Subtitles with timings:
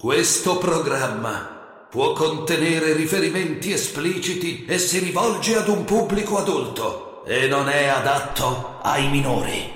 [0.00, 7.68] Questo programma può contenere riferimenti espliciti e si rivolge ad un pubblico adulto e non
[7.68, 9.74] è adatto ai minori.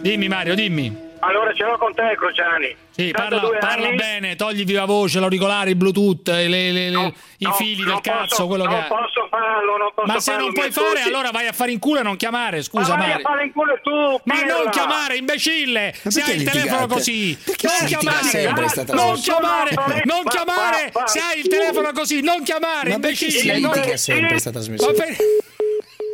[0.00, 1.05] Dimmi Mario, dimmi.
[1.28, 2.76] Allora ce l'ho con te, Crociani.
[2.90, 7.12] Sì, parla, 72 parla bene, togli viva voce, l'auricolare, il bluetooth, le- le- le- No,
[7.38, 8.86] i no, fili del cazzo, posso, quello che non è.
[8.86, 11.08] posso farlo, non posso Ma se farlo, non puoi fare, ascolti.
[11.08, 13.52] allora vai a fare in culo e non chiamare, scusa Ma vai a fare in
[13.52, 14.54] culo tu, Ma pirla.
[14.56, 15.94] non chiamare, imbecille!
[16.04, 17.38] Ma Se hai il telefono così!
[17.44, 18.52] Perché non chiamare!
[18.92, 20.02] non chiamare!
[20.04, 20.92] Non chiamare!
[21.06, 23.96] Se hai il telefono così, non chiamare, Ma perché si imbecille!
[23.98, 25.16] sempre questa trasmissione?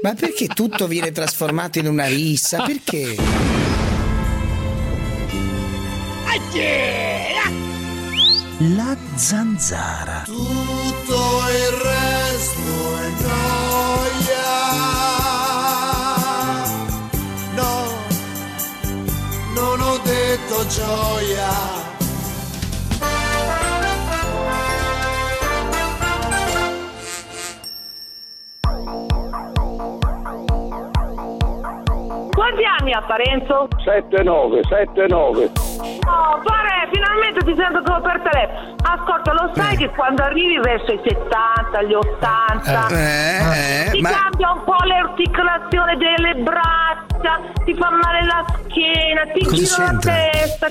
[0.02, 2.62] Ma perché tutto viene trasformato in una rissa?
[2.64, 3.14] Perché?
[8.74, 10.22] La zanzara.
[10.26, 14.50] Tutto il resto è gioia.
[17.54, 17.88] No,
[19.54, 21.71] non ho detto gioia.
[32.52, 33.66] Quanti anni ha Parenzo?
[33.82, 35.50] 7-9, 7-9.
[36.04, 38.76] Oh, Pare, finalmente ti sento come per telefono.
[38.82, 44.10] Ascolta, lo sai che quando arrivi verso i 70, gli 80, Eh, ti eh, ma
[44.10, 49.98] cambia un po' l'articolazione delle braccia, ti fa male la schiena, ti Cosa gira la
[49.98, 50.66] testa.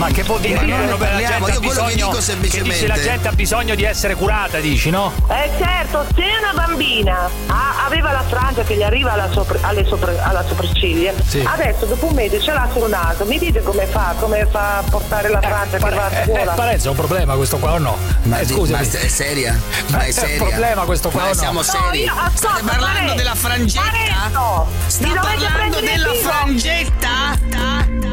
[0.00, 0.54] Ma che vuol dire?
[0.54, 2.72] Ma che non ne la parliamo, gente ha io quello che bisogno- dico che semplicemente-
[2.74, 5.12] dici la gente ha bisogno di essere curata, dici, no?
[5.28, 9.84] Eh certo, se una bambina ha- aveva la frangia che gli arriva alla, sopra- alle
[9.84, 11.46] sopra- alla sopracciglia, Sì.
[11.46, 14.82] adesso dopo un mese ce l'ha sul naso, mi dite come fa, come fa a
[14.88, 16.52] portare la frangia che va a Eh, eh, scuola?
[16.52, 17.98] Parenzo, è un problema questo qua o no?
[18.22, 18.70] Ma, Eh, scusami.
[18.90, 19.60] ma è seria?
[19.88, 20.42] Ma è è seria?
[20.42, 21.34] un problema questo qua Ma o no?
[21.38, 22.04] siamo No, seri?
[22.04, 23.82] io- ascolta, State parlando della frangetta?
[23.82, 27.08] Parenzo, Sta parlando della frangetta?
[27.50, 28.09] Io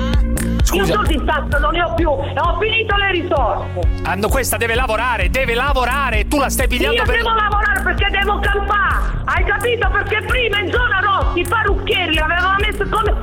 [0.68, 1.02] Scusa.
[1.08, 3.88] in tasca non ne ho più ho finito le risorse.
[4.04, 7.16] Ando, questa deve lavorare, deve lavorare, tu la stai pigliando Io per...
[7.16, 9.16] devo lavorare perché devo campare.
[9.26, 9.90] Hai capito?
[9.90, 13.16] Perché prima in zona Rossi i parrucchieri li avevano messo come.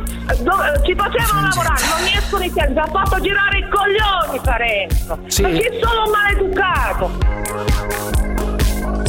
[0.42, 5.18] dove- ci facevano lavorare, non mi escono i tempi, ha fatto girare i coglioni Parenzo.
[5.26, 5.42] Sì.
[5.42, 7.10] Perché sono maleducato.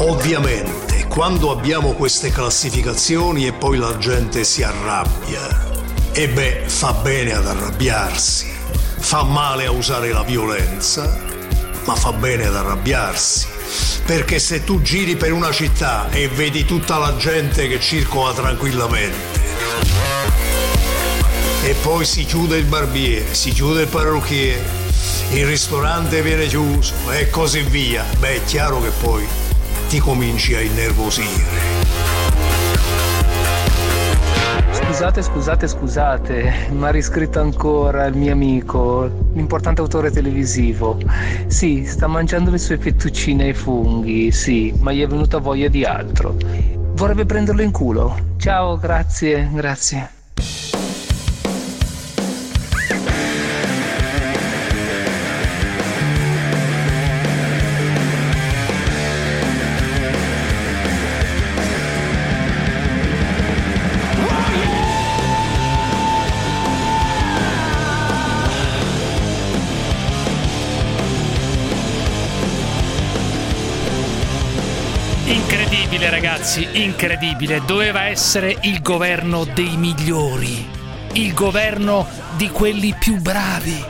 [0.09, 5.73] Ovviamente, quando abbiamo queste classificazioni e poi la gente si arrabbia,
[6.17, 8.49] e beh, fa bene ad arrabbiarsi,
[8.99, 11.19] fa male a usare la violenza,
[11.83, 13.47] ma fa bene ad arrabbiarsi.
[14.05, 19.43] Perché se tu giri per una città e vedi tutta la gente che circola tranquillamente,
[21.63, 24.63] e poi si chiude il barbiere, si chiude il parrucchiere,
[25.31, 28.05] il ristorante viene chiuso e così via.
[28.19, 29.27] Beh, è chiaro che poi
[29.89, 31.84] ti cominci a innervosire.
[34.95, 40.97] Scusate, scusate, scusate, mi ha riscritto ancora il mio amico, l'importante autore televisivo.
[41.47, 45.83] Sì, sta mangiando le sue fettuccine ai funghi, sì, ma gli è venuta voglia di
[45.83, 46.37] altro.
[46.93, 48.15] Vorrebbe prenderlo in culo.
[48.37, 50.14] Ciao, grazie, grazie.
[76.55, 77.61] Ragazzi, incredibile.
[77.65, 80.67] Doveva essere il governo dei migliori,
[81.13, 83.83] il governo di quelli più bravi,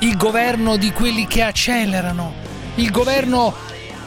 [0.00, 2.34] il governo di quelli che accelerano,
[2.76, 3.54] il governo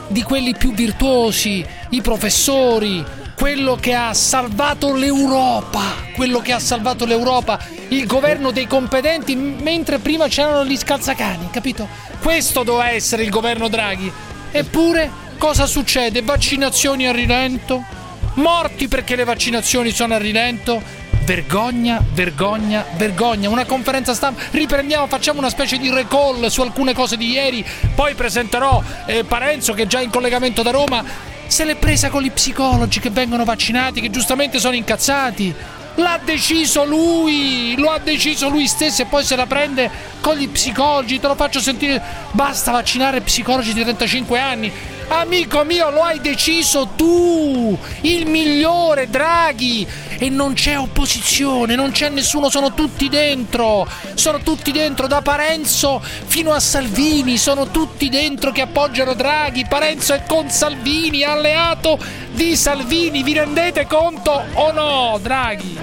[0.08, 3.04] di quelli più virtuosi, i professori,
[3.36, 5.82] quello che ha salvato l'Europa,
[6.14, 11.88] quello che ha salvato l'Europa, il governo dei competenti, mentre prima c'erano gli scalzacani, capito?
[12.22, 14.12] Questo doveva essere il governo Draghi.
[14.52, 16.22] Eppure, cosa succede?
[16.22, 17.94] Vaccinazioni a rilento?
[18.35, 20.81] Morti perché le vaccinazioni sono a rilento?
[21.23, 23.50] Vergogna, vergogna, vergogna.
[23.50, 24.42] Una conferenza stampa.
[24.51, 27.65] Riprendiamo, facciamo una specie di recall su alcune cose di ieri.
[27.95, 31.04] Poi presenterò eh, Parenzo che è già in collegamento da Roma.
[31.48, 35.56] Se l'è presa con gli psicologi che vengono vaccinati, che giustamente sono incazzati.
[35.95, 39.89] L'ha deciso lui, lo ha deciso lui stesso e poi se la prende
[40.19, 41.21] con gli psicologi.
[41.21, 42.01] Te lo faccio sentire.
[42.31, 44.71] Basta vaccinare psicologi di 35 anni.
[45.07, 49.88] Amico mio, lo hai deciso tu, il migliore Draghi.
[50.18, 53.88] E non c'è opposizione, non c'è nessuno, sono tutti dentro.
[54.13, 59.66] Sono tutti dentro, da Parenzo fino a Salvini, sono tutti dentro che appoggiano Draghi.
[59.68, 62.00] Parenzo è con Salvini, alleato
[62.31, 63.24] di Salvini.
[63.24, 65.78] Vi rendete conto o no, Draghi?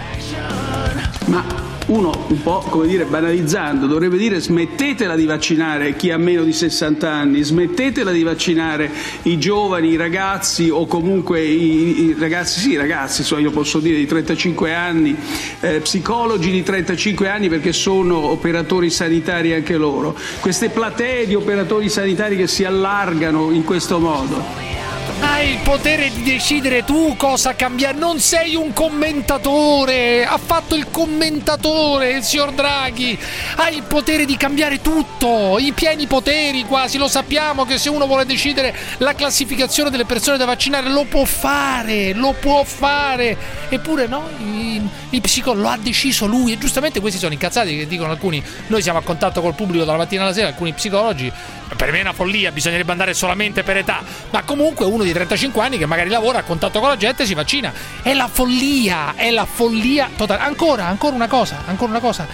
[1.27, 1.62] Ma
[1.93, 6.53] uno un po' come dire banalizzando dovrebbe dire smettetela di vaccinare chi ha meno di
[6.53, 8.91] 60 anni, smettetela di vaccinare
[9.23, 13.99] i giovani, i ragazzi o comunque i, i ragazzi, sì ragazzi, so, io posso dire
[13.99, 15.15] di 35 anni,
[15.61, 21.89] eh, psicologi di 35 anni perché sono operatori sanitari anche loro, queste platee di operatori
[21.91, 24.82] sanitari che si allargano in questo modo.
[25.25, 27.97] Hai il potere di decidere tu cosa cambiare.
[27.97, 30.27] Non sei un commentatore.
[30.27, 33.17] Ha fatto il commentatore, il signor Draghi.
[33.57, 35.59] Hai il potere di cambiare tutto.
[35.61, 36.99] I pieni poteri quasi.
[36.99, 41.25] Lo sappiamo che se uno vuole decidere la classificazione delle persone da vaccinare lo può
[41.25, 42.13] fare.
[42.15, 43.37] Lo può fare.
[43.69, 46.53] Eppure no, il, il psicologo lo ha deciso lui.
[46.53, 48.43] E giustamente questi sono incazzati che dicono alcuni.
[48.67, 50.49] Noi siamo a contatto col pubblico dalla mattina alla sera.
[50.49, 51.33] Alcuni psicologi.
[51.77, 52.53] Per me è una follia.
[52.53, 54.03] Bisognerebbe andare solamente per età.
[54.31, 57.35] Ma comunque uno di 35 anni che magari lavora a contatto con la gente si
[57.35, 57.73] vaccina.
[58.03, 60.43] È la follia, è la follia totale.
[60.43, 62.27] Ancora, ancora una cosa, ancora una cosa.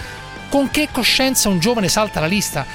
[0.49, 2.65] Con che coscienza un giovane salta la lista?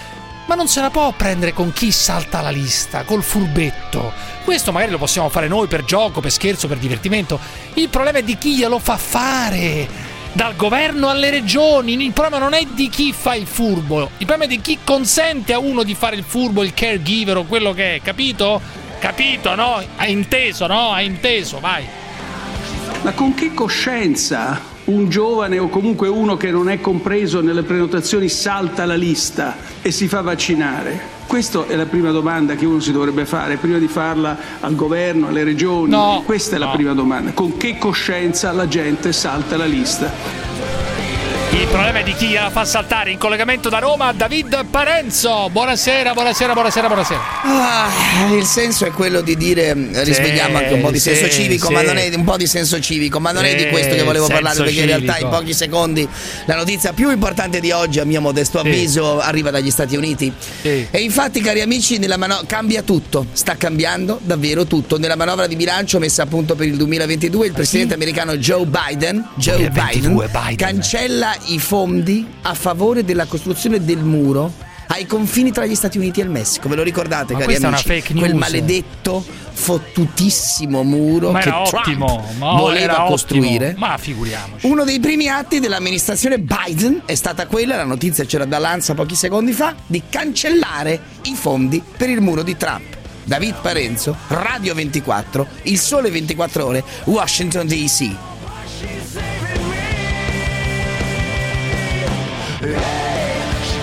[0.46, 4.12] Ma non se la può prendere con chi salta la lista, col furbetto.
[4.44, 7.40] Questo magari lo possiamo fare noi per gioco, per scherzo, per divertimento.
[7.74, 11.94] Il problema è di chi glielo fa fare dal governo alle regioni.
[11.94, 15.52] Il problema non è di chi fa il furbo, il problema è di chi consente
[15.52, 18.60] a uno di fare il furbo, il caregiver o quello che è, capito?
[18.98, 19.82] Capito, no?
[19.96, 20.90] Hai inteso, no?
[20.90, 21.84] Hai inteso, vai.
[23.02, 28.28] Ma con che coscienza un giovane o comunque uno che non è compreso nelle prenotazioni
[28.28, 31.13] salta la lista e si fa vaccinare?
[31.34, 35.26] Questa è la prima domanda che uno si dovrebbe fare prima di farla al governo,
[35.26, 35.90] alle regioni.
[35.90, 36.72] No, Questa è la no.
[36.74, 37.32] prima domanda.
[37.32, 40.63] Con che coscienza la gente salta la lista?
[41.50, 43.10] Il problema è di chi la fa saltare.
[43.10, 45.48] In collegamento da Roma, David Parenzo.
[45.50, 47.20] Buonasera, buonasera, buonasera, buonasera.
[47.42, 47.88] Ah,
[48.32, 51.72] il senso è quello di dire risvegliamo anche un po' di sì, senso civico, sì.
[51.72, 54.02] ma non è un po' di senso civico, ma non è di Sì, questo che
[54.02, 55.38] volevo parlare, perché in realtà in civico.
[55.38, 56.08] pochi secondi
[56.46, 58.66] la notizia più importante di oggi, a mio modesto Sì.
[58.68, 60.32] avviso, arriva dagli Stati Uniti.
[60.62, 60.86] Sì.
[60.90, 64.98] E infatti, cari amici, nella mano- cambia tutto, sta cambiando davvero tutto.
[64.98, 69.24] Nella manovra di bilancio messa a punto per il 2022, il presidente americano Joe Biden,
[69.36, 70.56] Joe 2022 Biden, Biden.
[70.56, 74.52] cancella i fondi a favore della costruzione del muro
[74.88, 76.68] ai confini tra gli Stati Uniti e il Messico.
[76.68, 78.14] Ve lo ricordate, Ma cari questa è una amici?
[78.14, 82.24] Quel maledetto fottutissimo muro Ma che ottimo.
[82.38, 83.68] Voleva costruire.
[83.68, 83.86] ottimo.
[83.86, 84.66] Ma figuriamoci.
[84.66, 89.52] Uno dei primi atti dell'amministrazione Biden è stata quella, la notizia c'era dall'Ansa pochi secondi
[89.52, 92.96] fa, di cancellare i fondi per il muro di Trump.
[93.24, 99.53] David Parenzo, Radio 24, Il Sole 24 Ore, Washington DC.
[102.64, 103.13] Yeah.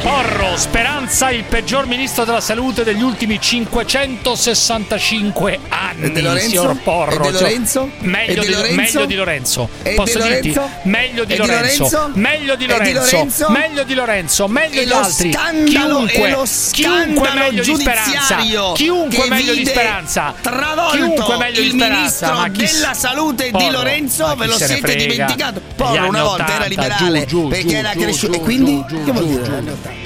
[0.01, 6.05] Porro, Speranza, il peggior ministro della salute degli ultimi 565 anni.
[6.05, 6.47] E De Lorenzo?
[6.49, 7.27] Signor Porro.
[7.27, 7.89] E De Cioè, Lorenzo?
[7.99, 8.75] Meglio, E di, Lorenzo?
[8.75, 9.69] meglio di Lorenzo.
[9.83, 10.53] E Posso De dirti?
[10.55, 10.75] Lorenzo?
[10.83, 11.83] Meglio di Di Lorenzo.
[11.83, 12.11] Lorenzo?
[12.15, 13.15] Meglio di Di Lorenzo.
[13.15, 13.49] Lorenzo?
[13.49, 14.47] Meglio di Lorenzo.
[14.47, 15.29] Meglio E di altri.
[15.65, 16.37] chiunque,
[16.71, 18.37] chiunque meglio di Speranza.
[18.73, 20.33] Chiunque meglio di Speranza.
[20.43, 22.33] Chiunque meglio di Speranza.
[22.33, 25.05] Ma chi della salute di Porro, Lorenzo, ma ve lo siete frega?
[25.05, 25.61] dimenticato?
[25.75, 28.33] Porro una volta 80, era liberale giù, giù, perché giù, era cresciuto.
[28.33, 30.00] E quindi che vuol dire?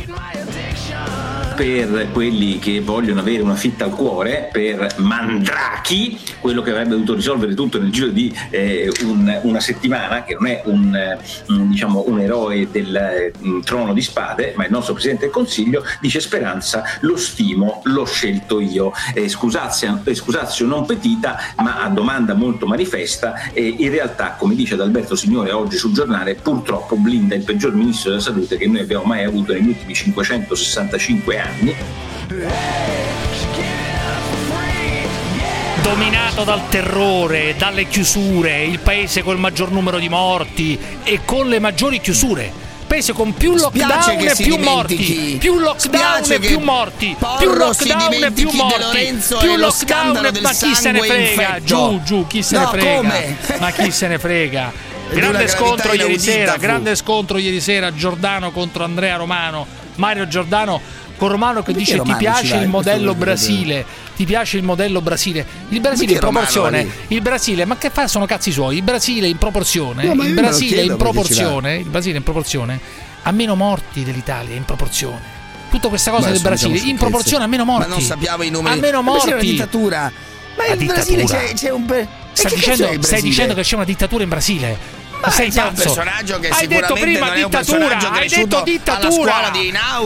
[1.55, 1.63] Giù.
[1.63, 1.95] Anni 80?
[1.95, 7.15] per quelli che vogliono avere una fitta al cuore, per Mandrachi, quello che avrebbe dovuto
[7.15, 11.17] risolvere tutto nel giro di eh, un- una settimana, che non è un, eh,
[11.47, 16.19] diciamo, un eroe del eh, trono di spade, ma il nostro Presidente del Consiglio, dice
[16.19, 18.91] Speranza, lo stimo, l'ho scelto io.
[19.13, 19.29] Eh, eh,
[20.15, 25.51] scusazio non petita, ma a domanda molto manifesta, e in realtà, come dice Adalberto Signore
[25.51, 29.53] oggi sul giornale, purtroppo blinda il peggior ministro della salute che noi abbiamo mai avuto
[29.53, 31.44] negli ultimi 565 anni.
[35.81, 41.59] Dominato dal terrore, dalle chiusure, il paese col maggior numero di morti e con le
[41.59, 42.63] maggiori chiusure.
[42.87, 48.31] Paese con più lockdown e più morti, più lockdown e più morti, più lockdown e
[48.31, 51.15] più morti, più lo lockdown e ma chi se ne frega?
[51.29, 51.63] infetto.
[51.63, 52.95] Giù, giù, chi se No, ne frega?
[52.95, 53.37] come?
[53.59, 54.71] Ma chi se ne frega?
[55.09, 56.59] Grande scontro ieri sera, fu.
[56.59, 60.79] grande scontro ieri sera Giordano contro Andrea Romano, Mario Giordano
[61.17, 63.15] con Romano che dice ti Romano ci piace il modello.
[63.15, 65.45] Brasile, ti piace il modello Brasile.
[65.69, 68.77] Il Brasile in Romano proporzione, il Brasile, ma che fa sono cazzi suoi?
[68.77, 72.79] Il Brasile in proporzione, No, il Brasile in proporzione, il Brasile in proporzione
[73.23, 75.33] ha meno morti dell'Italia in proporzione.
[75.69, 77.87] Tutta questa cosa Ma del adesso Brasile diciamo in proporzione ha meno morti.
[77.87, 78.77] Ma non sappiamo i numeri.
[78.77, 79.45] Ha meno morti.
[79.45, 80.11] dittatura.
[80.57, 81.85] Ma La in Brasile c'è, c'è un.
[81.85, 84.77] pe- Stai dicendo, stai dicendo che c'è una dittatura in Brasile?
[85.21, 85.83] Ma sei c'è un pazzo?
[85.83, 89.49] personaggio che Hai detto prima dittatura, hai detto dittatura.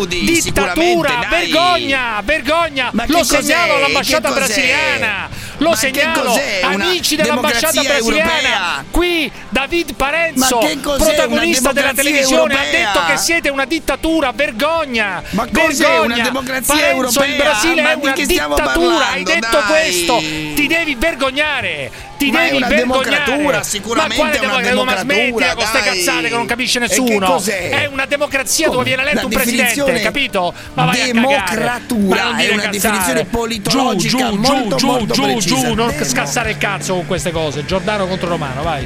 [0.08, 2.90] di sicuramente, Dittatura, vergogna, vergogna.
[2.94, 5.48] Ma Lo segnalo all'ambasciata brasiliana.
[5.58, 7.98] Lo Ma segnalo, amici dell'ambasciata brasiliana.
[8.32, 8.86] europea?
[8.92, 10.60] Qui David Parenzo,
[10.98, 12.92] protagonista della televisione, ha europea?
[12.94, 15.22] detto che siete una dittatura, vergogna.
[15.32, 16.02] Ma cos'è vergogna.
[16.16, 17.36] una democrazia Parenzo, il europea?
[17.52, 19.32] Brasile Ma è una dittatura, hai parlando?
[19.34, 19.66] detto Dai.
[19.68, 20.18] questo.
[20.18, 21.92] Ti devi vergognare.
[22.20, 23.10] Ti Ma è devi una vergognare.
[23.24, 25.06] democratura, sicuramente Ma quale è una democrazia?
[25.06, 27.26] Ma democratura, smettila con queste cazzate che non capisce che nessuno.
[27.26, 27.70] cos'è?
[27.70, 28.88] È una democrazia dove Come?
[28.90, 30.54] viene eletto un presidente, capito?
[30.74, 32.70] Ma vai a democratura, Ma non è una cazzate.
[32.78, 35.56] definizione politologica giù, giù, molto, giù, molto giù, precisa.
[35.56, 37.66] giù, non scassare il cazzo con queste cose.
[37.66, 38.86] Giordano contro Romano, vai.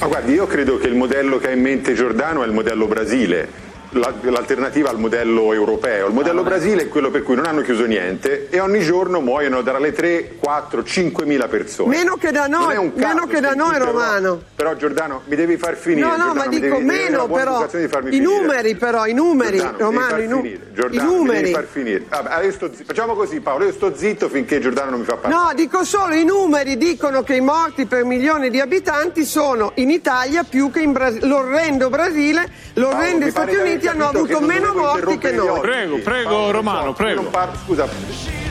[0.00, 2.86] Ma guardi, io credo che il modello che ha in mente Giordano è il modello
[2.86, 3.68] Brasile.
[3.94, 6.06] La- L'alternativa al modello europeo.
[6.06, 9.62] Il modello Brasile è quello per cui non hanno chiuso niente e ogni giorno muoiono
[9.62, 11.96] dalle 3, 4, 5 mila persone.
[11.96, 13.78] Meno che da noi, caso meno che da noi.
[13.78, 14.40] Romano.
[14.54, 16.06] Però Giordano mi devi far finire.
[16.06, 17.50] No, no, Giordano, ma dico devi- meno però.
[17.54, 21.08] educazione di farmi I numeri però, i numeri, Giordano, Romano, i, nu- i Giordano, mi
[21.10, 21.50] devi numeri.
[21.52, 22.04] far finire.
[22.08, 22.50] Vabbè,
[22.86, 25.42] facciamo così Paolo, io sto zitto finché Giordano non mi fa parlare.
[25.46, 29.90] No, dico solo i numeri dicono che i morti per milione di abitanti sono in
[29.90, 31.26] Italia più che in Brasile.
[31.26, 35.60] L'orrendo Brasile, l'orrendo pare Stati Uniti hanno avuto meno morti che noi.
[35.60, 37.30] Prego, prego, Romano, prego.
[37.64, 38.49] scusa.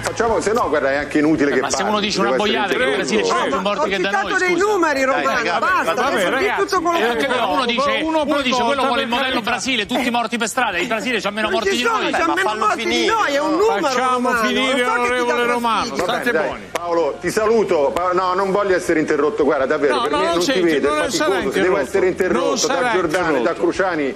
[0.00, 2.74] Facciamo, se no, guarda, è anche inutile che ma se parli, uno dice una boiata
[2.74, 3.42] che in Brasile interrotto.
[3.44, 4.64] c'è più morti che da noi, citato dei scusa.
[4.66, 8.84] numeri, Romano, basta, vabbè, ragazzi, tutto quello eh, che uno dice, Uno uno dice quello
[8.84, 9.40] vuole il modello.
[9.40, 12.10] Brasile, tutti morti per strada, il Brasile c'ha meno morti ci di sono, noi.
[12.12, 13.12] c'ha Ma meno morti di finire.
[13.14, 15.96] noi, è un numero, Facciamo finire, onorevole Romano.
[15.96, 16.68] State buoni.
[16.72, 17.92] Paolo, ti saluto.
[18.12, 19.44] No, non voglio essere interrotto.
[19.44, 21.50] Guarda, davvero, No, per me non ti vedo, è faticoso.
[21.52, 23.52] Se devo essere interrotto da Giordano e da.
[23.54, 24.14] Cruciani,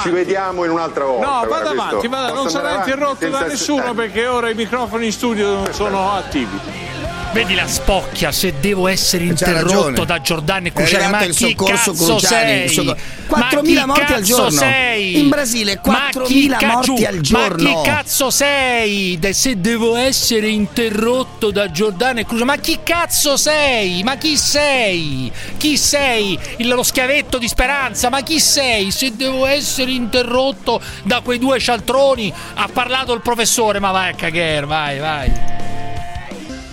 [0.00, 1.26] ci vediamo in un'altra volta.
[1.26, 3.94] No, vada avanti, non sarà interrotto da nessuno eh.
[3.94, 7.01] perché ora i microfoni studio sono attivi.
[7.32, 11.10] Vedi la spocchia se devo essere C'ha interrotto da Giordano e Cruciani.
[11.10, 12.68] Ma il chi soccorso cazzo Cruciani, sei?
[12.68, 12.96] soccor-
[13.28, 14.50] Ma 4.000 chi morti al giorno.
[14.50, 15.18] sei?
[15.18, 17.56] In Brasile, Ma 4.000 chi ca- morti al Ma giorno.
[17.82, 19.18] chi cazzo sei?
[19.18, 22.44] De- se devo essere interrotto da Giordano e Cruciani.
[22.44, 24.02] Ma chi cazzo sei?
[24.02, 25.32] Ma chi sei?
[25.56, 26.38] Chi sei?
[26.58, 28.10] Il- lo schiavetto di speranza.
[28.10, 28.90] Ma chi sei?
[28.90, 32.30] Se devo essere interrotto da quei due cialtroni.
[32.56, 33.78] Ha parlato il professore.
[33.80, 35.32] Ma vai a cagare, vai, vai.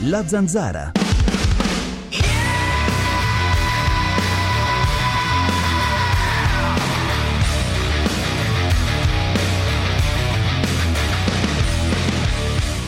[0.03, 0.94] La zanzara.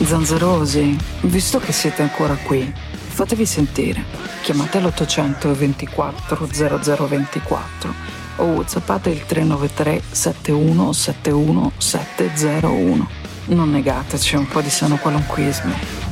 [0.02, 4.02] Zanzarosi, visto che siete ancora qui, fatevi sentire.
[4.40, 7.94] Chiamate l'800 24 0024
[8.36, 13.08] o whatsappate il 393 71 71 701.
[13.48, 16.11] Non negateci un po' di sano qualunquismi.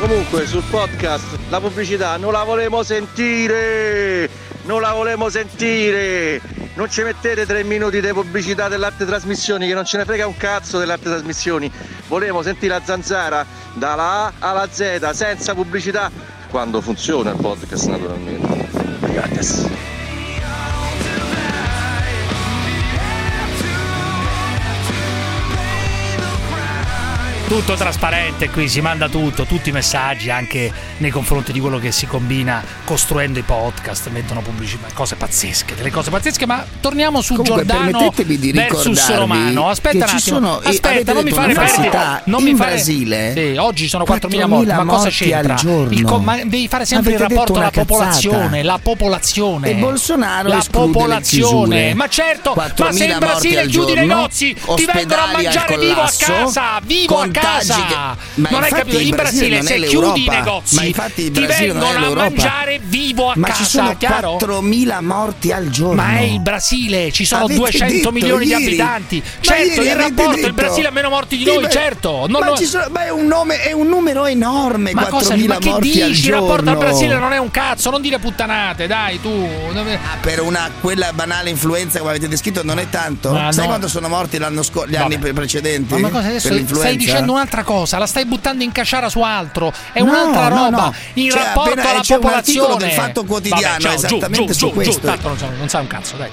[0.00, 4.30] Comunque sul podcast la pubblicità non la volemo sentire!
[4.62, 6.40] Non la volemo sentire!
[6.72, 10.38] Non ci mettete tre minuti di pubblicità dell'arte trasmissioni che non ce ne frega un
[10.38, 11.70] cazzo dell'arte trasmissioni.
[12.08, 16.10] Volemo sentire la zanzara dalla A alla Z senza pubblicità
[16.48, 18.68] quando funziona il podcast naturalmente.
[19.00, 19.89] Grazie.
[27.50, 31.90] Tutto trasparente qui, si manda tutto, tutti i messaggi anche nei confronti di quello che
[31.90, 37.34] si combina costruendo i podcast, mettono pubblicità, cose pazzesche, delle cose pazzesche, ma torniamo su
[37.34, 39.68] Comunque, Giordano permettetemi di versus Romano.
[39.68, 43.88] Aspetta un attimo, sono- aspetta, non mi fare perdere, non mi fare Brasile, Sì, oggi
[43.88, 45.54] sono 4.000 morti, ma 4.000 cosa c'entra?
[45.54, 45.90] al giorno.
[45.90, 49.70] Il ma devi fare sempre Avete il rapporto alla popolazione, la popolazione.
[49.70, 51.94] E Bolsonaro la popolazione.
[51.94, 56.00] Ma certo, ma 4.000 se in Brasile chiudi i negozi, ti vengono a mangiare vivo
[56.00, 57.74] a casa, vivo a contagi casa.
[57.86, 58.98] che- Ma non hai capito?
[58.98, 60.32] il In Brasile Brasile non se è chiudi i l'Europa.
[60.50, 62.20] negozi, Ma infatti il ti Brasile non è vengono a l'Europa.
[62.28, 64.36] mangiare vivo a Ma casa, ci sono chiaro?
[64.36, 65.94] 4.000 morti al giorno.
[66.02, 68.64] Ma è il Brasile, ci sono Avete 200 detto milioni di ieri.
[68.66, 69.22] abitanti.
[69.24, 70.52] Ma Certo, il rapporto, il detto.
[70.52, 72.26] Brasile ha meno morti di Sì, noi, beh, certo.
[72.28, 75.54] Non ma ci sono- beh, è, un nome- è un numero enorme, ma cosa 4.000
[75.54, 76.26] ma che morti al dici?
[76.28, 79.48] Il rapporto al Brasile non è un cazzo, non dire puttanate, dai, tu.
[79.72, 83.32] Dove- Per una quella banale influenza come avete descritto non è tanto?
[83.32, 83.68] Ma Sai no.
[83.70, 85.04] quanto sono morti l'anno scorso, gli Vabbè.
[85.04, 85.94] anni pre- precedenti?
[85.94, 89.72] Ma, ma cosa adesso stai dicendo un'altra cosa, la stai buttando in casciara su altro,
[89.92, 90.94] è No, un'altra no, roba no.
[91.14, 92.76] in Cioè, rapporto appena- alla c'è un popolazione.
[92.76, 94.92] del Fatto Quotidiano Vabbè, ciao, giù, esattamente giù, su giù, questo.
[95.00, 96.30] Giù, tanto non, sa- non sa un cazzo, dai.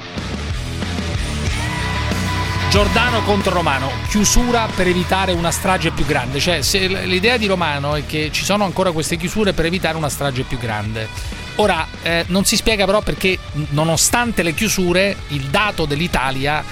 [2.69, 6.39] Giordano contro Romano, chiusura per evitare una strage più grande.
[6.39, 6.59] Cioè,
[7.05, 10.57] l'idea di Romano è che ci sono ancora queste chiusure per evitare una strage più
[10.59, 11.07] grande.
[11.55, 13.39] Ora, eh, non si spiega però perché,
[13.69, 16.63] nonostante le chiusure, il dato dell'Italia,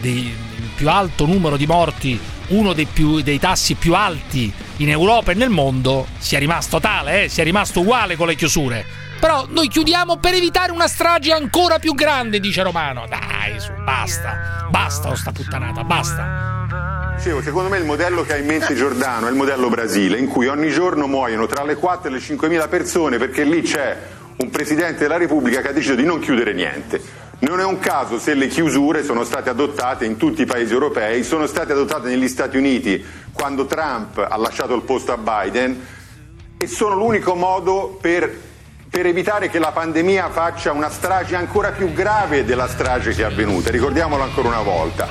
[0.00, 4.90] dei- il più alto numero di morti, uno dei, più- dei tassi più alti in
[4.90, 8.84] Europa e nel mondo sia rimasto tale, eh, sia rimasto uguale con le chiusure.
[9.20, 13.06] Però noi chiudiamo per evitare una strage ancora più grande, dice Romano.
[13.08, 14.66] Dai, su, basta.
[14.68, 17.14] Basta con sta puttanata, basta.
[17.16, 20.26] Dicevo, secondo me il modello che ha in mente Giordano è il modello Brasile, in
[20.26, 23.96] cui ogni giorno muoiono tra le 4 e le 5.000 persone perché lì c'è
[24.36, 27.23] un Presidente della Repubblica che ha deciso di non chiudere niente.
[27.40, 31.24] Non è un caso se le chiusure sono state adottate in tutti i paesi europei,
[31.24, 35.86] sono state adottate negli Stati Uniti quando Trump ha lasciato il posto a Biden
[36.56, 38.32] e sono l'unico modo per,
[38.88, 43.26] per evitare che la pandemia faccia una strage ancora più grave della strage che è
[43.26, 43.70] avvenuta.
[43.70, 45.08] Ricordiamolo ancora una volta.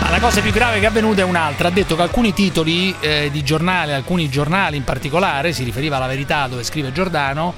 [0.00, 1.68] Ma la cosa più grave che è avvenuta è un'altra.
[1.68, 6.06] Ha detto che alcuni titoli eh, di giornale, alcuni giornali in particolare, si riferiva alla
[6.06, 7.52] verità dove scrive Giordano,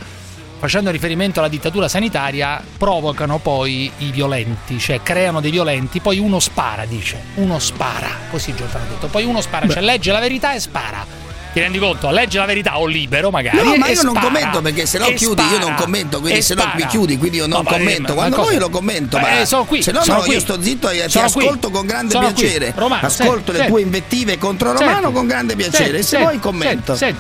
[0.58, 6.40] facendo riferimento alla dittatura sanitaria, provocano poi i violenti, cioè creano dei violenti, poi uno
[6.40, 7.20] spara, dice.
[7.34, 9.06] Uno spara, così Giordano ha detto.
[9.08, 11.25] Poi uno spara, cioè legge la verità e spara.
[11.52, 12.10] Ti rendi conto?
[12.10, 13.56] Legge la verità o libero magari.
[13.56, 14.26] No, ma io non spara.
[14.26, 15.75] commento perché se no chiudi, io non spara.
[15.76, 16.86] commento, quindi se no mi spara.
[16.86, 18.08] chiudi, quindi io non No, ma- commento.
[18.12, 20.32] ma Quando vuoi io lo commento, ma Eh, sono qui, se no, sono no, qui.
[20.34, 21.44] io sto zitto e ti Sono qui.
[21.44, 22.75] ascolto con grande Sono piacere.
[22.76, 23.82] Romano, ascolto senti, le tue senti.
[23.82, 24.84] invettive contro Senti.
[24.84, 25.84] Romano con grande piacere.
[25.84, 26.94] Senti, e se senti, vuoi commento.
[26.94, 27.18] senti,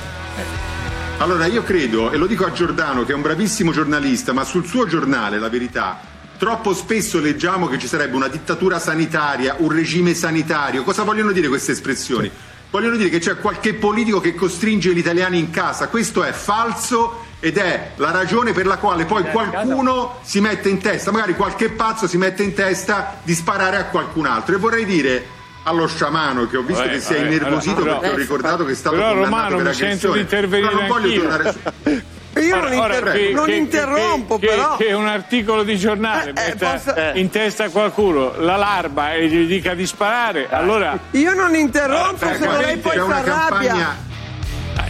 [1.18, 4.66] Allora io credo, e lo dico a Giordano che è un bravissimo giornalista, ma sul
[4.66, 5.98] suo giornale, La Verità,
[6.36, 10.82] troppo spesso leggiamo che ci sarebbe una dittatura sanitaria, un regime sanitario.
[10.82, 12.30] Cosa vogliono dire queste espressioni?
[12.70, 15.88] Vogliono dire che c'è qualche politico che costringe gli italiani in casa.
[15.88, 20.78] Questo è falso ed è la ragione per la quale poi qualcuno si mette in
[20.78, 24.54] testa, magari qualche pazzo si mette in testa di sparare a qualcun altro.
[24.54, 25.26] E vorrei dire
[25.68, 28.64] allo sciamano che ho visto Vabbè, che si è innervosito allora, perché ho però- ricordato
[28.64, 30.14] che è stato però, condannato Romano, per mi sento aggressione.
[30.14, 31.20] di intervenire Però non voglio anch'io.
[31.28, 32.38] tornare su...
[32.38, 34.76] Io non, Ora- che- non che- interrompo, che- però.
[34.76, 39.46] Che un articolo di giornale metta posso- in testa a qualcuno la larva e gli
[39.46, 40.96] dica di sparare, allora.
[41.12, 43.96] Io non interrompo, se non lei poi si arrabbia.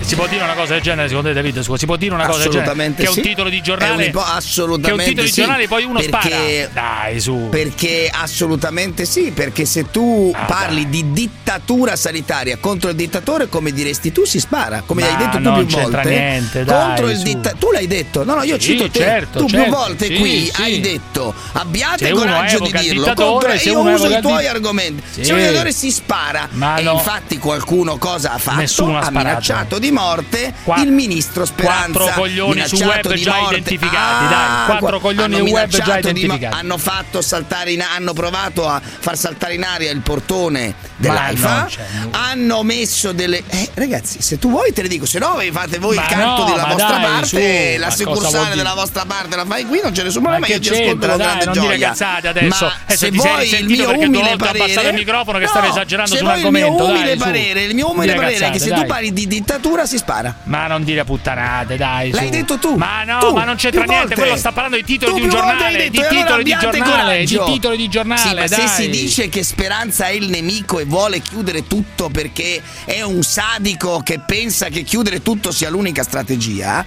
[0.06, 1.58] Si può dire una cosa del genere, secondo te, David?
[1.58, 2.94] Si può dire una cosa del genere?
[2.94, 4.12] Che è un titolo di giornale.
[4.14, 7.00] assolutamente Che è un titolo di giornale, poi uno perché- spara.
[7.02, 7.48] Dai, su.
[7.50, 13.72] Perché assolutamente sì, perché se tu Ah, parli di dittatura sanitaria contro il dittatore, come
[13.72, 16.08] diresti tu, si spara, come Ma hai detto tu più volte.
[16.08, 17.22] niente, dai, contro il su.
[17.24, 17.58] dittatore.
[17.58, 18.98] Tu l'hai detto, no, no, io Sì, cito te.
[19.00, 20.62] certo, tu certo, più volte sì, qui sì.
[20.62, 23.12] hai detto abbiate il coraggio di dirlo.
[23.12, 25.24] contro- se io uso i tuoi argomenti.
[25.24, 28.84] Se un dittatore si spara, e infatti qualcuno cosa ha fatto?
[28.96, 31.90] Ha minacciato di morte Qua- il ministro Speranza.
[31.98, 33.56] Quattro coglioni su web già morte.
[33.56, 34.66] identificati, Ah, dai.
[34.66, 36.54] Quattro qua- coglioni hanno web già di mo- identificati.
[36.58, 41.60] hanno fatto saltare in, hanno provato a far saltare in aria il portone dell'AIFA.
[41.62, 42.08] no, cioè, no.
[42.12, 43.42] hanno messo delle.
[43.48, 46.42] Eh, ragazzi, se tu vuoi te le dico, se no fate voi Ma il canto
[46.44, 47.26] no, della vostra dai, parte,
[47.74, 50.60] su, la succursale della vostra parte la fai qui, non c'è nessun problema, Ma io
[50.60, 51.76] ti ascolto con grande non gioia.
[51.76, 52.04] dire adesso.
[52.04, 56.10] Ma Adesso se sei vuoi il mio umile parere, il microfono che no, stavi esagerando
[56.12, 57.18] se su vuoi il mio umile su.
[57.18, 60.34] parere, il mio umile parere è che se tu parli di dittatura si spara.
[60.44, 62.10] Ma non dire puttanate, dai.
[62.10, 62.30] L'hai su.
[62.30, 62.74] detto tu.
[62.76, 64.06] Ma no, Tu, ma non c'entra niente.
[64.06, 64.14] volte.
[64.20, 65.76] Quello sta parlando di titoli Tu di un giornale.
[65.76, 67.24] detto, Di allora titoli di giornale.
[67.24, 68.48] Di titoli di giornale.
[68.48, 73.02] Sì, se si dice che Speranza è il nemico e vuole chiudere tutto perché è
[73.02, 76.84] un sadico che pensa che chiudere tutto sia l'unica strategia,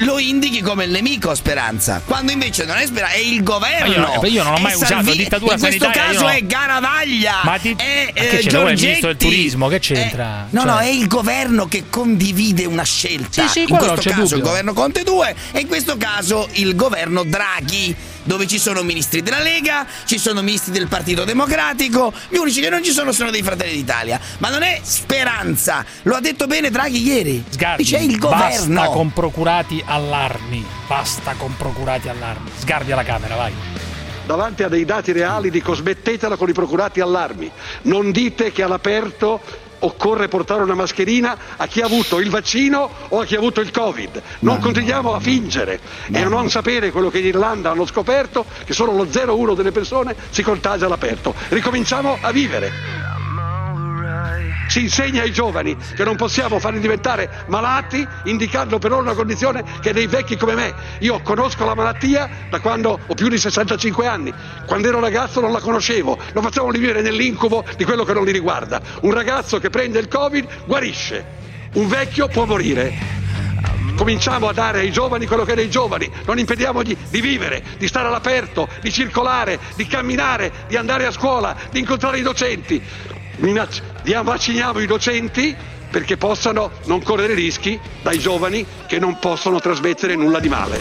[0.00, 4.18] lo indichi come il nemico Speranza, quando invece non è Speranza, è il governo.
[4.22, 5.16] Io- io non ho È mai usato Salvini.
[5.16, 6.32] dittatura In questo sanitaria, io caso no.
[6.32, 7.34] è Garavaglia.
[7.44, 10.46] Ma ti- è che eh, è il ministro del turismo, che c'entra?
[10.50, 13.42] No, Cioè- no, è il governo che condivide una scelta.
[13.46, 14.36] Sì, sì, in questo c'è caso dubbio.
[14.36, 17.94] il governo Conte 2 e in questo caso il governo Draghi,
[18.28, 22.68] dove ci sono ministri della Lega, ci sono ministri del Partito Democratico, gli unici che
[22.68, 24.20] non ci sono sono dei Fratelli d'Italia.
[24.36, 27.42] Ma non è speranza, lo ha detto bene Draghi ieri.
[27.48, 28.74] Sgarbi, Dice è il governo.
[28.74, 30.62] Basta con procurati allarmi.
[30.86, 32.50] Basta con procurati allarmi.
[32.58, 33.52] Sgarbi alla Camera, vai.
[34.26, 37.50] davanti a dei dati reali dico smettetela con i procurati allarmi.
[37.84, 39.40] Non dite che all'aperto
[39.80, 43.60] occorre portare una mascherina a chi ha avuto il vaccino o a chi ha avuto
[43.60, 44.22] il Covid.
[44.40, 45.80] Non continuiamo a fingere
[46.12, 49.72] e a non sapere quello che in Irlanda hanno scoperto, che solo lo 0,1 delle
[49.72, 51.34] persone si contagia all'aperto.
[51.48, 53.17] Ricominciamo a vivere.
[54.68, 59.64] Si insegna ai giovani che non possiamo farli diventare malati indicando per loro una condizione
[59.80, 60.74] che dei vecchi come me.
[61.00, 64.32] Io conosco la malattia da quando ho più di 65 anni.
[64.66, 66.18] Quando ero ragazzo non la conoscevo.
[66.34, 68.80] Non facciamo vivere nell'incubo di quello che non li riguarda.
[69.00, 71.24] Un ragazzo che prende il Covid guarisce.
[71.74, 73.16] Un vecchio può morire.
[73.96, 77.88] Cominciamo a dare ai giovani quello che è dei giovani, non impediamogli di vivere, di
[77.88, 82.80] stare all'aperto, di circolare, di camminare, di andare a scuola, di incontrare i docenti.
[83.38, 83.82] Minac-
[84.22, 85.54] vacciniamo i docenti
[85.90, 90.80] perché possano non correre rischi dai giovani che non possono trasmettere nulla di male.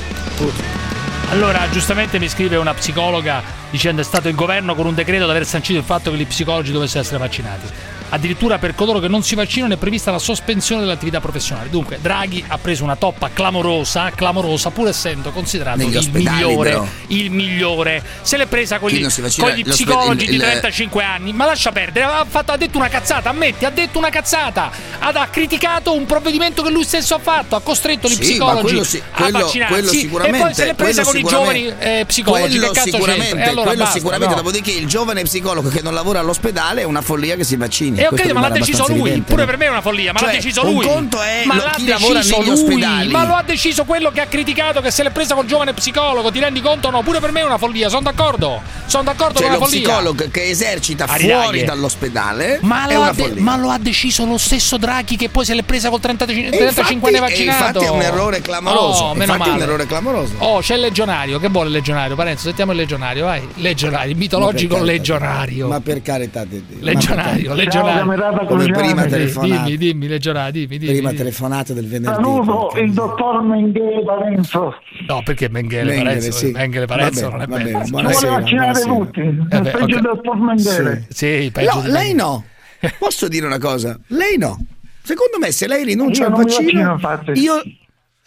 [1.32, 5.30] Allora, giustamente mi scrive una psicologa dicendo è stato il governo con un decreto ad
[5.30, 7.68] aver sancito il fatto che gli psicologi dovessero essere vaccinati.
[8.10, 11.70] Addirittura per coloro che non si vaccinano è prevista la sospensione dell'attività professionale.
[11.70, 16.70] Dunque, Draghi ha preso una toppa clamorosa, clamorosa, pur essendo considerato Negli il migliore.
[16.70, 16.88] però.
[17.08, 18.04] Il migliore.
[18.22, 21.34] Se l'è presa con gli, si con gli psicologi il- di il- 35 anni.
[21.34, 24.72] Ma lascia perdere, ha, fatto- ha detto una cazzata, ammetti, ha detto una cazzata.
[25.00, 28.62] Ha, ha criticato un provvedimento che lui stesso ha fatto, ha costretto gli Sì, psicologi
[28.62, 30.08] quello a quello- vaccinarsi.
[30.10, 32.58] quello e poi se l'è presa con i giovani eh, psicologi.
[32.58, 33.46] Quello che cazzo sicuramente, c'entra?
[33.46, 34.42] E allora quello basta, sicuramente, no.
[34.42, 37.97] dopodiché il giovane psicologo che non lavora all'ospedale è una follia che si vaccini.
[37.98, 39.00] E ok, Questo ma l'ha deciso lui.
[39.00, 39.48] evidente, Pure no?
[39.48, 40.86] per me è una follia, ma l'ha Cioè, deciso un lui.
[40.86, 42.50] conto è ma lo- l'ha deciso lui.
[42.50, 43.12] ospedali.
[43.12, 46.32] Ma lo ha deciso quello che ha criticato che se l'è presa col giovane psicologo.
[46.32, 46.90] Ti rendi conto?
[46.90, 47.90] No, pure per me è una follia.
[47.90, 48.62] Sono d'accordo.
[48.86, 49.82] Sono d'accordo Cioè con la follia.
[49.82, 54.38] psicologo che esercita A fuori dall'ospedale Ma è lo, de- ma lo ha deciso lo
[54.38, 57.80] stesso Draghi che poi se l'è presa col 35 E 35 anni infatti- vaccinato.
[57.80, 59.64] infatti è un errore clamoroso, Oh, meno infatti è un male.
[59.64, 60.34] errore clamoroso.
[60.40, 61.40] Oh, c'è il legionario.
[61.40, 62.16] Che vuole il legionario?
[62.16, 63.48] Parenzo, sentiamo il legionario, vai.
[63.56, 65.68] Legionario, il mitologico legionario.
[65.68, 66.78] Ma per carità di Dio.
[66.82, 67.87] Legionario, legionario.
[67.88, 68.46] Carità.
[68.46, 69.64] Come prima Sì, telefonata.
[69.64, 70.92] Dimmi, dimmi, legionario, dimmi, dimmi.
[70.94, 71.22] Prima dimmi.
[71.22, 72.16] telefonata del venerdì.
[72.16, 74.76] Saluto il dottor Mengele Parenzo.
[75.08, 76.52] No, perché Mengele Mengele, Parenzo, sì.
[76.52, 77.82] Mengele Parenzo non è bello.
[77.90, 79.20] vuole vaccinare tutti.
[79.20, 81.06] Eh beh, peggio dottor Mengele.
[81.10, 82.44] Sì, peggio lei no.
[83.00, 84.00] Posso dire una cosa?
[84.08, 84.58] Lei no.
[85.02, 87.62] Secondo me se lei rinuncia Io al vaccino, vaccino, io,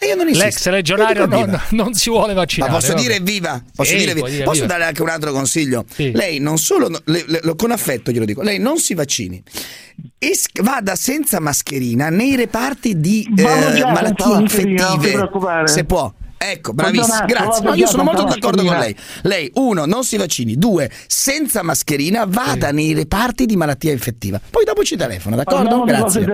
[0.02, 0.46] e io non insisto.
[0.46, 1.62] L'ex legionario non, viva.
[1.70, 2.72] non si vuole Ma vaccinare.
[2.72, 3.00] posso vabbè.
[3.00, 3.62] dire viva?
[3.74, 4.28] Posso, Sì, dire viva?
[4.28, 4.66] dire Posso viva.
[4.72, 5.84] dare anche un altro consiglio?
[5.92, 6.10] Sì.
[6.12, 9.42] Lei non solo, le- le- con affetto glielo dico, lei non si vaccini.
[10.18, 15.12] Es- vada senza mascherina nei reparti di eh, malattie non infettive.
[15.12, 15.68] preoccupare.
[15.68, 16.10] Se può.
[16.42, 17.26] Ecco, bravissimo.
[17.26, 17.64] Grazie.
[17.68, 18.96] No, io sono molto d'accordo con lei.
[19.24, 20.56] Lei, uno, non si vaccini.
[20.56, 24.40] Due, senza mascherina, vada nei reparti di malattia infettiva.
[24.50, 25.82] Poi dopo ci telefona, d'accordo?
[25.84, 26.24] Grazie.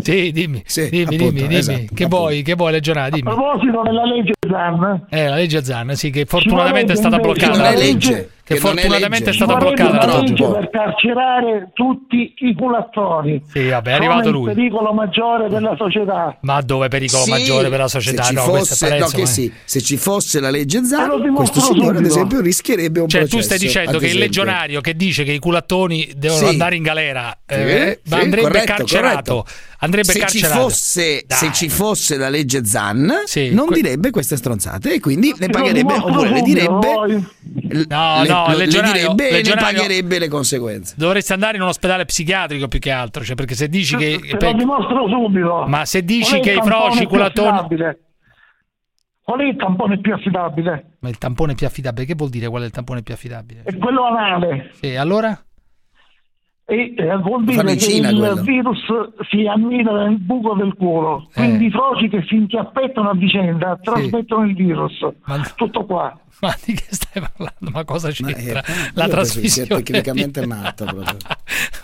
[0.00, 0.62] Sì, dimmi.
[0.64, 1.56] Sì, dimmi, appunto, dimmi, dimmi.
[1.56, 3.20] esatto, che vuoi, che vuoi A dimmi.
[3.20, 7.56] proposito della legge Zan, Eh, la legge Zan, sì, che fortunatamente è stata bloccata.
[7.58, 8.30] non è legge.
[8.52, 9.44] Che è fortunatamente è legge.
[9.44, 10.04] stata bloccata.
[10.06, 13.42] una legge per carcerare tutti i culatori.
[13.50, 14.54] Sì, vabbè, è Sono arrivato il lui.
[14.54, 16.36] pericolo maggiore della società.
[16.42, 18.22] Ma dove pericolo Sì, maggiore per la società?
[18.22, 19.26] Se ci No, è fosse, no, eh.
[19.26, 23.38] sì, se ci fosse la legge dimostro questo signore, ad esempio, rischierebbe un Cioè, processo.
[23.40, 26.46] tu stai dicendo che il legionario che dice che i culattoni devono Sì.
[26.46, 29.34] andare in galera eh, sì, andrebbe corretto, carcerato.
[29.34, 29.44] corretto.
[29.84, 30.60] Andrebbe se ci, carcerato.
[30.60, 31.38] fosse, Dai.
[31.38, 35.46] se ci fosse la legge Zan, Sì, non que- direbbe queste stronzate e quindi ne
[35.48, 36.88] lo pagherebbe, oppure le direbbe,
[37.88, 40.94] No, le, no, le legionario- direbbe e ne pagherebbe le conseguenze.
[40.96, 44.46] Dovresti andare in un ospedale psichiatrico più che altro, cioè, perché se dici che Te
[44.46, 45.64] lo dimostro subito.
[45.66, 48.00] Ma se dici che i froci, i più culattoni affidabile?
[49.24, 50.96] Qual è il tampone più affidabile?
[51.00, 53.62] Ma il tampone più affidabile, che vuol dire qual è il tampone più affidabile?
[53.64, 54.70] È quello anale.
[54.80, 55.40] Sì, allora?
[56.72, 58.40] E eh, vuol dire che il quello.
[58.42, 58.78] virus
[59.28, 61.28] si annida nel buco del culo.
[61.34, 61.68] Quindi Eh.
[61.68, 65.06] i froci che si inchiappettano a vicenda trasmettono il virus.
[65.26, 66.18] Ma- Tutto qua.
[66.40, 67.70] Ma di che stai parlando?
[67.70, 68.62] Ma cosa Ma, c'entra?
[68.64, 71.16] eh, la io penso che sia trasmissione tecnicamente di- matto proprio.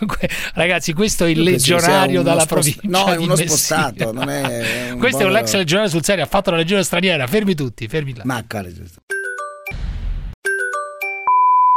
[0.07, 4.87] Que- Ragazzi, questo è il legionario dalla spost- provincia no, è uno spostato, non è-
[4.87, 7.27] è un Questo è un ex legionario sul serio, ha fatto la legione straniera.
[7.27, 8.23] Fermi tutti, fermi là.
[8.25, 9.01] Ma giusto?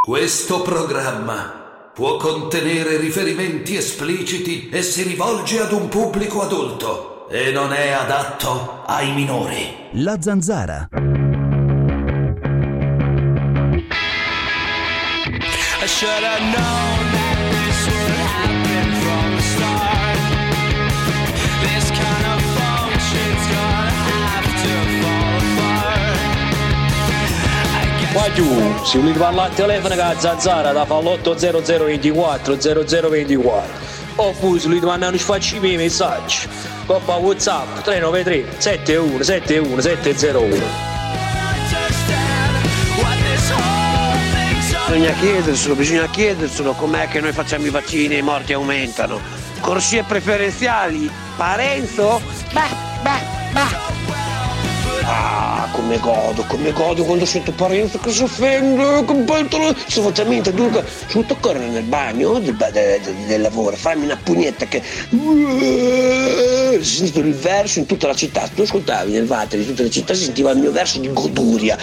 [0.00, 1.60] Questo programma
[1.94, 8.82] può contenere riferimenti espliciti e si rivolge ad un pubblico adulto e non è adatto
[8.86, 9.90] ai minori.
[9.92, 10.88] La zanzara.
[15.84, 17.01] I should have known
[28.12, 28.46] Qua giù,
[28.84, 33.70] se volete parlare al telefono con la zanzara da fa l'80024 0024
[34.16, 36.46] oppure se volete mandare un sfacci i messaggi
[36.84, 40.90] coppa whatsapp 393 71 71 701
[44.86, 49.18] Bisogna chiederselo, bisogna chiederselo com'è che noi facciamo i vaccini e i morti aumentano.
[49.60, 52.20] Corsie preferenziali, Parenzo?
[52.52, 52.60] Beh,
[53.02, 53.20] beh,
[53.52, 53.76] beh.
[55.04, 55.41] Ah,
[55.72, 59.74] come godo, come godo quando sento Parenzo che si offende, che bello.
[59.74, 64.66] Facendo dunque, a correre nel bagno del, ba- de- de- del lavoro, farmi una pugnetta
[64.66, 64.82] che...
[66.80, 69.90] Si sentito il verso in tutta la città, tu ascoltavi nel vatere di tutta la
[69.90, 71.76] città, si sentiva il mio verso di goduria.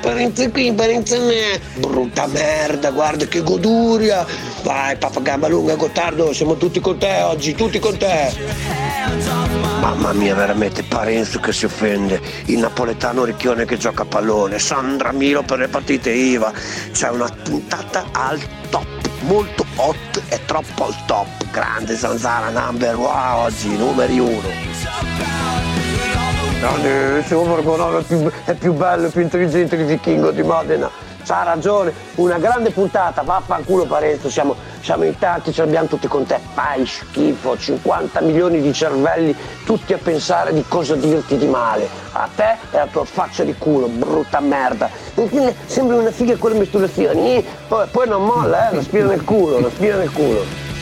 [0.00, 1.60] Parenzo qui, Parenzo me.
[1.76, 4.26] Brutta merda, guarda che goduria.
[4.62, 9.43] Vai, papà gamba lunga, Gottardo, siamo tutti con te oggi, tutti con te.
[9.84, 15.12] Mamma mia, veramente Parenzo che si offende, il napoletano ricchione che gioca a pallone, Sandra
[15.12, 16.50] Milo per le partite IVA.
[16.90, 18.86] C'è una puntata al top,
[19.24, 21.26] molto hot e troppo al top.
[21.52, 24.48] Grande Zanzara number wow oggi, numeri uno.
[27.26, 28.74] Siamo proprio no, è più, è più
[29.12, 35.04] più intelligente di vichingo di Modena ha ragione, una grande puntata, vaffanculo Parenzo, siamo, siamo
[35.04, 39.34] in tanti, ce l'abbiamo tutti con te, fai schifo, 50 milioni di cervelli,
[39.64, 43.54] tutti a pensare di cosa dirti di male, a te e alla tua faccia di
[43.56, 49.04] culo, brutta merda, infine sembri una figa con le mestruazioni, poi, non molla, eh, la
[49.04, 50.72] nel culo, respira nel culo.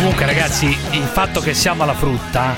[0.00, 2.56] Comunque ragazzi, il fatto che siamo alla frutta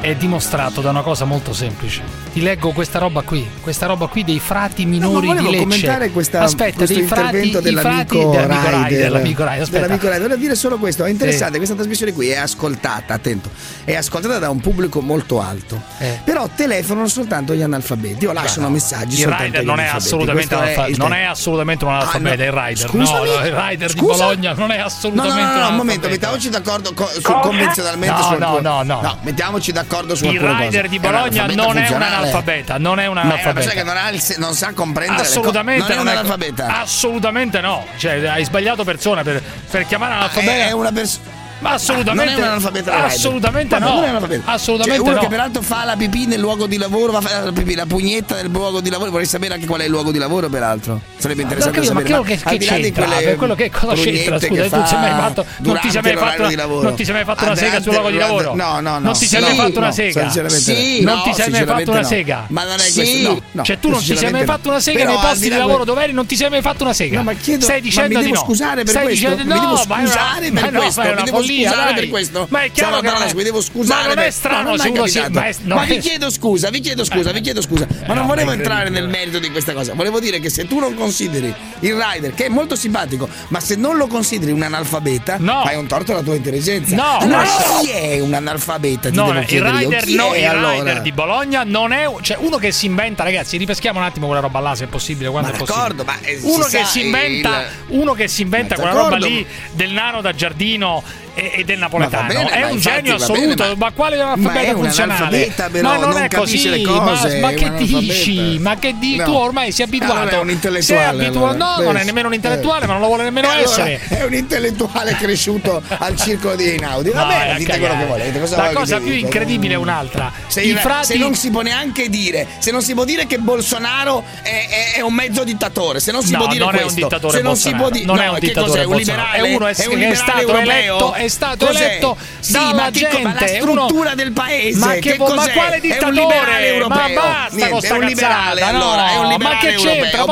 [0.00, 4.24] è dimostrato da una cosa molto semplice ti leggo questa roba qui, questa roba qui
[4.24, 5.58] dei frati minori no, di Lecce.
[5.58, 9.80] commentare questa, aspetta, questo frati, dell'amico, frati, Rider, dell'amico Rider, aspetta.
[9.80, 10.20] dell'amico Rider.
[10.22, 11.56] Volevo dire solo questo, è interessante, eh.
[11.56, 13.50] questa trasmissione qui è ascoltata, attento,
[13.84, 16.20] è ascoltata da un pubblico molto alto, eh.
[16.24, 20.98] però telefonano soltanto gli analfabeti o lasciano no, messaggi il Rider non è, assolutamente analfabeti.
[20.98, 22.42] non è assolutamente un analfabeta, ah, no.
[22.44, 23.28] il Rider, Scusami?
[23.28, 24.12] no, il Rider Scusa?
[24.12, 27.10] di Bologna non è assolutamente un no, no, no, no un momento, mettiamoci d'accordo co-
[27.12, 31.46] su, convenzionalmente no, su no, no, no, no, mettiamoci d'accordo su Il Rider di Bologna
[31.46, 33.50] non è un analfabeta analfabeta, non è una analfabeta.
[33.50, 36.80] Una persona che non, ha non sa comprendere assolutamente le co- non, non è analfabeta.
[36.80, 37.86] Assolutamente no.
[37.96, 40.52] Cioè, hai sbagliato persona per, per chiamare analfabeta.
[40.52, 42.32] È, è, una persona ma assolutamente.
[42.32, 43.04] Non è un analfabeta red.
[43.04, 43.88] Assolutamente no.
[43.88, 44.50] Non è un analfabeta.
[44.50, 45.22] Assolutamente cioè, uno no.
[45.22, 47.86] che peraltro fa la pipì nel luogo di lavoro, va a fare la, pipì, la
[47.86, 49.10] pugnetta nel luogo di lavoro.
[49.10, 51.00] Vorrei sapere anche qual è il luogo di lavoro, peraltro.
[51.16, 52.20] Sarebbe interessante no, capito, sapere.
[52.20, 53.06] Ma, che, ma che, che c'entra?
[53.06, 54.40] Per quello che cosa c'entra?
[54.40, 57.24] Scusa, tu sei mai fatto, non ti sei mai fatto, una, non ti sei mai
[57.24, 58.54] fatto una sega sul luogo di lavoro?
[58.54, 58.98] No, no, no.
[58.98, 60.20] Non ti sei mai fatto una sega?
[60.22, 61.00] Sinceramente.
[61.02, 62.44] Non ti sei mai fatto una sega?
[62.48, 63.62] Ma non è questo, no.
[63.62, 66.12] Cioè tu non ti sei mai fatto una sega nei posti di lavoro dove eri,
[66.12, 67.16] non ti sei mai fatto una sega.
[67.18, 68.46] No, ma chiedo, Stai dicendo ma mi devo di no.
[68.46, 69.28] scusare per questo?
[69.28, 71.02] Mi devo scusare per questo
[71.50, 71.70] follia.
[71.70, 71.94] Scusate dai.
[71.94, 72.46] per questo.
[72.50, 73.02] Ma è chiaro.
[73.02, 74.08] Ciao, che mi devo scusare.
[74.08, 75.20] Ma non è strano, ma, non si...
[75.30, 75.54] ma, è...
[75.62, 77.32] No, ma vi chiedo scusa, vi chiedo scusa, eh.
[77.32, 77.86] vi chiedo scusa.
[78.06, 79.94] Ma non volevo entrare nel merito di questa cosa.
[79.94, 83.76] Volevo dire che se tu non consideri il rider, che è molto simpatico, ma se
[83.76, 85.62] non lo consideri un analfabeta, no.
[85.64, 86.94] fai un torto alla tua intelligenza.
[86.94, 87.80] No, allora no.
[87.80, 89.10] chi è un analfabeta?
[89.10, 90.16] Ti no, devo il rider, io.
[90.16, 90.72] no, è il allora?
[90.72, 92.08] rider di Bologna non è.
[92.20, 95.30] Cioè, uno che si inventa, ragazzi, ripeschiamo un attimo quella roba là, se è possibile.
[95.30, 96.04] Quando ma è possibile.
[96.04, 100.20] Ma, eh, uno, che sa, inventa, uno che si inventa quella roba lì del nano
[100.20, 101.02] da giardino
[101.34, 102.28] e, del napoletano.
[102.28, 105.52] Bene, è un genio assoluto, bene, ma, quale analfabeta funzionale?
[105.54, 108.58] Però, ma non, non è così, cose, ma, ma, che dici?
[108.58, 109.16] Ma che dici?
[109.16, 109.24] No.
[109.24, 110.14] Tu ormai sei ah, abituato.
[110.14, 111.26] Allora è un intellettuale.
[111.26, 111.52] Abitu- allora.
[111.52, 112.36] No, Beh, non è nemmeno un eh.
[112.36, 112.86] intellettuale, eh.
[112.86, 114.00] ma non lo vuole nemmeno allora, essere.
[114.20, 117.10] È un intellettuale cresciuto al circolo di Einaudi.
[117.10, 118.40] Va no, bene, dite quello che volete.
[118.40, 119.18] Cosa la cosa più dite?
[119.24, 120.32] incredibile è un'altra.
[120.46, 121.06] Se, I frati...
[121.06, 124.98] se non si può neanche dire, se non si può dire che Bolsonaro è, è,
[124.98, 127.36] è un mezzo dittatore, se non si no, può dire non questo, è un dittatore
[127.36, 127.76] se non Bolsonaro.
[127.76, 131.14] si può dire non è un dittatore, è liberale, è uno è, è stato eletto
[131.24, 131.84] è stato cos'è?
[131.84, 134.14] eletto sì, dalla gente, dico, la struttura uno...
[134.14, 134.78] del paese.
[134.78, 136.74] Ma, che, che ma quale dittatore?
[136.74, 139.74] È Ma basta Niente, con sta è un liberale, allora, è un liberale ma che
[139.74, 140.24] c'entra?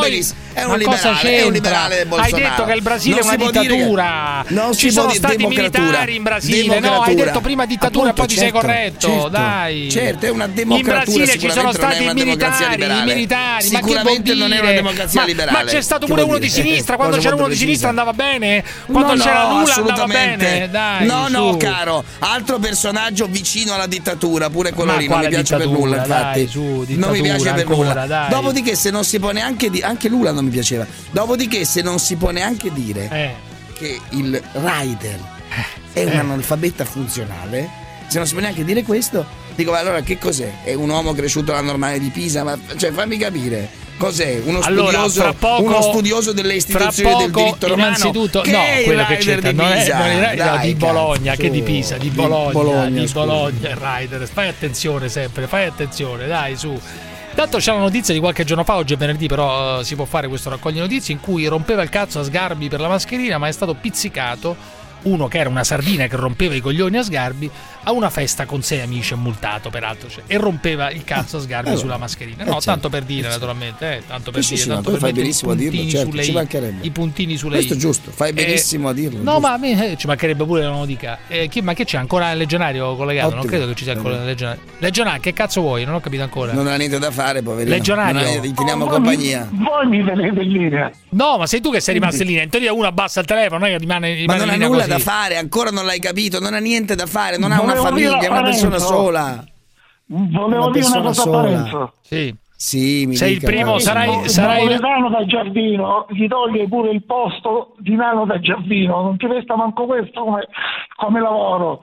[0.58, 4.44] È un, liberale, è un liberale Hai detto che il Brasile non è una dittatura.
[4.44, 4.54] Che...
[4.54, 6.80] Non Ci sono stati militari in Brasile.
[6.80, 9.08] No, hai detto prima dittatura, e poi ti sei certo, corretto.
[9.08, 9.88] Certo, dai.
[9.88, 10.92] Certo, è una democrazia.
[10.92, 13.62] In Brasile ci sono stati i militari, i militari.
[13.62, 15.64] Sicuramente non è una democrazia liberale.
[15.64, 16.96] Ma c'è stato pure uno di sinistra.
[16.98, 18.64] Quando c'era uno di sinistra andava bene.
[18.86, 21.06] Quando c'era nulla andava bene dai.
[21.06, 21.32] No, su.
[21.32, 22.04] no, caro.
[22.20, 25.08] Altro personaggio vicino alla dittatura, pure quello Ma lì.
[25.08, 26.44] Non mi piace per nulla, infatti.
[26.44, 28.06] Dai, su, non mi piace per nulla.
[28.06, 28.30] Dai.
[28.30, 29.86] Dopodiché, se non si può neanche dire.
[29.86, 30.86] Anche Lula non mi piaceva.
[31.10, 33.34] Dopodiché, se non si può neanche dire eh.
[33.74, 35.20] che il rider
[35.92, 36.00] eh.
[36.00, 37.86] è un analfabeta funzionale.
[38.06, 40.62] Se non si può neanche dire questo, dico, ma allora che cos'è?
[40.64, 42.42] È un uomo cresciuto alla normale di Pisa?
[42.42, 44.40] Ma cioè, fammi capire cos'è?
[44.42, 47.88] Uno studioso, allora, poco, uno studioso delle istituzioni poco, del diritto romano.
[47.88, 51.42] Innanzitutto, che no, quello che c'entra non è, non è, Dai, no, di Bologna, cazzo.
[51.42, 54.26] che di Pisa, di Bologna, di Bologna, di Bologna il rider.
[54.26, 56.80] Fai attenzione sempre, fai attenzione, dai, su.
[57.34, 60.06] Tanto c'è una notizia di qualche giorno fa, oggi è venerdì, però uh, si può
[60.06, 63.46] fare questo raccoglie notizie in cui rompeva il cazzo a Sgarbi per la mascherina, ma
[63.46, 64.56] è stato pizzicato
[65.02, 67.50] uno che era una sardina che rompeva i coglioni a Sgarbi
[67.84, 71.68] a una festa con sei amici multato peraltro cioè, e rompeva il cazzo a Sgarbi
[71.68, 72.42] allora, sulla mascherina.
[72.42, 73.36] Eh, no certo, tanto per dire certo.
[73.36, 76.22] naturalmente eh, tanto per sì, dire sì, tanto per fai benissimo a dirlo certo, sulle,
[76.22, 76.86] ci mancherebbe.
[76.86, 79.58] i puntini sulle questo è giusto fai eh, benissimo eh, a dirlo no giusto.
[79.58, 82.38] ma eh, ci mancherebbe pure che non lo dica chi, ma che c'è ancora il
[82.38, 83.28] legionario collegato?
[83.28, 83.42] Ottimo.
[83.42, 84.62] non credo che ci sia ancora il legionario.
[84.78, 85.84] Legionario che cazzo vuoi?
[85.84, 86.52] Non ho capito ancora.
[86.52, 87.74] Non ha niente da fare poverino.
[87.74, 88.42] Legionario?
[88.42, 89.48] Gli teniamo oh, compagnia.
[89.50, 92.42] voi mi tenete in linea no ma sei tu che sei rimasto in linea.
[92.42, 94.86] In teoria uno abbassa il telefono non è che rimane, rimane ma non ha nulla
[94.88, 98.18] da fare, ancora non l'hai capito, non ha niente da fare, non ha una famiglia,
[98.18, 99.44] è una persona sola.
[100.06, 101.38] Volevo una dire una cosa sola.
[101.38, 101.92] a Parenzo.
[102.02, 102.34] Sì.
[102.60, 104.64] Sì, mi Sei dica, il primo, sarai, sarai...
[104.64, 109.54] Napoletano da Giardino, gli toglie pure il posto di Nano da Giardino, non ti resta
[109.54, 110.48] manco questo come,
[110.96, 111.82] come lavoro.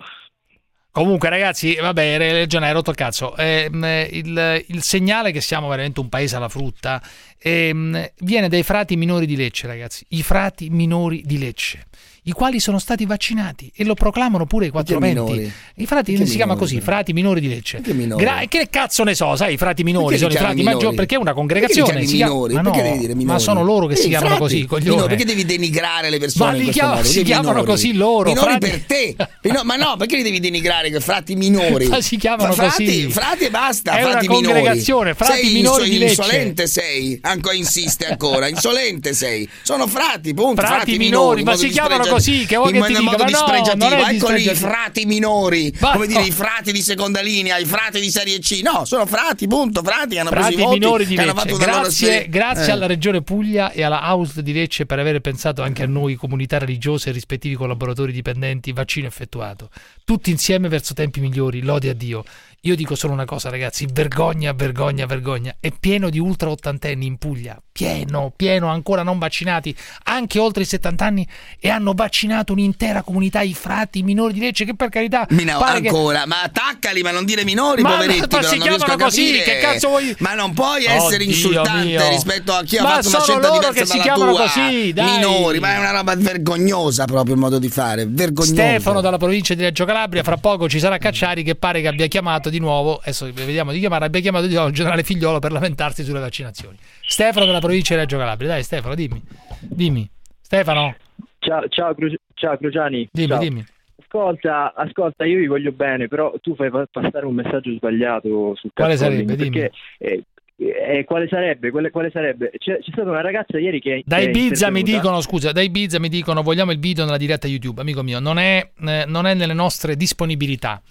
[0.95, 3.35] Comunque, ragazzi, vabbè, Regione, hai rotto il cazzo.
[3.37, 7.01] Eh, il, il, segnale che siamo veramente un paese alla frutta
[7.37, 10.05] eh, viene dai frati minori di Lecce, ragazzi.
[10.09, 11.87] I frati minori di Lecce
[12.27, 15.51] i quali sono stati vaccinati e lo proclamano pure i 420.
[15.75, 16.35] I frati si minori?
[16.35, 17.81] chiama così, frati minori di Lecce.
[17.81, 21.17] Gra- che cazzo ne so, sai, i frati minori sono i frati maggiori perché è
[21.19, 21.91] una congregazione.
[21.91, 22.55] Perché si minori?
[22.55, 23.25] Ma, no, minori?
[23.25, 25.05] ma sono loro che si chiamano così, coglione.
[25.05, 26.51] Perché devi denigrare le persone?
[26.51, 28.29] Ma li chiam- si chiamano così loro.
[28.29, 28.69] Minori frati.
[28.69, 29.15] per te.
[29.63, 31.85] Ma no, perché li devi denigrare che frati minori?
[31.89, 33.11] ma si chiamano frati, così.
[33.11, 36.21] Frati e basta, è una congregazione, frati minori di Lecce.
[36.21, 39.47] Insolente sei, ancora insiste ancora, insolente sei.
[39.61, 40.61] Sono frati, punto.
[40.61, 43.17] Frati, minori, ma si chiamano così così, che vuoi in che ti dica?
[43.17, 46.25] Ma no, non eccoli i frati minori, Va, come dire, oh.
[46.25, 48.61] i frati di seconda linea, i frati di serie C.
[48.63, 51.57] No, sono frati, punto, frati hanno frati preso i minori voti, di Lecce.
[51.57, 52.71] Grazie, grazie eh.
[52.71, 56.57] alla Regione Puglia e alla House di Lecce per aver pensato anche a noi comunità
[56.57, 59.69] religiose e rispettivi collaboratori dipendenti, vaccino effettuato.
[60.03, 62.23] Tutti insieme verso tempi migliori, lodi a Dio.
[62.65, 65.55] Io dico solo una cosa, ragazzi: vergogna, vergogna, vergogna.
[65.59, 67.61] È pieno di ultra ottantenni in Puglia.
[67.71, 69.75] Pieno, pieno, ancora non vaccinati,
[70.05, 71.27] anche oltre i 70 anni,
[71.59, 75.27] e hanno vaccinato un'intera comunità, i frati, i minori di Lecce, che per carità.
[75.29, 76.27] Minau, ancora, che...
[76.27, 78.35] ma attaccali, ma non dire minori, ma, poveretti.
[78.35, 80.15] Ma si chiamano così, che cazzo vuoi?
[80.19, 82.09] Ma non puoi essere Oddio insultante mio.
[82.09, 84.41] rispetto a chi ma ha fatto una scelta diversa che si chiamano tua.
[84.41, 85.11] così, dai.
[85.11, 88.53] Minori, ma è una roba vergognosa proprio il modo di fare, vergognoso.
[88.53, 92.07] Stefano dalla provincia di Reggio Calabria, fra poco ci sarà Cacciari che pare che abbia
[92.07, 95.51] chiamato di nuovo, adesso vediamo di chiamare, abbia chiamato di nuovo il generale Figliolo per
[95.51, 96.77] lamentarsi sulle vaccinazioni.
[97.01, 99.21] Stefano della provincia di Reggio Calabria, dai Stefano, dimmi,
[99.59, 100.09] dimmi.
[100.41, 100.95] Stefano.
[101.39, 103.09] Ciao, ciao, Cruciani.
[103.11, 103.39] Dimmi, ciao.
[103.39, 103.65] dimmi.
[104.01, 108.95] Ascolta, ascolta, io vi voglio bene, però tu fai passare un messaggio sbagliato sul Quale
[108.95, 109.35] sarebbe?
[109.35, 110.23] Perché, eh,
[110.57, 111.69] eh, quale sarebbe?
[111.69, 112.51] Quale, quale sarebbe?
[112.57, 114.03] C'è, c'è, stata una ragazza ieri che.
[114.05, 117.81] Dai Bizza mi dicono: scusa, dai Bizza mi dicono vogliamo il video nella diretta YouTube,
[117.81, 118.19] amico mio.
[118.19, 120.81] Non è, eh, non è nelle nostre disponibilità.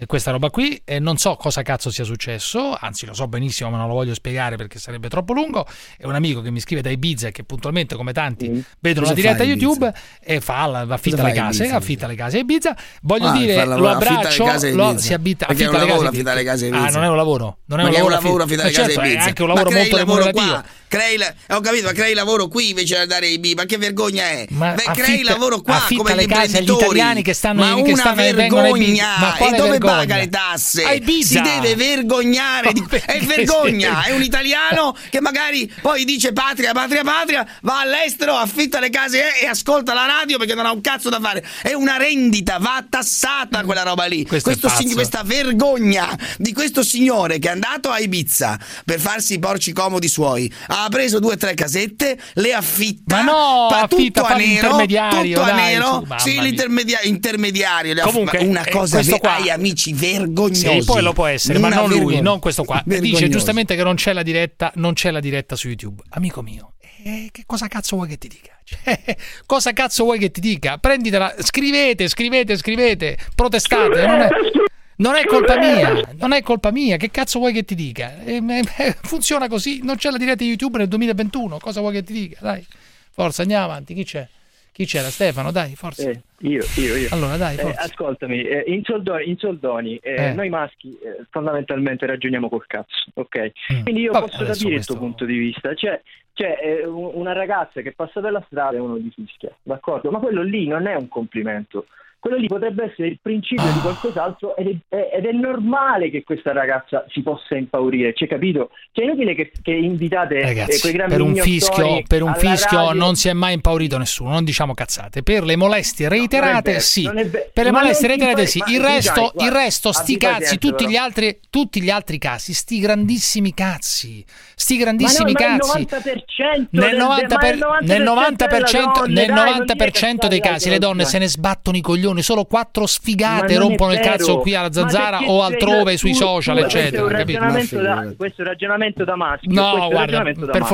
[0.00, 0.80] Eh, questa roba qui.
[0.82, 4.14] Eh, non so cosa cazzo sia successo, anzi lo so benissimo, ma non lo voglio
[4.14, 5.66] spiegare perché sarebbe troppo lungo.
[5.98, 8.60] È un amico che mi scrive da Ibiza che puntualmente, come tanti, mm.
[8.80, 12.40] vedono la diretta YouTube e fa, la, affitta le case, Ibiza, affitta le case a
[12.40, 12.76] Ibiza.
[13.02, 16.70] Voglio ah, dire, lo abbraccio, lo, si abita, affitta le case.
[16.70, 19.04] Ah, non è un lavoro, non eh, certo, è un lavoro, affittare le case a
[19.04, 19.24] Ibiza.
[19.24, 21.32] È anche un lavoro molto remunerativo crei la...
[21.46, 24.24] Eh, ho capito, ma crei lavoro qui invece di andare ai B, ma che vergogna
[24.24, 24.46] è?
[24.50, 26.64] Ma Beh, affitta, crei lavoro qua come gli imprenditori.
[26.64, 29.18] Gli italiani che stanno ma in, una stanno vergogna!
[29.20, 29.94] Ma e dove vergogna?
[29.94, 30.82] paga le tasse?
[30.82, 31.28] A Ibiza.
[31.28, 32.72] Si deve vergognare.
[32.72, 32.84] Di...
[32.90, 38.80] È vergogna, è un italiano che magari poi dice patria, patria, patria, va all'estero, affitta
[38.80, 41.46] le case eh, e ascolta la radio perché non ha un cazzo da fare.
[41.62, 43.66] È una rendita, va tassata mm.
[43.66, 44.26] quella roba lì.
[44.26, 49.34] Questo questo sign- questa vergogna di questo signore che è andato a Ibiza per farsi
[49.34, 50.52] i porci comodi suoi.
[50.68, 54.76] Ha ha preso due o tre casette, le affitta, ma no, pa- tutto a nero,
[54.78, 60.80] tutto a nero, sì, l'intermediario, intermediario, Comunque, eh, una cosa questo qua hai amici vergognosi.
[60.80, 62.82] Sì, poi lo può essere, una ma non lui, non questo qua.
[62.84, 66.02] Dice giustamente che non c'è la diretta, non c'è la diretta su YouTube.
[66.10, 68.54] Amico mio, eh, che cosa cazzo vuoi che ti dica?
[68.70, 69.16] Cioè,
[69.46, 70.78] cosa cazzo vuoi che ti dica?
[70.78, 74.69] Prenditela, scrivete, scrivete, scrivete, protestate, non è eh,
[75.00, 78.20] non è colpa mia, non è colpa mia, che cazzo vuoi che ti dica?
[78.22, 82.12] Eh, eh, funziona così, non c'è la diretta YouTube nel 2021, cosa vuoi che ti
[82.12, 82.38] dica?
[82.40, 82.64] Dai,
[83.10, 84.28] forza, andiamo avanti, chi c'è?
[84.72, 85.08] Chi c'era?
[85.08, 86.08] Stefano, dai, forza.
[86.08, 87.08] Eh, io, io, io.
[87.12, 87.80] Allora, dai, eh, forza.
[87.80, 90.00] Eh, ascoltami, eh, in, soldoni, in soldoni
[90.34, 90.96] noi maschi
[91.30, 93.52] fondamentalmente ragioniamo col cazzo, ok?
[93.72, 93.82] Mm.
[93.82, 94.74] Quindi io Vabbè, posso capire questo...
[94.74, 96.00] il tuo punto di vista, cioè,
[96.34, 100.10] cioè una ragazza che passa per la strada e uno gli fischia, d'accordo?
[100.10, 101.86] Ma quello lì non è un complimento,
[102.20, 103.80] quello lì potrebbe essere il principio di ah.
[103.80, 108.70] qualcos'altro ed è, ed è normale che questa ragazza si possa impaurire, c'è capito?
[108.92, 112.34] Cioè è inutile che, che invitate eh, Ragazzi, quei grandi per un fischio, per un
[112.34, 113.00] fischio radio.
[113.00, 115.22] non si è mai impaurito nessuno, non diciamo cazzate.
[115.22, 117.10] Per le molestie reiterate no, sì,
[117.52, 121.40] per le molestie reiterate sì, il resto, guarda, il resto sti cazzi, tutti gli, altri,
[121.48, 124.22] tutti gli altri casi, sti grandissimi cazzi,
[124.54, 125.86] sti grandissimi no, cazzi.
[125.88, 130.68] Ma nel 90%, del, per, nel 90%, nel 90%, donne, nel 90% dai, dei casi
[130.68, 134.54] le donne se ne sbattono i coglioni milioni, solo quattro sfigate rompono il cazzo qui
[134.54, 137.24] alla Zanzara o altrove sui social, eccetera.
[137.24, 139.50] Questo, è un ragionamento da maschio.
[139.52, 140.64] No, guarda, per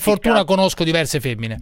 [0.00, 1.60] fortuna conosco diverse femmine.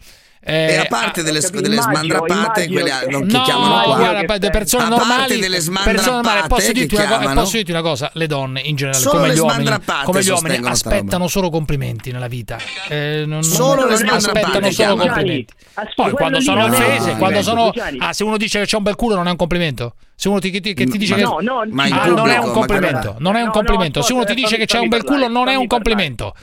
[0.49, 3.11] Eh, e parte ah, delle, capito, delle immagino, smandrapate, quelle che...
[3.11, 4.51] non, che no, chiamano qua, guarda, che...
[4.51, 6.47] persone normali, parte delle smandrapate.
[6.47, 9.71] posso dirti, una posso dirti una cosa, le donne in generale, solo come gli uomini,
[10.05, 12.59] come gli uomini aspettano solo complimenti nella vita.
[12.89, 15.03] Eh, non, solo non, le aspettano solo chiamano.
[15.03, 15.53] complimenti.
[15.75, 18.85] Asp- Poi quando sono offese, no, quando sono Ah, se uno dice che c'è un
[18.85, 19.95] bel culo non è un complimento.
[20.15, 22.39] Se uno ti, che ti dice ma che no, no, ma ah, pubblico, non è
[22.39, 24.03] un complimento, non è un complimento.
[24.03, 26.35] Se uno ti dice che c'è un bel culo non è un complimento.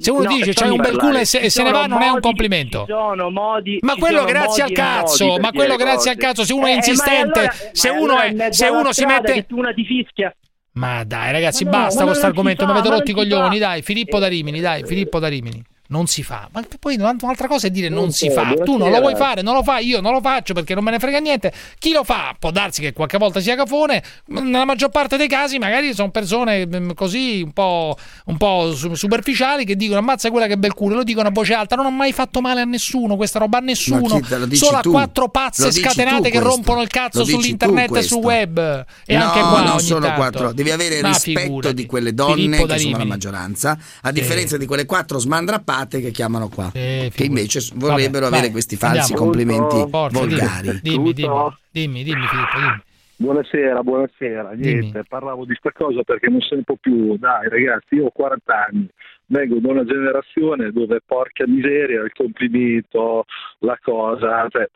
[0.00, 2.08] Se uno no, dice c'hai un bel culo e se, se ne va, non è
[2.08, 2.84] un complimento.
[2.86, 3.78] Ci sono modi.
[3.82, 5.38] Ma quello grazie al cazzo.
[5.38, 6.44] Ma quello grazie al cazzo.
[6.44, 9.46] Se uno è insistente, eh, allora, se uno, allora se uno si mette.
[9.50, 10.34] Una ti fischia.
[10.72, 12.64] Ma dai, ragazzi, ma no, basta con questo argomento.
[12.64, 13.58] Mi avete rotti i coglioni.
[13.58, 14.60] Dai, Filippo da Rimini.
[14.60, 16.48] Dai, Filippo da Rimini non si fa.
[16.52, 18.64] Ma poi un'altra cosa è dire non si Pronto, fa.
[18.64, 20.90] Tu non lo vuoi fare, non lo fai, io non lo faccio perché non me
[20.92, 21.52] ne frega niente.
[21.78, 25.58] Chi lo fa può darsi che qualche volta sia cafone, nella maggior parte dei casi
[25.58, 30.56] magari sono persone così un po', un po' su- superficiali che dicono ammazza quella che
[30.56, 33.38] bel culo, lo dicono a voce alta, non ho mai fatto male a nessuno, questa
[33.40, 34.20] roba a nessuno,
[34.52, 34.90] solo a tu?
[34.92, 38.84] quattro pazze scatenate che rompono il cazzo sull'internet e sul web.
[39.04, 40.16] E no, anche qua non ogni sono tanto.
[40.20, 40.52] quattro.
[40.52, 41.74] Devi avere Ma rispetto figurati.
[41.74, 46.10] di quelle donne Filippo che sono la maggioranza, a differenza di quelle quattro smandrappate che
[46.10, 49.22] chiamano qua, che invece s- Vabbè, vorrebbero vai, avere questi falsi andiamo.
[49.22, 50.80] complimenti Forza, volgari.
[50.82, 52.82] Dimmi, dimmi, dimmi, dimmi, Filippo, dimmi.
[53.16, 54.52] Buonasera, buonasera.
[54.52, 57.16] Niente, parlavo di sta cosa perché non se ne può più.
[57.18, 58.88] Dai, ragazzi, io ho 40 anni,
[59.26, 63.24] vengo da una generazione dove porca miseria, il complimento,
[63.58, 64.66] la cosa, cioè,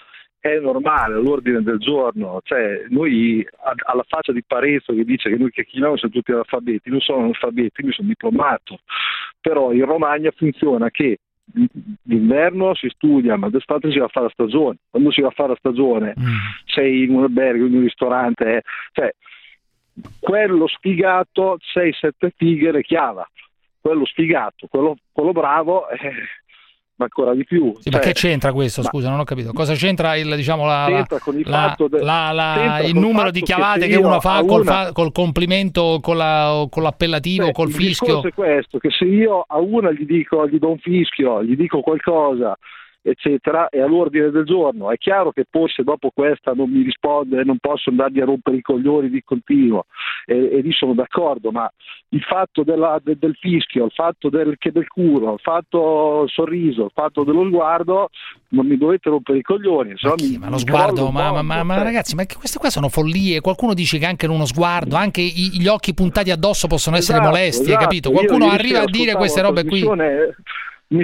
[0.41, 2.41] è normale, all'ordine del giorno.
[2.45, 3.43] Cioè, noi
[3.87, 7.21] alla faccia di Parezo che dice che noi che chiamiamo siamo tutti analfabeti, non sono
[7.21, 8.81] analfabeti, io sono diplomato.
[9.45, 14.33] Però in Romagna funziona che d'inverno si studia, ma d'estate si va a fare la
[14.33, 14.79] stagione.
[14.89, 16.15] Quando si va a fare la stagione
[16.65, 19.15] sei in un albergo, in un ristorante, eh, cioè
[20.19, 23.29] quello sfigato 6-7 fighe le chiava,
[23.83, 25.99] quello sfigato, quello, quello bravo, eh,
[27.05, 27.73] ancora di più.
[27.79, 28.83] Sì, ma Cioè, che c'entra questo?
[28.83, 29.53] ma- Scusa, non ho capito.
[29.53, 34.07] Cosa c'entra il, diciamo, la, la- il la- il numero di che chiavate che io
[34.07, 38.07] uno fa col, una- fa- col complimento, con, la- con l'appellativo, Beh, col il fischio?
[38.07, 41.57] discorso è questo, che se io a una gli dico, gli do un fischio, gli
[41.57, 42.57] dico qualcosa,
[43.07, 44.91] eccetera, è all'ordine del giorno.
[44.91, 48.57] È chiaro che poi se dopo questa non mi risponde non posso andargli a rompere
[48.57, 49.85] i coglioni di continuo
[50.25, 51.71] e, e lì sono d'accordo, ma
[52.09, 56.31] il fatto della- de- del fischio, il fatto del, che del culo, il fatto del
[56.31, 58.09] sorriso, il fatto dello sguardo,
[58.49, 61.83] non mi dovete rompere i coglioni, no mi, Ma lo sguardo, ma, ma- ma- ma
[61.83, 63.41] ragazzi, ma queste qua sono follie.
[63.41, 67.19] Qualcuno dice che anche in uno sguardo, anche i- gli occhi puntati addosso possono essere
[67.19, 67.83] Esatto, molesti, hai esatto.
[67.85, 68.09] capito?
[68.11, 69.83] Io Qualcuno ieri arriva a dire queste robe qui.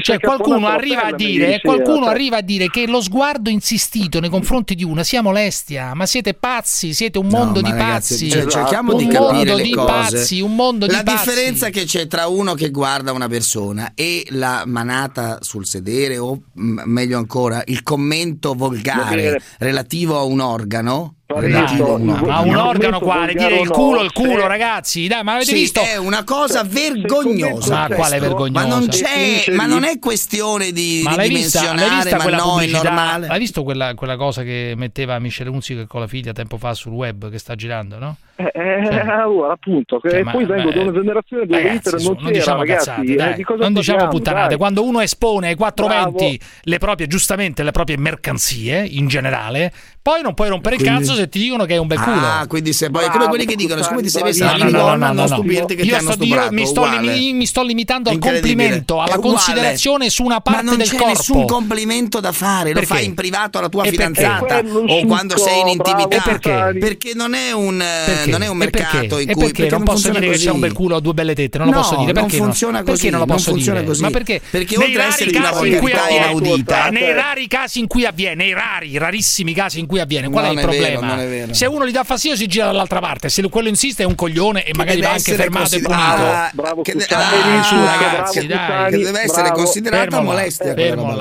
[0.01, 2.11] Cioè, qualcuno la arriva a dire, sera, qualcuno cioè.
[2.15, 6.35] arriva a dire che lo sguardo insistito nei confronti di una sia molestia, ma siete
[6.35, 8.31] pazzi, siete un mondo ma di ragazzi, pazzi.
[8.31, 9.87] cioè, cerchiamo un di capire mondo le di cose.
[9.87, 11.29] pazzi, un mondo la di pazzi.
[11.29, 16.41] differenza che c'è tra uno che guarda una persona e la manata sul sedere o
[16.55, 21.99] m- meglio ancora il commento volgare relativo a un organo Organo.
[21.99, 23.35] Ma un Il organo quale?
[23.35, 25.07] Dire il culo, il culo, ragazzi.
[25.07, 25.81] Dai, ma avete Sì, visto?
[25.81, 27.87] è una cosa vergognosa.
[27.89, 28.67] Ma quale vergognosa?
[28.67, 32.17] Ma non c'è, ma non è questione di, Ma di l'hai vista, l'hai dimensionare, vista
[32.17, 32.83] ma quella no, è pubblicità?
[32.83, 33.27] normale.
[33.29, 36.93] L'hai visto quella, quella cosa che metteva Michele Unzico con la figlia tempo fa sul
[36.93, 38.17] web che sta girando, no?
[38.41, 42.07] Eh, eh, allora appunto, che ma- poi vengo beh, da una generazione dove Ragazzi, su,
[42.13, 44.49] non non c'era, diciamo ragazzi, cazzate, eh, dai, di cosa non diciamo puttanate.
[44.49, 44.57] dai?
[44.57, 46.53] Quando uno espone ai 420 Bravo.
[46.63, 51.15] le proprie, giustamente, le proprie mercanzie in generale, poi non puoi rompere il Quindi- cazzo
[51.15, 52.17] se ti dicono che è un bel culo.
[52.17, 54.95] Ah, quindi se poi è come quelli che dicono, siccome ti sei messa No, la
[54.97, 55.27] no, non no.
[55.27, 56.87] stupirti che io ti hanno sto, mi, sto
[57.35, 61.13] mi sto limitando al complimento, alla considerazione su una parte Ma non del c'è corpo.
[61.13, 64.65] nessun complimento da fare, lo fai in privato alla tua E fidanzata E
[65.03, 66.17] o quando sei in intimità.
[66.17, 66.79] E perché?
[66.79, 68.30] Perché non è un, eh, Perché?
[68.31, 69.23] Non è un mercato perché?
[69.23, 70.55] in cui perché non posso funziona dire che c'è così.
[70.55, 71.59] un bel culo o due belle tette?
[71.59, 72.85] Non lo No, posso dire non perché funziona no?
[72.85, 73.91] così, Perché non lo non posso funziona dire?
[73.91, 74.03] così.
[74.03, 74.41] Ma perché?
[74.51, 77.13] Perché nei oltre a essere di una casi in cui volgarità avviene, inaudita- eh, nei
[77.13, 80.61] rari casi in cui avviene, nei rari, rarissimi casi in cui avviene, qual Non è
[80.61, 81.15] è il vero, problema?
[81.15, 81.55] non è vero.
[81.55, 84.65] Se uno gli dà fastidio si gira dall'altra parte, se quello insiste è un coglione
[84.65, 86.01] e magari va anche fermato e punito.
[86.01, 88.91] Ah, Bravo che ah, ragazzi, dai.
[88.91, 91.15] Che deve essere considerata molestia là, fermo.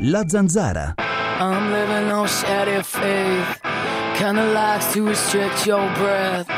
[0.00, 0.94] La zanzara.
[1.40, 3.60] I'm living on shady faith.
[4.16, 6.48] Kinda likes to restrict your breath.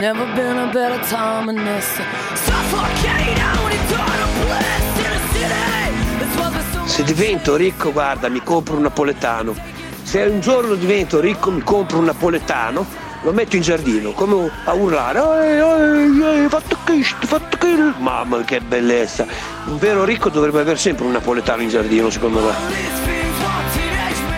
[0.00, 1.86] Never been a better time than this.
[2.34, 6.82] Suffocate out eternal bliss in a city.
[6.82, 9.54] The Se divento ricco, guarda, mi compro un napoletano.
[10.02, 12.84] Se un giorno divento ricco, mi compro un napoletano,
[13.22, 15.20] lo metto in giardino, come a urlare.
[15.20, 17.94] "Ehi, ehi, ehi, fatto questo, fatto quello.
[17.98, 19.26] Mamma che bellezza.
[19.66, 23.23] Un vero ricco dovrebbe avere sempre un napoletano in giardino, secondo me.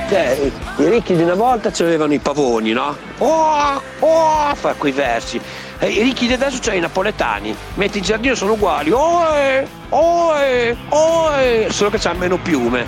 [0.09, 2.97] Cioè, i ricchi di una volta avevano i pavoni, no?
[3.19, 5.41] Oh, oh, fa quei versi.
[5.79, 7.55] E I ricchi di adesso c'è i napoletani.
[7.75, 8.93] Metti in giardino sono uguali.
[8.93, 11.67] Oe, oe, oe.
[11.71, 12.87] Solo che c'ha meno piume.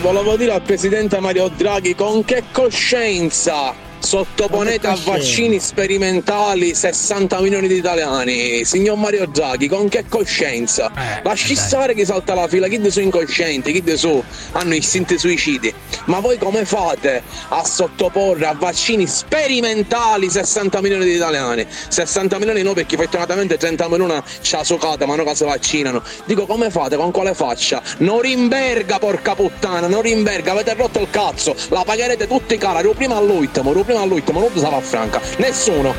[0.00, 7.68] Volevo dire al presidente Mario Draghi con che coscienza sottoponete a vaccini sperimentali 60 milioni
[7.68, 8.64] di italiani.
[8.64, 10.90] Signor Mario Draghi, con che coscienza?
[11.22, 14.22] Lasci stare chi salta la fila, chi di su incoscienti, chi di su
[14.52, 15.72] hanno istinti suicidi.
[16.04, 21.66] Ma voi come fate a sottoporre a vaccini sperimentali 60 milioni di italiani?
[21.88, 26.02] 60 milioni no perché fortunatamente 30 milioni c'ha socata ma non che si vaccinano.
[26.24, 27.82] Dico come fate, con quale faccia?
[27.98, 33.72] Norimberga porca puttana, Norimberga, avete rotto il cazzo, la pagherete tutti cara, ero prima all'ultimo,
[33.88, 35.94] prima all'ultimo, non sarà franca, nessuno.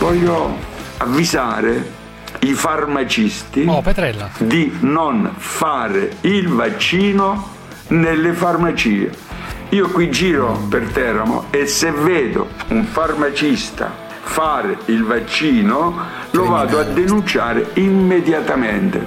[0.00, 0.56] Voglio
[0.98, 2.02] avvisare
[2.40, 4.28] i farmacisti Oh, Petrella.
[4.38, 7.50] di non fare il vaccino
[7.88, 9.12] nelle farmacie.
[9.70, 15.96] Io qui giro per Teramo e se vedo un farmacista fare il vaccino
[16.32, 19.02] lo vado a denunciare immediatamente.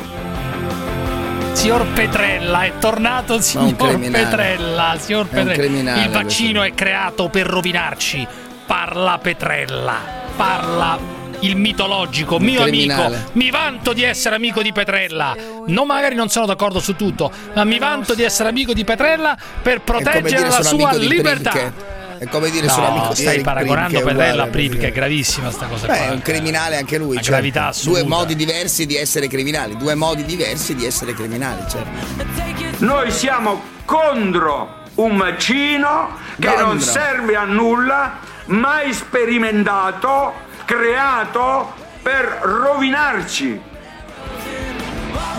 [1.57, 3.97] Signor Petrella, è tornato il signor.
[3.97, 4.95] Petrella.
[4.99, 6.03] Signor Petrella.
[6.03, 8.27] il vaccino è creato per rovinarci.
[8.67, 9.95] Parla Petrella.
[10.35, 10.99] Parla
[11.39, 13.11] il mitologico, mio amico.
[13.33, 15.35] Mi vanto di essere amico di Petrella.
[15.65, 19.35] No, magari non sono d'accordo su tutto, ma mi vanto di essere amico di Petrella
[19.59, 21.95] per proteggere la sua libertà.
[22.19, 24.91] È come dire sono amico No, di stai Eric paragonando Petrella a uguale, Primke, è
[24.91, 26.05] gravissima sta cosa Beh, qua.
[26.07, 27.15] è un criminale anche lui.
[27.15, 27.31] Certo.
[27.31, 28.07] gravità Due assoluta.
[28.07, 32.85] modi diversi di essere criminali, due modi diversi di essere criminali, certo.
[32.85, 36.65] Noi siamo contro un vaccino che Contro.
[36.65, 40.33] non serve a nulla, mai sperimentato,
[40.65, 43.61] creato per rovinarci.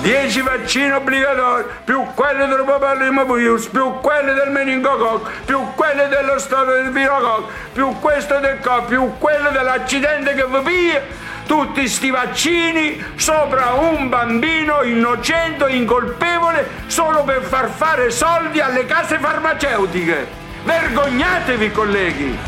[0.00, 6.72] 10 vaccini obbligatori, più quelli del papillomavirus, più quelli del meningococco, più quelli dello stato
[6.72, 11.02] del virococco, più questo del co, più quello dell'accidente che vi pia.
[11.46, 19.18] Tutti sti vaccini sopra un bambino innocente, incolpevole, solo per far fare soldi alle case
[19.18, 20.26] farmaceutiche.
[20.64, 22.38] Vergognatevi, colleghi!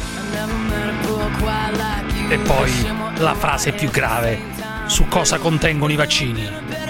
[2.29, 4.39] E poi la frase più grave
[4.87, 6.90] su cosa contengono i vaccini.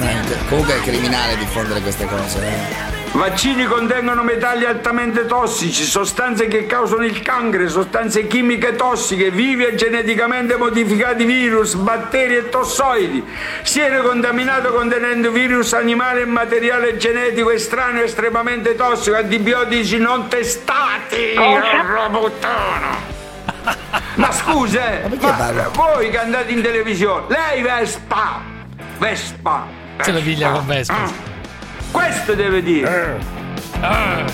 [0.00, 2.38] Ma comunque è criminale diffondere queste cose.
[2.40, 2.98] eh.
[3.12, 9.74] Vaccini contengono metalli altamente tossici, sostanze che causano il cancro, sostanze chimiche tossiche, vivi e
[9.74, 13.22] geneticamente modificati virus, batteri e tossoidi.
[13.62, 21.32] Siene contaminato contenendo virus animali e materiale genetico estraneo estremamente tossico, antibiotici non testati.
[21.34, 23.18] Porra puttana.
[24.14, 28.40] Ma scusa, eh, ma voi che andate in televisione, lei Vespa,
[28.98, 29.79] Vespa.
[30.02, 31.10] Se la piglia con Vespa.
[31.90, 33.18] Questo deve dire.
[33.80, 34.24] Ah.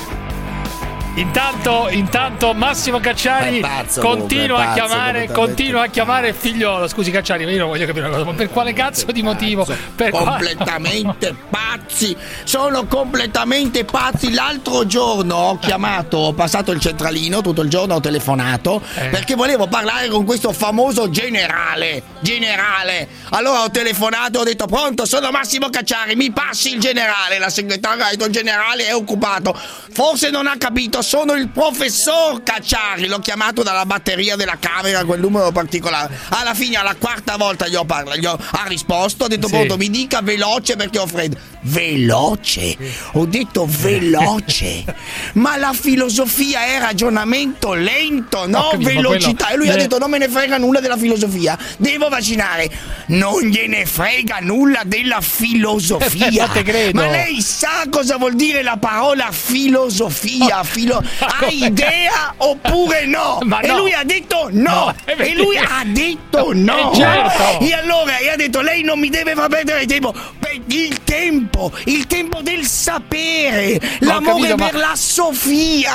[1.17, 6.87] Intanto, intanto Massimo Cacciari pazzo, continua è a pazzo, chiamare, continua a chiamare figliolo.
[6.89, 9.67] Scusi Cacciari, ma io non voglio capire una cosa, ma per quale cazzo di motivo?
[9.95, 12.15] Per completamente pazzi.
[12.45, 14.35] Sono completamente pazzi.
[14.35, 19.09] L'altro giorno ho chiamato ho passato il centralino tutto il giorno ho telefonato Eh.
[19.09, 23.09] perché volevo parlare con questo famoso generale generale.
[23.31, 27.39] Allora ho telefonato ho detto pronto sono Massimo Cacciari mi passi il generale.
[27.39, 29.59] La segretaria ha detto il generale è occupato.
[29.93, 35.21] Forse non ha capito sono il professor Cacciari l'ho chiamato dalla batteria della camera quel
[35.21, 39.29] numero particolare alla fine alla quarta volta gli ho, parla- gli ho- ha risposto ha
[39.29, 39.53] detto Sì.
[39.55, 41.37] pronto mi dica veloce perché ho freddo
[41.67, 42.77] veloce.
[43.13, 44.85] Ho detto veloce.
[45.35, 48.69] Ma la filosofia è ragionamento lento no?
[48.71, 49.83] Capito, velocità quello- e lui ha eh.
[49.83, 51.59] detto non me ne frega nulla della filosofia.
[51.79, 52.71] Devo vaccinare.
[53.07, 56.49] Non gliene frega nulla della filosofia.
[56.93, 60.63] Ma lei sa cosa vuol dire la parola filosofia?
[60.65, 63.39] Filo- ha idea oppure no?
[63.45, 63.79] Ma e no.
[63.79, 64.65] lui ha detto no.
[64.67, 66.93] No, e lui ha detto no.
[66.93, 67.61] Eh, certo.
[67.61, 70.15] e allora e ha detto lei non mi deve far perdere tempo
[70.69, 75.95] il tempo il tempo del sapere l'amore capito, ma- per la Sofia.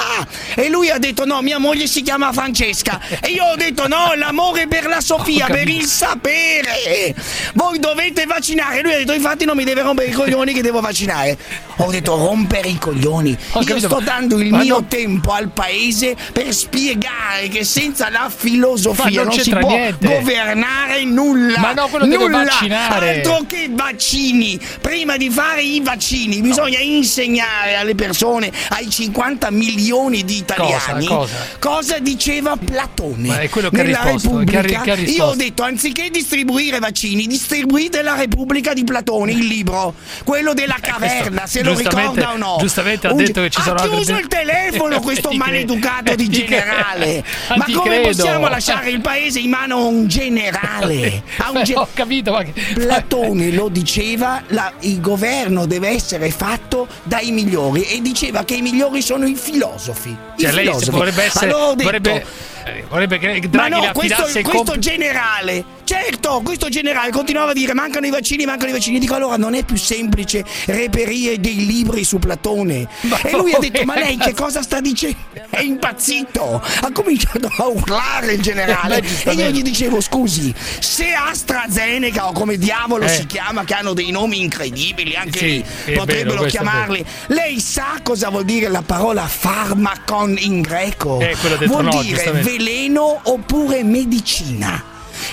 [0.55, 2.99] E lui ha detto no mia moglie si chiama Francesca.
[3.22, 7.14] E io ho detto no l'amore per la Sofia per il sapere.
[7.53, 8.82] Voi dovete vaccinare.
[8.82, 11.38] Lui ha detto infatti non mi deve rompere i coglioni che devo vaccinare.
[11.78, 13.36] Ho detto rompere i coglioni.
[13.51, 17.47] Ho io capito, sto ma- dando il ma mio non- tempo al paese per spiegare
[17.49, 20.07] che senza la filosofia Ma non non, si può niente.
[20.07, 21.59] governare nulla.
[21.59, 23.16] Ma no, quello deve nulla vaccinare.
[23.18, 24.59] altro che vaccini.
[24.80, 31.36] Prima di fare i vaccini bisogna insegnare alle persone ai 50 milioni di italiani Cosa?
[31.60, 31.99] Cosa?
[31.99, 35.26] diceva Platone Ma è quello che ha nella risposto, che ha- Repubblica che ha io
[35.26, 39.93] ho detto anziché distribuire vaccini distribuite la Repubblica di Platone il libro
[40.24, 43.76] quello della caverna se lo ricorda o no giustamente ha detto che ci ha sono
[43.80, 47.24] altre chiuso il telefono questo Ti cre- maleducato di ti cre- generale
[47.58, 48.08] Ma come credo.
[48.08, 52.32] possiamo lasciare il paese in mano a un generale a un Eh, ge- ho capito,
[52.32, 52.43] ma
[52.74, 54.99] Platone lo diceva, la- il
[55.41, 60.09] governo deve essere fatto dai migliori e diceva che i migliori sono i filosofi.
[60.09, 60.91] I Cioè, lei filosofi.
[60.91, 61.45] vorrebbe essere.
[61.47, 62.25] Allora ho detto, vorrebbe,
[62.66, 64.78] eh, vorrebbe che ma Draghi no, le questo, questo compito.
[64.78, 68.99] generale, certo, questo generale continuava a dire mancano i vaccini, mancano i vaccini.
[68.99, 72.88] Dico allora non è più semplice reperire dei libri su Platone.
[73.24, 75.18] e lui ha detto ma lei che cosa sta dicendo?
[75.49, 76.62] È impazzito.
[76.82, 79.01] Ha cominciato a urlare il generale.
[79.01, 83.09] Beh, e io gli dicevo scusi, se AstraZeneca o come diavolo Eh.
[83.09, 87.03] si chiama, che hanno dei nomi incredibili, anche Sì, lì vero, potrebbero è chiamarli.
[87.28, 91.20] Lei sa cosa vuol dire la parola farmacon in greco?
[91.20, 92.41] Eh, quello detto vuol no, dire.
[92.52, 94.84] Veleno oppure medicina.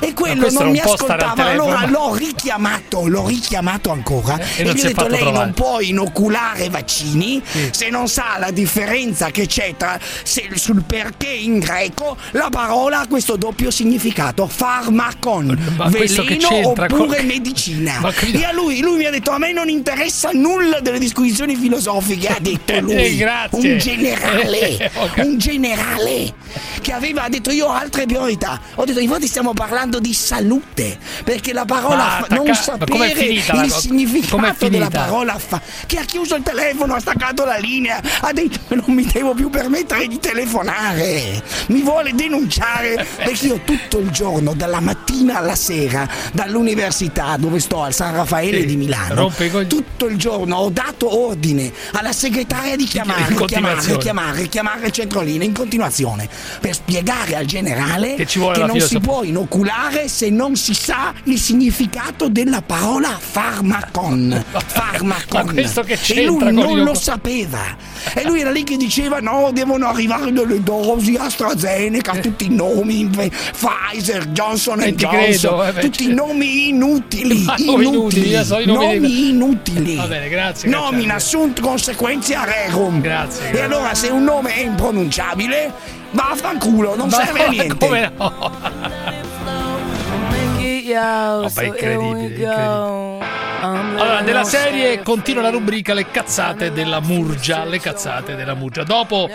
[0.01, 1.45] E quello non mi ascoltava.
[1.45, 5.55] Allora l'ho richiamato, l'ho richiamato ancora E e, non gli ho detto lei trovare." non
[5.55, 11.59] può inoculare vaccini se non sa la differenza che c'è tra se- sul perché in
[11.59, 17.99] greco la parola ha questo doppio significato, farmacon, Ma veleno oppure con- medicina.
[18.01, 21.57] Ma E a lui, lui mi ha detto a me non interessa nulla delle disquisizioni
[21.57, 22.95] filosofiche, ha detto lui.
[22.95, 23.73] Eh, grazie.
[23.73, 24.57] Un generale,
[25.15, 26.35] Eh, un generale
[26.81, 28.61] che aveva detto io ho altre priorità.
[28.77, 33.71] Ho detto infatti stiamo parlando di salute, perché la parola attacca- non sapere finita il
[33.71, 38.59] significato della parola fa che ha chiuso il telefono, ha staccato la linea, ha detto
[38.69, 41.43] che non mi devo più permettere di telefonare.
[41.69, 47.83] Mi vuole denunciare perché io tutto il giorno, dalla mattina alla sera, dall'università dove sto
[47.83, 49.33] al San Raffaele Sì, di Milano,
[49.67, 55.45] tutto il giorno ho dato ordine alla segretaria di chiamare, chiamare, chiamare, chiamare il centrolino
[55.45, 56.29] in continuazione
[56.61, 59.68] per spiegare al generale Che che non si può inoculare
[60.07, 64.45] se non si sa il significato della parola farmacon.
[64.69, 65.59] Farmacon.
[65.59, 67.77] E lui non lo sapeva.
[68.15, 73.09] E lui era lì che diceva: no, devono arrivare delle dosi AstraZeneca, tutti i nomi,
[73.09, 76.25] Pfizer, Johnson Eh, ti Johnson, credo, vabbè, tutti i certo.
[76.27, 77.45] nomi inutili.
[77.57, 79.97] Inutili, io so i nomi inutili.
[79.97, 83.01] Va bene, grazie, Nomina sunt consequentia rerum.
[83.01, 83.63] Grazie, E grazie.
[83.65, 85.73] allora se un nome è impronunciabile,
[86.13, 87.77] vaffanculo, non Ma serve a niente.
[87.87, 89.18] come no?
[91.41, 93.38] Vabbè, so incredibile, incredibile.
[93.61, 97.65] Allora, della serie continua la rubrica Le cazzate della Murgia.
[97.65, 98.85] Le cazzate della Murgia.
[98.85, 99.29] Dopo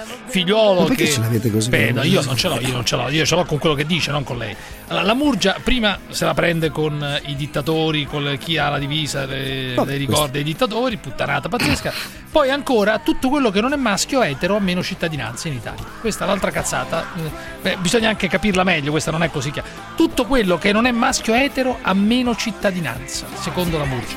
[0.85, 1.11] perché che.
[1.11, 1.69] ce l'avete così?
[1.69, 3.85] Aspetta, io non ce l'ho, io non ce l'ho, io ce l'ho con quello che
[3.85, 4.55] dice, non con lei.
[4.87, 8.79] Allora, la Murgia prima se la prende con eh, i dittatori, con chi ha la
[8.79, 11.93] divisa, le, Vabbè, le ricorda dei dittatori, puttanata pazzesca.
[12.31, 15.83] Poi ancora tutto quello che non è maschio etero ha meno cittadinanza in Italia.
[15.99, 17.05] Questa è l'altra cazzata.
[17.15, 17.29] Eh,
[17.61, 19.67] beh, bisogna anche capirla meglio, questa non è così chiara.
[19.95, 24.12] Tutto quello che non è maschio etero ha meno cittadinanza, secondo la Murgia.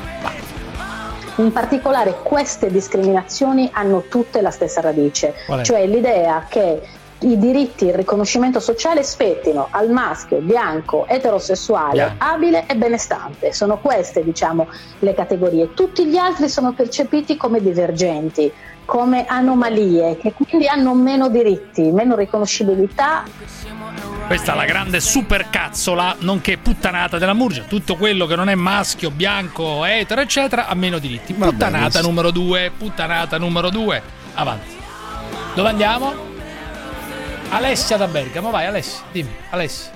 [1.38, 6.80] In particolare queste discriminazioni hanno tutte la stessa radice, cioè l'idea che
[7.20, 12.24] i diritti il riconoscimento sociale spettino al maschio bianco, eterosessuale, Bianco.
[12.24, 13.52] abile e benestante.
[13.52, 14.68] Sono queste, diciamo,
[14.98, 15.72] le categorie.
[15.72, 18.52] Tutti gli altri sono percepiti come divergenti,
[18.84, 23.24] come anomalie, che quindi hanno meno diritti, meno riconoscibilità
[24.26, 27.62] Questa è la grande supercazzola, nonché puttanata della Murgia.
[27.62, 31.32] Tutto quello che non è maschio, bianco, etero, eccetera, ha meno diritti.
[31.32, 34.02] Puttanata numero due, puttanata numero due.
[34.34, 34.76] Avanti.
[35.54, 36.12] Dove andiamo?
[37.50, 39.95] Alessia da Bergamo, vai Alessia, dimmi, Alessia.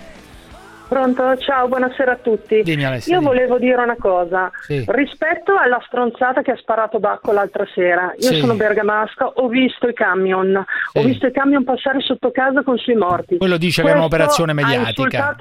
[0.91, 1.37] Pronto?
[1.37, 2.63] Ciao, buonasera a tutti.
[2.63, 3.33] Dimmi, Alessia, Io dimmi.
[3.33, 4.51] volevo dire una cosa.
[4.63, 4.83] Sì.
[4.89, 8.41] Rispetto alla stronzata che ha sparato Bacco l'altra sera, io Sì.
[8.41, 11.07] sono bergamasca, ho visto i camion, ho Sì.
[11.07, 13.37] visto i camion passare sotto casa con sui morti.
[13.37, 15.37] Quello dice che è Questo un'operazione mediatica.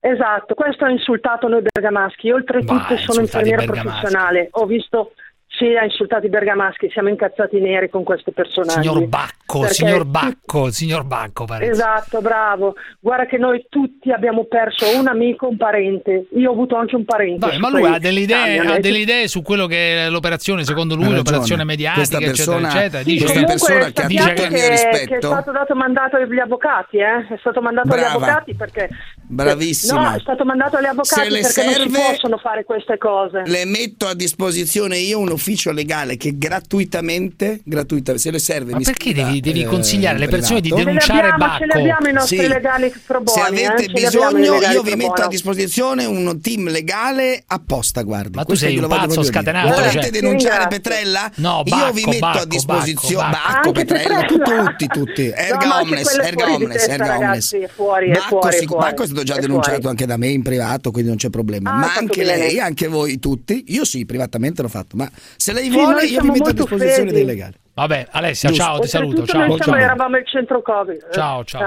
[0.00, 2.26] Esatto, questo ha insultato noi bergamaschi.
[2.26, 5.12] Io oltretutto Vai, sono infermiera professionale, ho visto
[5.58, 8.80] sì, ha insultato i bergamaschi, siamo incazzati neri con questo personaggio.
[8.80, 11.66] Signor Bacco, Perché signor Bacco, signor Bacco, pare.
[11.66, 12.74] Esatto, bravo.
[13.00, 16.28] Guarda che noi tutti abbiamo perso un amico, un parente.
[16.36, 17.44] Io ho avuto anche un parente.
[17.44, 18.80] Vabbè, ma lui ha delle idee, ha eh.
[18.80, 23.02] delle idee su quello che è l'operazione, secondo lui, l'operazione mediatica, Questa persona- eccetera, eccetera.
[23.02, 24.02] Sì, Dice questa che- persona che ha tutto
[24.42, 25.06] il mio che, rispetto.
[25.08, 27.26] che è stato dato mandato agli avvocati, eh?
[27.34, 28.14] È stato mandato agli Brava.
[28.14, 28.88] avvocati perché.
[29.30, 30.10] Bravissima.
[30.10, 32.96] No, è stato mandato agli avvocati Se le perché non serve- si possono fare queste
[32.98, 33.42] cose.
[33.44, 38.78] Le metto a disposizione io un ufficio legale che gratuitamente, gratuitamente se le serve Ma
[38.78, 40.84] mi perché scriva, devi- devi eh, consigliare alle in persone di privato.
[40.86, 41.78] Denunciare abbiamo, ce li Bacco?
[41.80, 42.46] abbiamo i nostri Sì.
[42.48, 43.92] legali pro Se avete eh?
[43.92, 48.34] Bisogno, io vi metto a disposizione un team legale apposta, guardi.
[48.36, 50.10] Ma tu Questo sei un pazzo scatenato, Volete cioè.
[50.10, 50.66] denunciare.
[50.68, 51.30] Petrella?
[51.36, 54.64] No, io Bacco, vi metto Bacco, a disposizione Bacco, Bacco, Petrella, Petrella.
[54.64, 55.32] tutti, tutti.
[55.34, 57.18] Erga omnes, erga omnes, erga omnes.
[57.20, 58.96] ragazzi, è fuori, è Bacco, è fuori.
[59.20, 59.88] Stato già denunciato fuori.
[59.88, 61.70] anche da me in privato, quindi non c'è problema.
[61.70, 62.36] Ah, Ma anche bene.
[62.38, 63.64] lei, anche voi tutti.
[63.68, 66.92] Io sì, privatamente l'ho fatto, ma se lei Sì, vuole io vi metto a disposizione
[66.94, 67.12] freddi.
[67.12, 67.54] dei legali.
[67.74, 68.64] Vabbè, Alessia, Giusto.
[68.64, 69.24] ciao, ti saluto.
[69.26, 69.84] Ciao, noi siamo, ciao.
[69.84, 71.06] eravamo il centro Covid.
[71.10, 71.64] Eh, Ciao, ciao.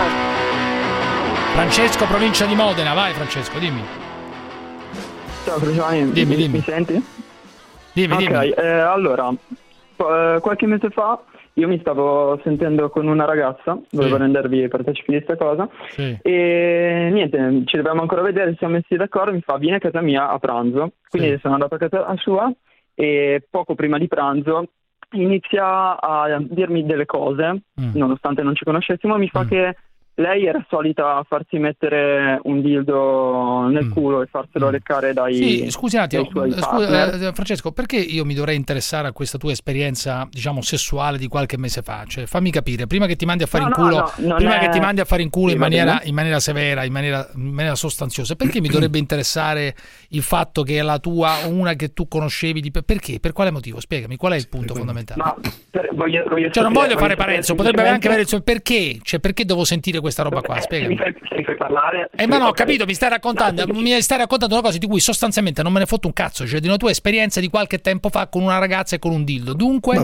[1.54, 3.82] Francesco, provincia di Modena, vai Francesco, dimmi.
[5.45, 6.58] Ciao Cruciani, Dimmi, mi, dimmi.
[6.58, 7.04] mi senti?
[7.93, 8.49] Dimmi, ok, dimmi.
[8.52, 11.20] eh, allora, eh, qualche mese fa
[11.62, 16.18] io mi stavo sentendo con una ragazza, volevo rendervi partecipi di questa cosa, Sì.
[16.22, 20.01] e niente, ci dobbiamo ancora vedere, ci siamo messi d'accordo, mi fa vieni a casa
[20.01, 22.51] mia a pranzo, quindi sono andato a casa sua
[22.95, 24.66] e poco prima di pranzo
[25.12, 27.91] inizia a dirmi delle cose, Mm.
[27.95, 29.76] nonostante non ci conoscessimo, mi fa che
[30.16, 35.68] lei era solita farsi mettere un dildo nel culo e farselo leccare dai, Mm.
[35.72, 37.24] Sì, attimo, dai suoi partner.
[37.24, 41.57] eh, Francesco, perché io mi dovrei interessare a questa tua esperienza, diciamo, sessuale di qualche
[41.57, 42.03] mese fa?
[42.05, 44.38] Cioè, fammi capire, prima che ti mandi a fare No, in no, culo, no, non
[44.38, 46.91] prima è- che ti mandi a fare in culo in maniera, in maniera severa, in
[46.91, 49.74] maniera, in maniera sostanziosa, perché mi dovrebbe interessare
[50.09, 53.20] il fatto che la tua, una che tu conoscevi, di, perché?
[53.20, 53.80] Per quale motivo?
[53.80, 55.34] Spiegami, qual è il punto fondamentale?
[55.70, 58.99] Per- voglio, voglio Cioè, non voglio fare Parenzo, potrebbe anche avere il suo perché?
[59.01, 60.56] Cioè, perché devo sentire questa roba qua?
[60.56, 60.95] Se Spiegami.
[60.95, 62.10] mi mi fai parlare...
[62.16, 64.99] Eh, ma no, ho capito, mi stai raccontando, mi stai raccontando una cosa di cui
[64.99, 68.10] sostanzialmente non me ne fotto un cazzo, cioè di una tua esperienza di qualche tempo
[68.10, 69.54] fa con una ragazza e con un dildo.
[69.54, 69.95] Dunque,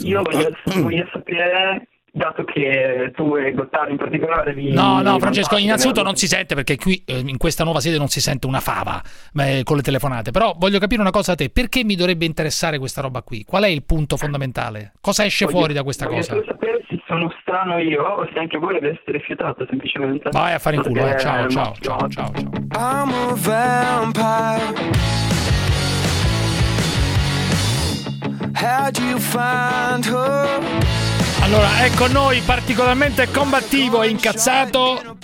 [0.00, 4.72] Io voglio, voglio sapere, dato che tu e Gottardo in particolare vi...
[4.72, 8.08] No, no, Francesco, innanzitutto non si sente perché qui eh, in questa nuova sede non
[8.08, 9.00] si sente una fava
[9.36, 10.30] eh, con le telefonate.
[10.30, 13.44] Però voglio capire una cosa a te: perché mi dovrebbe interessare questa roba qui?
[13.44, 14.92] Qual è il punto fondamentale?
[15.00, 16.32] Cosa esce Voglio- fuori da questa cosa?
[16.32, 16.59] solo sapere
[17.10, 20.28] sono strano io o se anche voi aveste rifiutato semplicemente.
[20.30, 21.18] Vai a fare in culo, eh.
[21.18, 22.32] Ciao, ciao, ciao, ciao, ciao.
[22.76, 24.98] I'm a vampire.
[28.62, 30.60] How'd you find her?
[31.42, 35.16] Allora, è con noi particolarmente combattivo e incazzato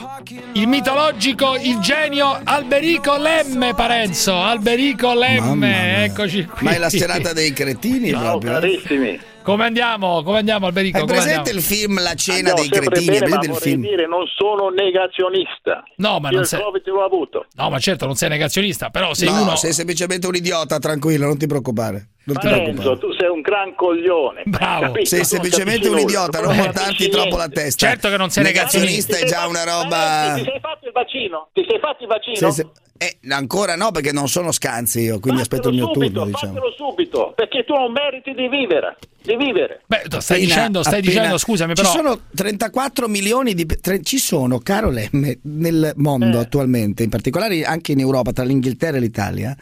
[0.54, 4.34] il mitologico, il genio Alberico Lemme, Parenzo.
[4.34, 6.64] Alberico Lemme, eccoci qui.
[6.66, 8.58] Ma è la serata dei cretini proprio.
[8.58, 9.20] eh?
[9.46, 10.24] Come andiamo?
[10.24, 10.98] Come andiamo, Alberico?
[10.98, 11.58] Hai presente andiamo?
[11.60, 13.18] il film La cena Andiamo dei cretini?
[13.20, 13.80] Bene, ma film?
[13.80, 15.84] dire non sono negazionista.
[15.98, 17.46] No, ma Io non sei- Covid l'ho avuto.
[17.54, 19.54] No, ma certo, non sei negazionista, però sei no, uno.
[19.54, 22.08] sei semplicemente un idiota, tranquillo, non ti preoccupare.
[22.24, 22.98] Non ti preoccupare.
[22.98, 24.42] tu sei un gran coglione.
[24.46, 24.86] Bravo.
[24.86, 25.04] Capito?
[25.04, 27.16] Sei semplicemente un idiota, non montarti niente.
[27.16, 27.86] troppo la testa.
[27.86, 29.16] Certo che non sei negazionista.
[29.16, 30.32] è già fatto- una roba.
[30.34, 31.48] Ti sei fatto il vaccino?
[31.52, 32.52] Ti sei fatto il vaccino?
[32.98, 36.52] Eh, ancora no, perché non sono scanzi io, quindi aspetto il mio subito, turno, diciamo.
[36.54, 38.96] fatelo subito, perché tu non meriti di vivere.
[39.22, 39.82] Di vivere.
[39.86, 41.88] Beh, stai Appena- dicendo, stai appena- dicendo, scusami, però.
[41.90, 43.66] Ci sono 34 milioni di.
[43.66, 48.96] tre- ci sono, caro Lemme, nel mondo attualmente, in particolare anche in Europa, tra l'Inghilterra
[48.96, 49.56] e l'Italia.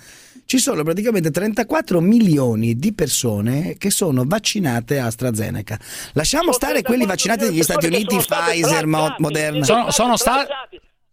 [0.47, 5.79] Ci sono praticamente 34 milioni di persone che sono vaccinate a AstraZeneca.
[6.13, 9.65] Lasciamo stare quelli vaccinati negli Stati Uniti, Pfizer, Mo- Moderna.
[9.65, 10.47] Sono, sono sta-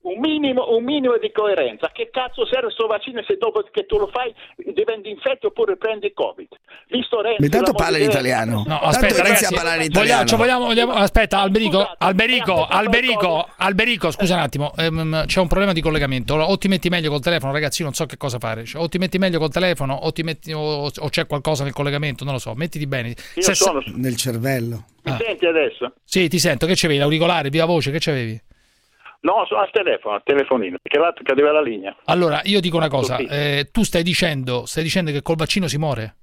[0.04, 1.92] Un minimo, un minimo di coerenza.
[1.94, 4.34] Che cazzo serve sto vaccino se dopo che tu lo fai
[4.74, 6.48] diventi infetto oppure prendi il Covid?
[6.90, 8.64] Visto Renzi, Ma intanto la parla moglie di l'italiano.
[8.66, 10.26] No, aspetta, ragazzi, a parlare vogliamo, italiano.
[10.28, 15.48] cioè, vogliamo- vogliamo- aspetta, Alberico, Scusate, Alberico, Alberico, Alberico, scusa un attimo, ehm, c'è un
[15.48, 16.34] problema di collegamento.
[16.34, 18.66] O ti metti meglio col telefono, ragazzi, io non so che cosa fare.
[18.66, 21.74] Cioè, o ti metti meglio col telefono, o, ti metti, o, o c'è qualcosa nel
[21.74, 22.54] collegamento, non lo so.
[22.56, 23.10] Mettiti bene.
[23.10, 24.86] Io Se- sono- Nel cervello.
[25.04, 25.94] Mi senti adesso?
[26.04, 26.66] Sì, ti sento.
[26.66, 27.00] Che c'avevi?
[27.00, 28.42] L'auricolare, viva voce, che c'avevi?
[29.24, 31.96] No, al telefono, al telefonino, perché l'altro cadeva la linea.
[32.06, 33.18] Allora, io dico una cosa.
[33.18, 36.16] Eh, tu stai dicendo, stai dicendo che col vaccino si muore?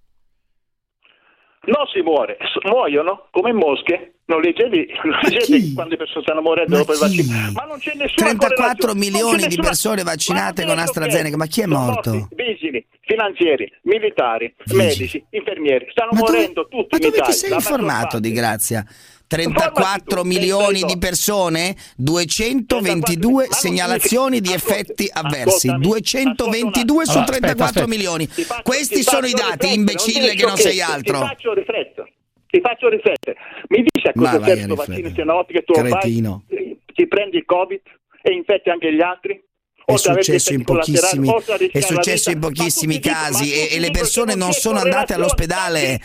[1.69, 4.15] Non si muore, muoiono come mosche.
[4.29, 7.51] Non leggevi, non leggevi quando le persone stanno morendo dopo il vaccino.
[7.53, 11.37] Ma non c'è nessuna 34 correlazione, non milioni c'è di nessuna- persone vaccinate con AstraZeneca,
[11.37, 12.11] ma chi è morto?
[12.15, 17.25] morti Vigili, finanzieri, militari, medici, infermieri, stanno Ma dove- morendo tutti Ma in dove Italia.
[17.25, 18.85] ti sei informato di grazia?
[19.29, 25.69] 34 tu, milioni di persone, 222 segnalazioni di effetti avversi.
[25.69, 27.87] ascoltami, 222 su Allora, 34 aspetta, aspetta.
[27.87, 28.29] milioni.
[28.63, 31.21] Questi ti sono i dati, imbecille che non sei altro.
[31.21, 32.13] Ti faccio riflettere.
[32.51, 33.37] Ti faccio riflettere.
[33.69, 36.45] Mi dici a cosa vai serve questo vaccino se una volta che tu lo Cretino.
[36.49, 37.81] fai, ti prendi il Covid
[38.23, 39.43] e infetti anche gli altri?
[39.85, 41.31] È successo in pochissimi,
[41.73, 45.99] è successo in pochissimi casi e, e le persone non sono andate all'ospedale.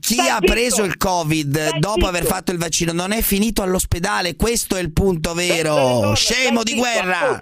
[0.00, 0.52] Chi Stai ha zitto.
[0.52, 4.92] preso il Covid dopo aver fatto il vaccino non è finito all'ospedale, questo è il
[4.92, 6.14] punto vero.
[6.14, 7.40] Scemo di guerra.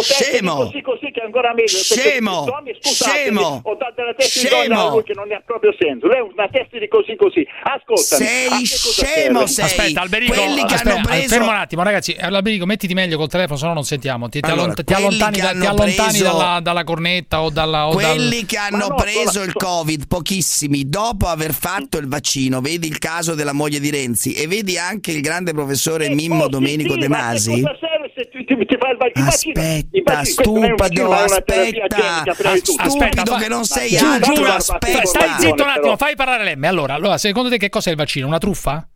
[0.00, 0.56] Scemo.
[0.56, 1.76] Così così che è ancora meglio.
[1.88, 2.46] perché Scemo.
[2.80, 3.60] Scemo.
[3.62, 4.74] Ho dato la testa di Scemo.
[4.74, 6.06] donna a lui che non ha proprio senso.
[6.08, 7.46] Lei è una testa di così così.
[7.62, 8.24] Ascoltami.
[8.26, 9.64] Sei scemo, sei.
[9.66, 12.16] Aspetta, Alberico, Quelli che aspetta, hanno preso- fermo un attimo, ragazzi.
[12.18, 14.28] Alberico, mettiti meglio col telefono, se no non sentiamo.
[14.28, 15.50] Ti, Allora, allontani, da-
[16.08, 17.88] ti dalla, dalla cornetta o dalla.
[17.88, 21.65] O Quelli dal- che hanno no, preso il Covid, pochissimi, dopo aver fatto
[21.98, 26.08] il vaccino, vedi il caso della moglie di Renzi e vedi anche il grande professore
[26.10, 27.60] Mimmo Domenico Sì, De Masi.
[27.60, 29.26] cosa serve se tu ti, ti fai il vaccino?
[29.26, 32.24] Aspetta, stupido, aspetta,
[32.62, 35.04] stupido che non sei altro, aspetta.
[35.04, 36.68] Stai zitto un attimo, fai parlare Lemme.
[36.68, 38.26] Allora, allora, secondo te che cos'è il vaccino?
[38.26, 38.88] Una truffa?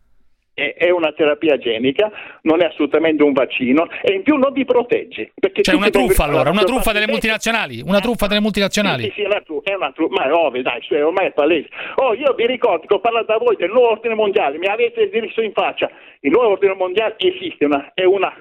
[0.53, 5.31] È, una terapia genica, non è assolutamente un vaccino e in più non ti protegge.
[5.33, 9.03] Perché Cioè una truffa allora, una truffa delle multinazionali, una truffa delle multinazionali.
[9.05, 11.31] Sì, sì, è una truffa, è una truffa, ma è ovvio, dai, cioè, ormai è
[11.31, 11.69] palese.
[11.95, 15.09] Oh, io vi ricordo che ho parlato a voi del nuovo ordine mondiale, mi avete
[15.11, 15.89] riso in faccia.
[16.19, 18.31] Il nuovo ordine mondiale esiste, una- è una,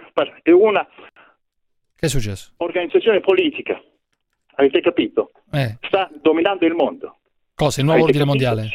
[0.42, 0.86] è una
[1.96, 2.52] Che è successo?
[2.58, 3.80] organizzazione politica,
[4.56, 5.30] avete capito?
[5.52, 7.18] Eh, Sta dominando il mondo.
[7.54, 7.80] cosa?
[7.80, 8.68] Il nuovo Avete ordine mondiale?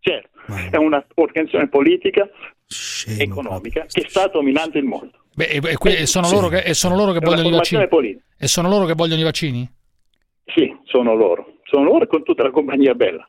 [0.00, 0.28] Certo,
[0.70, 2.28] è una organizzazione politica
[3.18, 5.18] economica che sta dominando il mondo.
[5.34, 7.86] Beh, e, e e sono loro che, e sono loro che vogliono i vaccini.
[7.86, 8.24] politica.
[8.36, 9.68] E sono loro che vogliono i vaccini?
[10.46, 11.58] Sì, sono loro.
[11.64, 13.28] Sono loro con tutta la compagnia bella.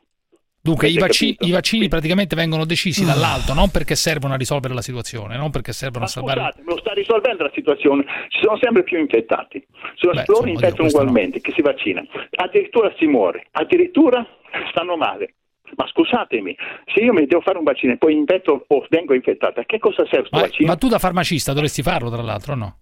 [0.62, 1.46] Dunque, i, capito?
[1.46, 5.72] i vaccini praticamente vengono decisi dall'alto, non perché servono a risolvere la situazione, non perché
[5.72, 6.40] servono a salvare.
[6.40, 8.04] Scusate, lo sta risolvendo la situazione.
[8.28, 9.64] Ci sono sempre più infettati.
[9.94, 11.08] Sono Beh, loro infettano questo no.
[11.08, 12.08] ugualmente, che si vaccinano.
[12.30, 14.26] Addirittura si muore, addirittura
[14.70, 15.36] stanno male.
[15.76, 16.56] Ma scusatemi,
[16.92, 19.78] se io mi devo fare un vaccino e poi infetto o vengo infettato, a che
[19.78, 20.68] cosa serve questo Ma, vaccino?
[20.68, 22.76] ma tu da farmacista dovresti farlo, tra l'altro, o no?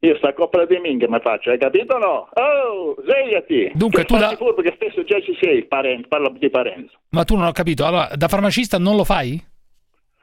[0.00, 2.28] Io sta coppa di minchia mi faccio, hai capito o no?
[2.32, 3.70] Oh, svegliati!
[3.74, 6.98] Dunque, che tu da- furbo che spesso già ci sei, parente, parla di Parenzo.
[7.10, 7.84] Ma tu non ho capito.
[7.86, 9.40] Allora, da farmacista non lo fai?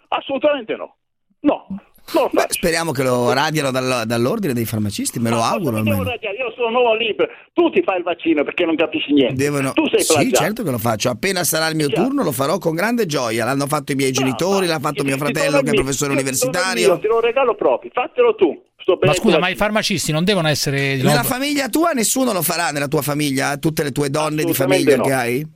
[0.09, 0.95] Assolutamente no.
[1.41, 1.65] No,
[2.13, 6.69] lo Beh, speriamo che lo radiano dal- dall'ordine dei farmacisti, me lo auguro Io sono
[6.69, 9.35] nuovo libero, tu ti fai il vaccino perché non capisci niente.
[9.35, 9.73] Devono...
[9.73, 10.43] Tu sei Sì, plagiato.
[10.43, 11.09] certo che lo faccio.
[11.09, 13.45] Appena sarà il mio turno lo farò con grande gioia.
[13.45, 16.87] L'hanno fatto i miei genitori, l'ha fatto mio fratello che è professore io universitario.
[16.87, 18.67] mio, Te lo regalo proprio, fatelo tu.
[19.05, 20.95] Ma scusa, ma i farmacisti non devono essere.
[20.97, 24.95] Nella famiglia tua nessuno lo farà, nella tua famiglia, tutte le tue donne di famiglia
[24.95, 25.03] no.
[25.03, 25.47] che hai?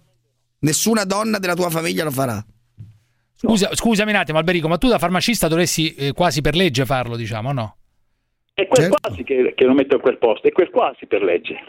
[0.59, 2.43] Nessuna donna della tua famiglia lo farà.
[3.45, 7.17] Scusa, Scusami un attimo, Alberico, ma tu da farmacista dovresti eh, quasi per legge farlo,
[7.17, 7.75] diciamo, no?
[8.53, 8.97] È quel Certo.
[9.01, 11.59] quasi che, che lo metto a quel posto, è quel quasi per legge.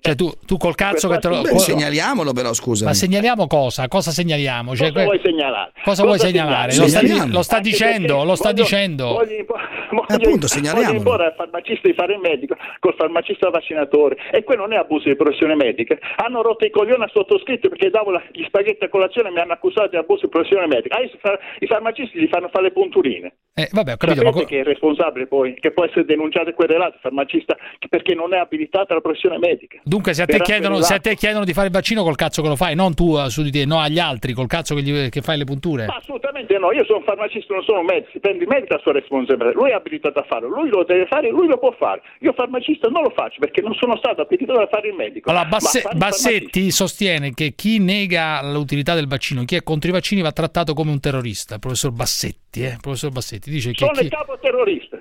[0.00, 1.42] Cioè, tu, tu col cazzo che te lo.
[1.42, 2.84] Beh, segnaliamolo però, scusa.
[2.84, 3.88] Ma segnaliamo cosa?
[3.88, 4.76] Cosa segnaliamo?
[4.76, 5.72] Cioè, Cosa vuoi segnalare?
[5.82, 6.76] cosa vuoi segnalare?
[6.76, 7.32] Lo sta, Segnaliamo.
[7.32, 9.04] lo sta dicendo, lo sta voglio- dicendo.
[9.12, 9.54] Voglio, impo-
[9.90, 10.96] voglio, appunto, voglio segnaliamolo.
[10.96, 15.08] imporre al farmacista di fare il medico col farmacista vaccinatore e quello non è abuso
[15.08, 15.98] di professione medica.
[16.16, 19.40] Hanno rotto i coglioni a sottoscritto perché davo la- gli spaghetti a colazione e mi
[19.40, 20.96] hanno accusato di abuso di professione medica.
[20.96, 23.34] Adesso fa- i farmacisti gli fanno fare le punturine.
[23.52, 26.50] Eh, vabbè, ho capito, Sapete ma co- che è responsabile poi, che può essere denunciato
[26.50, 27.56] e querelato il farmacista
[27.88, 29.80] perché non è abilitato alla professione medica.
[29.88, 31.08] Dunque, se a, te chiedono, se a querelato.
[31.08, 33.42] te chiedono di fare il vaccino, col cazzo che lo fai, non tu eh, su
[33.42, 35.86] di te, no agli altri, col cazzo che, gli- che fai le punture.
[35.86, 39.70] Ma assolutamente no, io sono farmacista, non sono medico, il medico la sua responsabilità, lui
[39.70, 42.02] è abilitato a farlo, lui lo deve fare, lui lo può fare.
[42.20, 45.30] Io farmacista non lo faccio perché non sono stato abilitato a fare il medico.
[45.30, 50.20] Allora, Basse- Bassetti sostiene che chi nega l'utilità del vaccino, chi è contro i vaccini,
[50.20, 51.58] va trattato come un terrorista.
[51.58, 52.76] Professor Bassetti, eh?
[52.80, 54.96] professor Bassetti dice che Sono chi- il capo terrorista.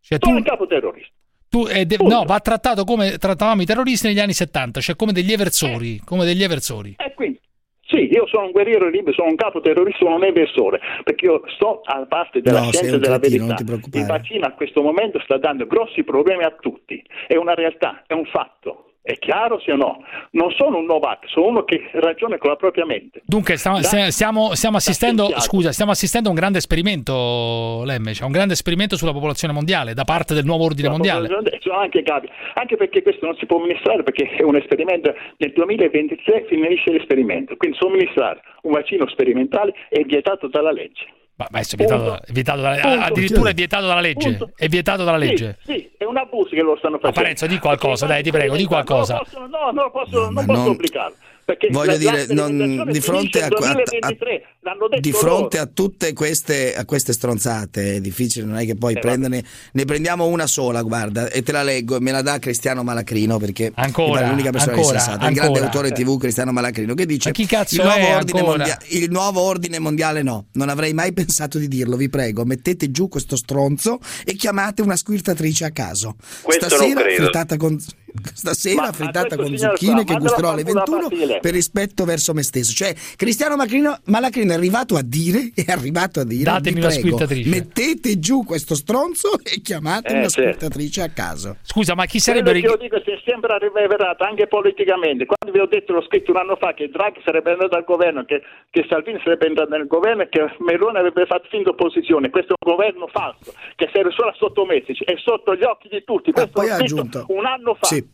[0.00, 1.12] cioè, Sono tu, il capo terrorista.
[1.48, 5.12] Tu- eh, de- no, va trattato come trattavamo i terroristi negli anni 70, cioè come
[5.12, 6.94] degli eversori, come degli eversori.
[6.98, 7.40] E quindi,
[7.86, 11.42] sì, io sono un guerriero libero, sono un capo terrorista, sono un eversore, perché io
[11.56, 13.54] sto alla parte della No, scienza e della cretino, non verità.
[13.54, 14.02] ti preoccupare.
[14.04, 18.12] Il vaccino a questo momento sta dando grossi problemi a tutti, è una realtà, è
[18.12, 18.87] un fatto.
[19.00, 20.04] È chiaro sì o no?
[20.32, 23.22] Non sono un Novak, sono uno che ragiona con la propria mente.
[23.24, 28.12] Dunque, stiamo, Da- stia- stiamo, stiamo assistendo, scusa, stiamo assistendo a un grande esperimento, Lemme,
[28.12, 31.28] cioè un grande esperimento sulla popolazione mondiale da parte del nuovo ordine mondiale.
[31.60, 35.52] Sono anche capi, anche perché questo non si può amministrare perché è un esperimento nel
[35.52, 41.06] 2023 finisce l'esperimento, quindi somministrare un vaccino sperimentale è vietato dalla legge.
[41.38, 43.00] Ma adesso è vietato, è vietato dalla- Punto.
[43.04, 44.28] addirittura è vietato dalla legge.
[44.28, 44.50] Punto.
[44.56, 45.56] È vietato dalla legge.
[45.64, 47.20] Sì, sì, è un abuso che lo stanno Ma facendo.
[47.20, 49.14] Parenzo, di qualcosa, dai, ti prego, di qualcosa.
[49.14, 51.16] Non possono, no, non lo posso, non ma posso non- obbligarlo.
[51.48, 55.56] Perché Voglio la- dire, non- di fronte a, nel a- 2023, l'hanno detto di fronte
[55.56, 59.42] a tutte queste, a queste stronzate è difficile, non è che poi Eh, prenderne,
[59.72, 63.38] ne prendiamo una sola, guarda, e te la leggo e me la dà Cristiano Malacrino
[63.38, 65.64] perché Ancora, pare l'unica persona ancora, sensata, il grande ancora.
[65.80, 69.40] autore TV Cristiano Malacrino che dice Ma chi cazzo il nuovo, è mondia- il nuovo
[69.40, 74.00] ordine mondiale no, non avrei mai pensato di dirlo, vi prego, mettete giù questo stronzo
[74.22, 76.14] e chiamate una squirtatrice a caso.
[76.42, 77.22] Questo non Stasera credo.
[77.22, 77.78] frittata con
[78.34, 81.40] stasera Ma- frittata con zucchine qua, che gusterò alle fanculo a 21 partire.
[81.40, 82.72] per rispetto verso me stesso.
[82.72, 88.18] Cioè, Cristiano Malacrino, Malacrino è arrivato a dire, è arrivato a dire, Datemi prego, mettete
[88.18, 90.40] giù questo stronzo e chiamate Eh, una certo.
[90.52, 91.56] squirtatrice a caso.
[91.62, 95.26] Scusa, ma chi Quello sarebbe che io dico si è sempre rivelato anche politicamente.
[95.26, 98.24] Quando vi ho detto, l'ho scritto un anno fa, che Draghi sarebbe andato al governo,
[98.24, 102.30] che, che Salvini sarebbe entrato nel governo e che Meloni avrebbe fatto fin d'opposizione.
[102.30, 106.02] Questo è un governo falso, che serve solo a sottometterci, è sotto gli occhi di
[106.04, 106.32] tutti.
[106.32, 107.86] Questo poi l'ho aggiunto- un anno fa.
[107.86, 108.07] Sì.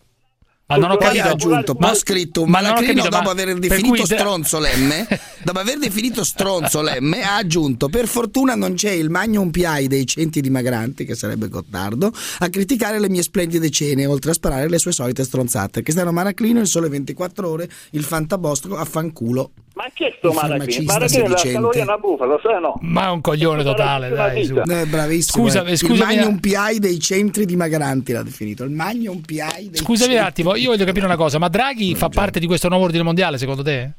[0.67, 1.25] Ma non ho Poi capito.
[1.25, 5.07] ha aggiunto, Ma- ho scritto Malacrino capito, dopo ma aver cui- stronzo Lemme,
[5.45, 10.07] dopo aver definito stronzo Lemme, ha aggiunto per fortuna non c'è il Magnum PI dei
[10.07, 14.79] centi dimagranti, che sarebbe Gottardo, a criticare le mie splendide cene, oltre a sparare le
[14.79, 15.83] sue solite stronzate.
[15.83, 19.51] Cristiano Maraclino, il sole 24 ore, il fantabosco, affanculo.
[19.75, 20.85] Ma che è sto Il Marachini?
[20.85, 22.79] Marachini è la caloria è una bufala, lo sai o no?
[22.83, 24.45] Ma è un coglione totale, dai.
[24.45, 24.55] su.
[24.57, 25.45] Eh, bravissimo.
[25.45, 25.73] Scusa, eh.
[25.73, 28.63] il scusami, Magnum PI dei centri dimagranti l'ha definito.
[28.63, 31.97] Il Magnum PI dei Scusami un centri- attimo, io voglio capire una cosa, ma Draghi
[31.97, 33.91] fa parte di questo nuovo ordine mondiale secondo te?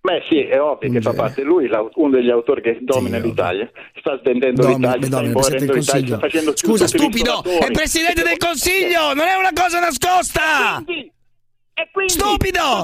[0.00, 3.70] Beh sì, è ovvio che fa parte lui, uno degli autori che domina l'Italia,
[4.00, 7.44] sta svendendo Domina- l'Italia, sta domina il impoverendo del l'Italia, sta facendo Scusa, stupido!
[7.44, 9.14] È Presidente del Consiglio!
[9.14, 10.78] Non è una cosa nascosta!
[11.74, 12.82] E quindi, Stupido!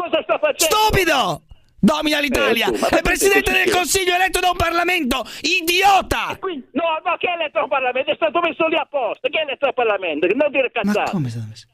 [0.00, 0.76] cosa sta facendo?
[0.76, 1.42] Stupido!
[1.80, 2.68] Domina eh, l'Italia!
[2.68, 5.24] Eh, tu, è presidente del Consiglio eletto da un Parlamento!
[5.40, 6.36] Idiota!
[6.40, 8.10] Qui, no, no, che è eletto da un Parlamento?
[8.10, 9.28] È stato messo lì apposta!
[9.28, 10.26] Che è eletto dal Parlamento?
[10.34, 10.98] Non dire cazzate!
[10.98, 11.66] Ma come è stato messo?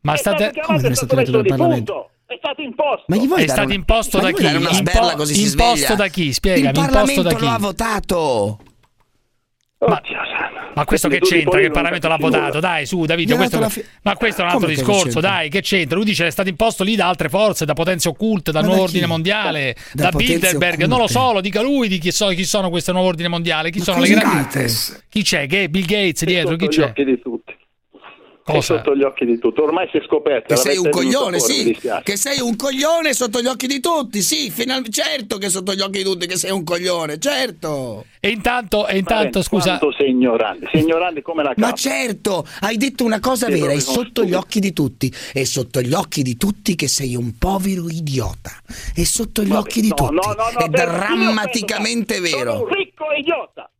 [0.00, 0.50] Ma è state...
[0.50, 1.92] stato come è stato eletto dal Parlamento?
[1.92, 3.04] Punto è stato imposto.
[3.06, 3.72] Ma gli vuoi è stato un...
[3.72, 4.44] imposto ma da chi?
[4.44, 4.68] Impo...
[4.68, 5.94] imposto sveglia.
[5.94, 6.32] da chi?
[6.34, 7.44] Spiegami, il Parlamento imposto da chi?
[7.44, 8.58] lo ha votato.
[9.80, 10.02] Ma,
[10.74, 11.60] ma, questo che c'entra?
[11.60, 12.58] Che Parlamento l'ha votato?
[12.58, 15.94] Dai, su, Davidio, questo, fi- ma questo è un altro discorso, che dai, che c'entra?
[15.94, 18.82] Lui dice che è stato imposto lì da altre forze, da potenze occulte, dal nuovo
[18.82, 22.44] ordine mondiale, da, da Bilderberg, non lo so, lo dica lui di chi, so, chi
[22.44, 24.72] sono questo nuovo ordine mondiale, chi ma sono le grandi...
[25.08, 25.46] Chi c'è?
[25.46, 26.92] Che Bill Gates dietro, chi c'è?
[28.52, 28.76] Cosa?
[28.76, 29.60] Sotto gli occhi di tutti.
[29.60, 30.54] Ormai si è scoperto.
[30.54, 31.76] Che sei un coglione, sì.
[32.02, 34.50] Che sei un coglione sotto gli occhi di tutti, sì.
[34.50, 34.88] Final...
[34.88, 38.04] Certo che sotto gli occhi di tutti che sei un coglione, certo.
[38.20, 39.78] E intanto, e intanto bene, scusa...
[39.78, 40.68] Quanto sei ignorante.
[40.72, 41.60] Sei ignorante come la capa.
[41.60, 45.12] Ma certo, hai detto una cosa sei vera, è sotto gli occhi di tutti.
[45.32, 48.50] È sotto gli occhi di tutti che sei un povero idiota.
[48.94, 50.14] È sotto gli Vabbè, occhi di no, tutti.
[50.14, 52.52] No, no, è drammaticamente vero.
[52.52, 53.70] Sono un ricco idiota.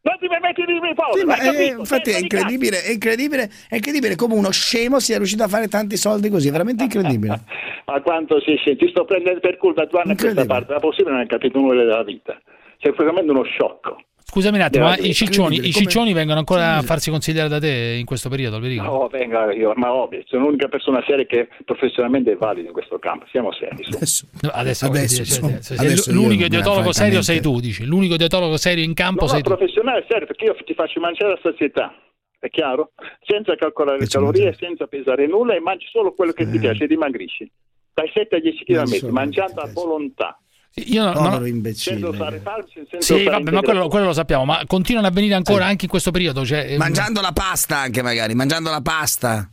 [0.00, 1.18] Non ti permetti di dirmi cose.
[1.18, 5.42] Sì, ma eh, infatti è incredibile, è incredibile, è incredibile come uno scemo sia riuscito
[5.42, 7.40] a fare tanti soldi così, è veramente incredibile.
[7.86, 11.10] ma quanto sei scemo, ti sto prendendo per culo da anni questa parte, la possibile
[11.10, 12.40] non hai capito nulla della vita.
[12.80, 14.02] Sei veramente uno sciocco
[14.38, 17.58] scusami un attimo, ma eh, i ciccioni, i ciccioni vengono ancora a farsi considerare da
[17.58, 18.84] te in questo periodo, Alberico?
[18.84, 22.98] No, venga, io, ma ovvio, sono l'unica persona seria che professionalmente è valida in questo
[22.98, 23.84] campo, siamo seri.
[23.84, 28.16] Adesso, adesso, cioè, cioè, adesso, dire, cioè, adesso l'unico dietologo serio sei tu, dici, l'unico
[28.16, 29.56] dietologo serio in campo no, sei no, tu.
[29.56, 31.92] professionale serio, perché io ti faccio mangiare la società
[32.40, 32.92] è chiaro?
[33.22, 36.50] Senza calcolare le calorie, senza pesare nulla e mangi solo quello che eh.
[36.50, 37.50] ti piace, e dimagrisci.
[37.92, 40.38] Dai 7 a 10 km, mangiando a volontà.
[40.74, 41.46] Io no, Povero no.
[41.46, 42.12] imbecille.
[42.12, 45.70] Fare falsi, sì, vabbè, ma quello, quello, lo sappiamo, ma continuano a venire ancora sì.
[45.70, 46.44] anche in questo periodo.
[46.44, 47.26] Cioè, ehm, mangiando ehm...
[47.26, 49.50] la pasta anche magari, mangiando la pasta.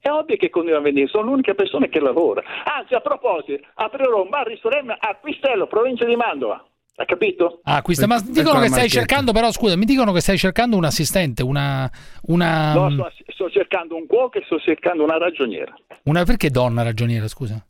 [0.00, 2.42] È ovvio che continuano a venire, sono l'unica persona che lavora.
[2.78, 6.64] Anzi, a proposito, aprirò un bar-ristorante a Quistello, provincia di Mantova.
[7.00, 7.60] Ha capito?
[7.62, 10.84] Ah, questa, ma dicono che stai cercando, però scusa, mi dicono che stai cercando un
[10.84, 11.88] assistente, una...
[12.22, 12.74] una...
[12.74, 15.72] No, mm, sto, sto cercando un cuoco e sto cercando una ragioniera.
[16.04, 17.64] Una perché donna ragioniera, scusa?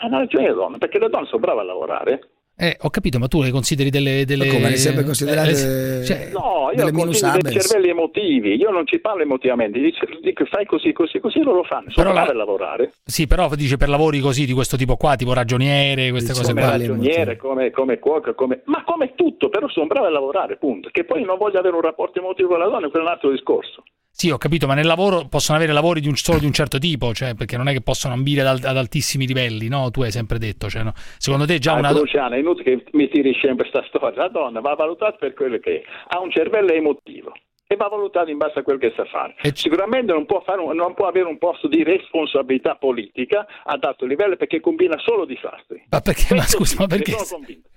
[0.00, 2.20] Ah, hanno ragione cioè le donne, perché le donne sono brave a lavorare.
[2.56, 4.24] Eh, ho capito, ma tu le consideri delle...
[4.26, 4.46] delle...
[4.48, 5.50] Come le sempre considerate...
[5.50, 10.04] Eh, eh cioè, no, io considero dei cervelli emotivi, io non ci parlo emotivamente, dico,
[10.20, 12.32] dico fai così, così, così, loro lo fanno, sono brave la...
[12.32, 12.92] a lavorare.
[13.02, 16.52] Sì, però dice per lavori così, di questo tipo qua, tipo ragioniere, queste dice, cose
[16.52, 16.76] come qua.
[16.76, 18.60] Ragioniere, come, come cuoca, come...
[18.64, 20.90] ma come tutto, però sono brave a lavorare, punto.
[20.92, 23.30] Che poi non voglio avere un rapporto emotivo con la donna, quello è un altro
[23.30, 23.84] discorso.
[24.12, 26.78] Sì, ho capito, ma nel lavoro possono avere lavori di un, solo di un certo
[26.78, 29.90] tipo, cioè, perché non è che possono ambire ad, ad altissimi livelli, no?
[29.90, 30.92] Tu hai sempre detto, cioè, no?
[31.16, 31.92] secondo te già ah, una...
[31.92, 35.58] Luciana, è inutile che mi tiri sempre questa storia, la donna va valutata per quello
[35.58, 37.32] che è, ha un cervello emotivo,
[37.72, 39.36] e va valutato in base a quello che sa fare.
[39.40, 44.06] C- Sicuramente non può, fare non può, avere un posto di responsabilità politica ad alto
[44.06, 45.80] livello perché combina solo disastri.
[45.88, 46.34] Ma perché?
[46.34, 47.14] Ma scusa, ma perché?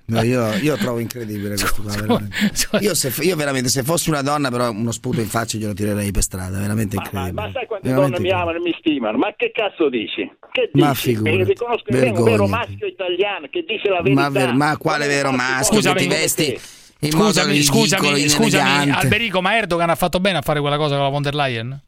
[0.05, 1.91] No, io, io, trovo incredibile questo qua.
[1.93, 2.35] Veramente.
[2.79, 6.09] Io, se, io, veramente, se fossi una donna, però uno sputo in faccia glielo tirerei
[6.11, 7.31] per strada, veramente incredibile.
[7.31, 9.17] Ma, ma, ma sai quante veramente donne mi amano e mi stimano?
[9.19, 10.27] Ma che cazzo dici?
[10.51, 10.85] Che dici?
[10.85, 14.21] Ma figurati, riconosco che un vero maschio italiano che dice la verità.
[14.21, 15.75] Ma, ver- ma quale vero maschio?
[15.75, 16.81] Scusami, ti vesti?
[17.10, 21.10] scusami, scusami, scusami Alberico, ma Erdogan ha fatto bene a fare quella cosa con la
[21.10, 21.82] von der Leyen?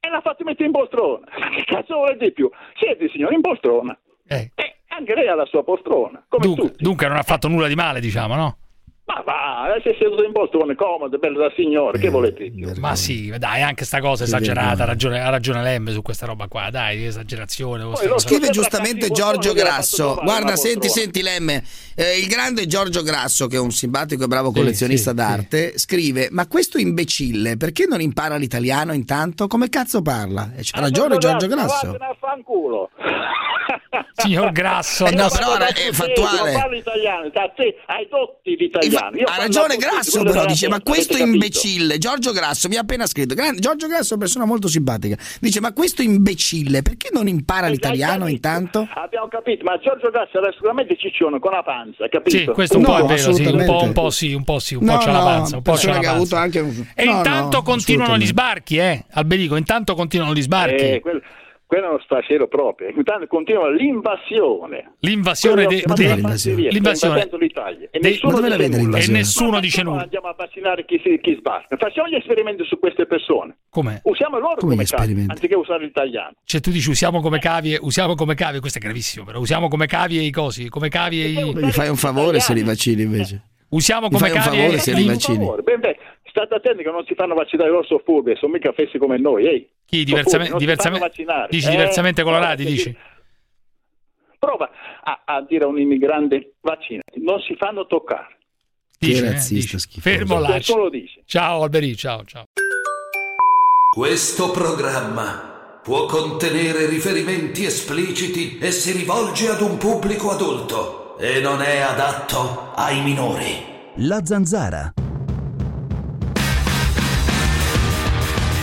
[0.00, 1.26] E l'ha fatto mettere in poltrona.
[1.54, 2.50] Che cazzo vuole di più?
[2.78, 3.96] Siete signori in poltrona.
[4.26, 4.50] Eh.
[4.54, 4.76] eh.
[4.88, 8.34] anche lei ha la sua poltrona, dunque, dunque non ha fatto nulla di male, diciamo,
[8.36, 8.56] no?
[9.10, 12.44] Ma va, sei seduto in poltrone, comodo, bello da signore, che eh, volete?
[12.44, 12.72] Io?
[12.78, 16.46] Ma sì, dai, anche sta cosa esagerata, ha ragione, ha ragione Lemme su questa roba
[16.46, 17.82] qua, dai, esagerazione.
[17.82, 21.64] Poi, lo scrive giustamente Giorgio Grasso, guarda, senti, senti Lemme,
[21.96, 25.70] eh, il grande Giorgio Grasso, che è un simpatico e bravo collezionista sì, sì, d'arte,
[25.72, 25.78] sì.
[25.78, 29.48] scrive, ma questo imbecille perché non impara l'italiano intanto?
[29.48, 30.42] Come cazzo parla?
[30.42, 31.90] Ha ah, ragione Giorgio Grasso.
[31.90, 31.96] Grasso.
[31.98, 32.90] Vaffanculo
[34.14, 35.06] signor Grasso.
[35.06, 36.52] Eh, no, però no, è fattuale.
[36.52, 39.22] Cioè, parlo italiano, te, hai dotti di italiani.
[39.22, 43.34] ha ragione Grasso, però dice: Ma questo imbecille, Giorgio Grasso mi ha appena scritto.
[43.34, 45.16] Giorgio Grasso è una persona molto simpatica.
[45.40, 48.88] Dice: Ma questo imbecille, perché non impara eh, l'italiano intanto?
[48.94, 52.36] Abbiamo capito, ma Giorgio Grasso era sicuramente ciccione con la panza, capito?
[52.36, 54.58] Sì, questo un no, po' è vero, sì, un po', un po' sì, un po'
[54.58, 56.38] sì, un po' c'è la panza, un po' c'è la panza.
[56.40, 56.86] Un...
[56.94, 59.04] E intanto continuano gli sbarchi, eh?
[59.12, 60.84] Alberico, intanto continuano gli sbarchi.
[60.84, 61.20] Eh, quello
[61.70, 62.88] quello è uno stascero proprio.
[62.88, 64.94] Intanto continua l'invasione.
[64.98, 66.68] L'invasione de, de, l'invasione.
[66.68, 67.28] l'invasione.
[67.38, 67.88] l'Italia.
[67.92, 68.98] E, nessuno dice nulla.
[68.98, 70.02] e nessuno dice nulla.
[70.02, 71.76] Andiamo a vaccinare chi, si, chi sbasta.
[71.76, 73.56] Facciamo gli esperimenti su queste persone.
[73.70, 74.00] Com'è?
[74.02, 76.32] Usiamo loro come, come cavi, anziché usare l'italiano.
[76.42, 79.86] Cioè tu dici usiamo come cavi, usiamo come cavi, questo è gravissimo però, usiamo come
[79.86, 81.54] cavi e i cosi, come cavi i...
[81.54, 83.42] Gli fai un favore se li vaccini invece.
[83.68, 85.36] Usiamo come cavi un favore se li vaccini.
[85.36, 85.94] Favore, ben, ben
[86.46, 89.46] state attenti che non si fanno vaccinare l'orso furbe, sono mica fessi come noi.
[89.46, 89.68] Ehi.
[89.84, 91.10] Chi diversamente, eh, diversamente
[91.50, 92.96] dici eh, diversamente colorati, dici?
[94.38, 94.70] Prova
[95.02, 98.36] a, a dire a un immigrante vaccina, non si fanno toccare.
[98.98, 100.08] Dice, eh, che razzista, eh, schifo.
[100.08, 100.58] Fermo là.
[100.60, 102.44] Ciao Alberi, ciao, ciao.
[103.94, 111.60] Questo programma può contenere riferimenti espliciti e si rivolge ad un pubblico adulto e non
[111.60, 113.68] è adatto ai minori.
[113.96, 114.92] La zanzara.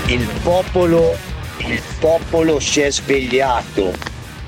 [0.10, 1.18] Il popolo,
[1.58, 3.92] il popolo si è svegliato,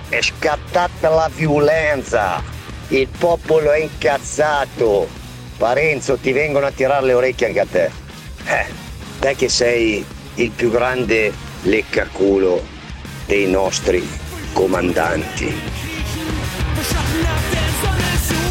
[0.08, 2.42] è scattata la violenza,
[2.88, 5.10] il popolo è incazzato.
[5.58, 7.92] Parenzo, ti vengono a tirare le orecchie anche a te.
[8.46, 8.66] Eh,
[9.20, 10.06] te che sei
[10.36, 11.34] il più grande
[11.64, 12.64] leccaculo
[13.26, 14.08] dei nostri
[14.54, 15.54] comandanti.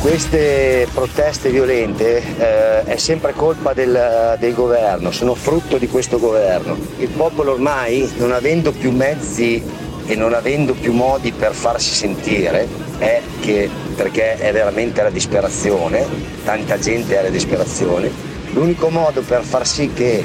[0.00, 6.78] Queste proteste violente eh, è sempre colpa del, del governo, sono frutto di questo governo.
[6.98, 9.60] Il popolo ormai, non avendo più mezzi
[10.06, 12.68] e non avendo più modi per farsi sentire,
[12.98, 16.06] è che, perché è veramente la disperazione,
[16.44, 18.10] tanta gente è alla disperazione,
[18.52, 20.24] l'unico modo per far sì che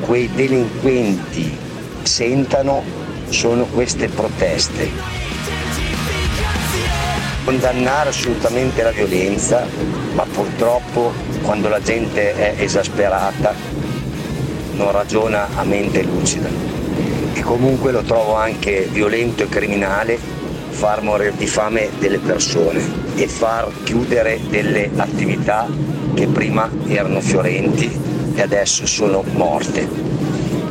[0.00, 1.56] quei delinquenti
[2.02, 2.82] sentano
[3.28, 5.15] sono queste proteste
[7.46, 9.64] condannare assolutamente la violenza,
[10.14, 13.54] ma purtroppo quando la gente è esasperata
[14.72, 16.48] non ragiona a mente lucida.
[17.34, 20.18] E comunque lo trovo anche violento e criminale
[20.70, 22.82] far morire di fame delle persone
[23.14, 25.68] e far chiudere delle attività
[26.14, 27.88] che prima erano fiorenti
[28.34, 29.88] e adesso sono morte,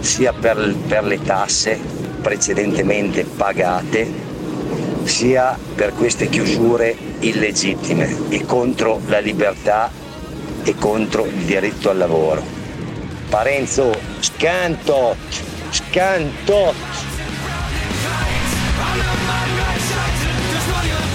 [0.01, 1.79] sia per, per le tasse
[2.21, 4.34] precedentemente pagate
[5.05, 9.91] sia per queste chiusure illegittime e contro la libertà
[10.63, 12.43] e contro il diritto al lavoro.
[13.29, 15.15] Parenzo, scanto,
[15.69, 16.73] scanto.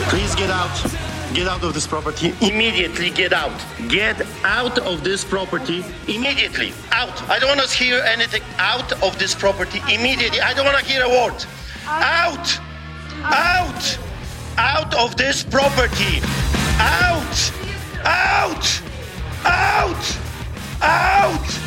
[0.09, 0.99] Please get out.
[1.32, 2.34] Get out of this property.
[2.41, 3.53] Immediately get out.
[3.88, 5.84] Get out of this property.
[6.09, 6.72] Immediately.
[6.91, 7.22] Out.
[7.28, 8.43] I don't want to hear anything.
[8.59, 9.80] Out of this property.
[9.88, 10.41] Immediately.
[10.41, 11.45] I don't want to hear a word.
[11.86, 12.61] Out.
[13.22, 13.98] Out.
[14.56, 16.20] Out of this property.
[16.78, 17.52] Out.
[18.04, 18.82] Out.
[19.44, 20.18] Out.
[20.82, 21.60] Out.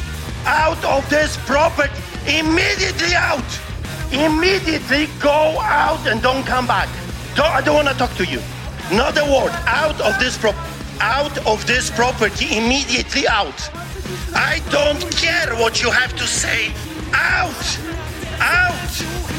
[0.45, 1.93] Out of this property.
[2.27, 3.59] Immediately out.
[4.11, 6.89] Immediately go out and don't come back.
[7.35, 8.41] Don't, I don't want to talk to you.
[8.91, 9.51] Not a word.
[9.65, 10.55] Out of this prop.
[10.99, 12.57] Out of this property.
[12.57, 13.69] Immediately out.
[14.35, 16.71] I don't care what you have to say.
[17.13, 17.79] Out.
[18.39, 19.32] Out.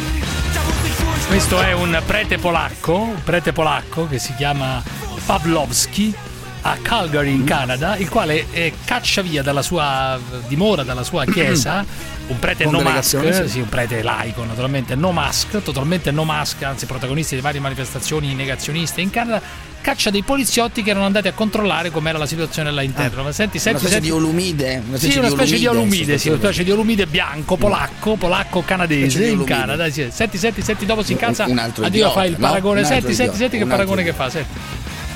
[1.26, 4.82] Questo è un prete polacco, un prete polacco che si chiama
[5.26, 6.14] Pavlovski
[6.62, 11.84] a Calgary in Canada, il quale eh, caccia via dalla sua dimora, dalla sua chiesa,
[12.28, 13.48] un prete no mask, sì.
[13.48, 18.34] sì, un prete laico naturalmente, no mask, totalmente no mask, anzi protagonisti di varie manifestazioni
[18.34, 19.42] negazioniste in Canada,
[19.84, 23.22] caccia dei poliziotti che erano andati a controllare com'era la situazione là interno.
[23.22, 24.82] Ma senti, Ah, Una senti, specie senti- di olumide.
[24.88, 28.16] Una specie sì, una di specie di olumide, sì, una specie di olumide bianco, polacco,
[28.16, 29.44] polacco canadese in.
[29.44, 29.90] Canada.
[29.90, 30.08] sì.
[30.10, 31.44] Senti, senti, senti, dopo si incazza.
[31.44, 32.46] un altro Addio, idiota, fai il no?
[32.48, 32.80] paragone.
[32.80, 34.30] Altro Senti, senti, senti che paragone che fa.
[34.30, 34.48] Senti.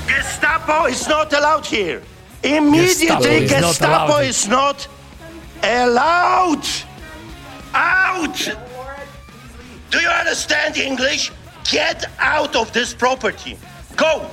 [0.06, 2.02] Gestapo is not allowed here.
[2.42, 4.86] Immediately, Gestapo is not
[5.62, 6.64] allowed.
[7.72, 8.56] Out.
[9.90, 11.30] Do you understand English?
[11.64, 13.56] Get out of this property.
[13.96, 14.28] Go.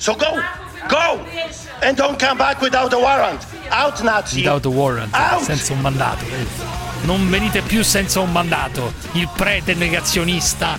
[0.00, 0.40] So go.
[0.88, 1.20] Go.
[1.82, 3.44] And don't come back without a warrant.
[3.70, 4.36] Out, Nazi.
[4.38, 5.42] Without a warrant, Out.
[5.42, 6.24] senza un mandato.
[7.02, 8.94] Non venite più senza un mandato.
[9.12, 10.78] Il prete negazionista,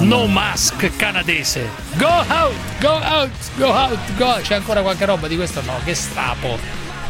[0.00, 1.68] no mask canadese.
[1.96, 4.40] Go out, go out, go out, go out.
[4.40, 5.60] C'è ancora qualche roba di questo?
[5.60, 6.48] No, Gestapo.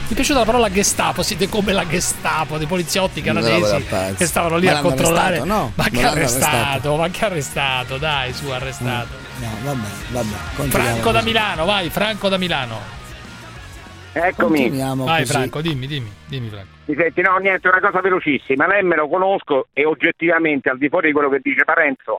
[0.09, 3.85] Mi è piaciuta la parola Gestapo, siete come la Gestapo, dei poliziotti canadesi
[4.17, 5.39] che stavano lì Ma a controllare.
[5.39, 5.73] arrestato, no?
[5.77, 6.97] Ma che arrestato, arrestato.
[6.97, 9.26] ma che arrestato, dai, su arrestato.
[9.39, 10.69] No, vabbè, vabbè.
[10.69, 11.23] Franco da.
[11.23, 13.05] Milano, vai, Franco da Milano.
[14.13, 14.61] Eccomi.
[14.61, 15.33] Continuiamo Vai così.
[15.33, 16.69] Franco, dimmi, dimmi, dimmi Franco.
[16.87, 17.21] Mi senti?
[17.21, 18.67] No, niente, una cosa velocissima.
[18.67, 22.17] Lei me lo conosco e oggettivamente, al di fuori di quello che dice Parenzo,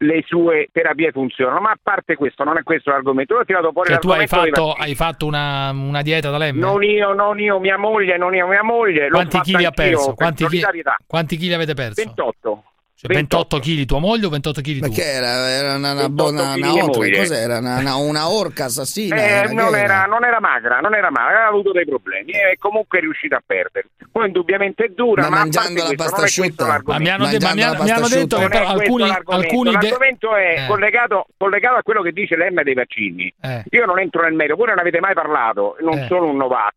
[0.00, 1.60] le sue terapie funzionano.
[1.60, 3.32] Ma a parte questo, non è questo l'argomento.
[3.34, 6.60] Io ho tirato fuori Cioè tu hai fatto, hai fatto una, una dieta da lemme?
[6.60, 9.08] Non io, non io, mia moglie, non io, mia moglie.
[9.08, 10.12] Quanti chili ha perso?
[10.12, 12.02] quanti chili avete perso?
[12.04, 12.62] 28.
[13.00, 14.88] Cioè, 28 kg tua moglie o 28 kg tu?
[14.88, 15.48] Ma che era?
[15.50, 17.16] Era una, una, 28 buona una moglie.
[17.18, 17.58] cos'era?
[17.58, 19.14] Una, una, una orca assassina?
[19.14, 22.56] Eh, era, non, era, non era magra, non era magra, aveva avuto dei problemi e
[22.58, 23.90] comunque è riuscita a perdere.
[24.10, 26.82] Poi indubbiamente è dura, Ma ma, mangiando la pasta asciutta?
[26.84, 29.46] Ma mi hanno, de- ma mi la mi hanno detto che però alcuni, l'argomento.
[29.46, 30.66] alcuni de- L'argomento è Eh.
[30.66, 33.32] collegato, collegato a quello che dice l'M dei vaccini.
[33.40, 33.62] Eh.
[33.70, 36.06] Io non entro nel merito, voi non avete mai parlato, non Eh.
[36.08, 36.74] sono un Novax,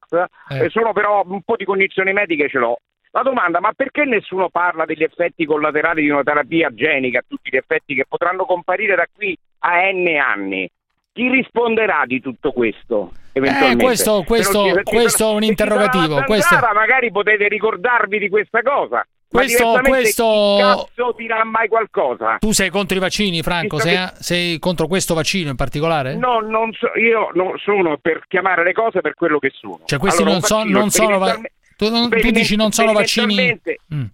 [0.49, 0.69] Eh.
[0.69, 2.77] sono però un po' di condizioni mediche ce l'ho.
[3.11, 7.57] La domanda, ma perché nessuno parla degli effetti collaterali di una terapia genica, tutti gli
[7.57, 10.69] effetti che potranno comparire da qui a N anni?
[11.13, 13.11] chi risponderà di tutto questo?
[13.33, 16.23] Eh, questo, questo, ci- questo è un interrogativo.
[16.23, 19.05] Questo, magari potete ricordarvi di questa cosa.
[19.27, 22.37] Questo- questo- cazzo dirà mai qualcosa?
[22.39, 23.77] tu sei contro i vaccini, Franco?
[23.79, 26.15] Sei, che- sei contro questo vaccino in particolare?
[26.15, 29.81] No, non so, io non sono per chiamare le cose per quello che sono.
[29.83, 31.17] Cioè, questi Allora, non, so- non sono.
[31.17, 31.51] va- sperimentalme-
[31.81, 33.59] tu, non- tu dici non sono vaccini.
[33.93, 34.05] Mm.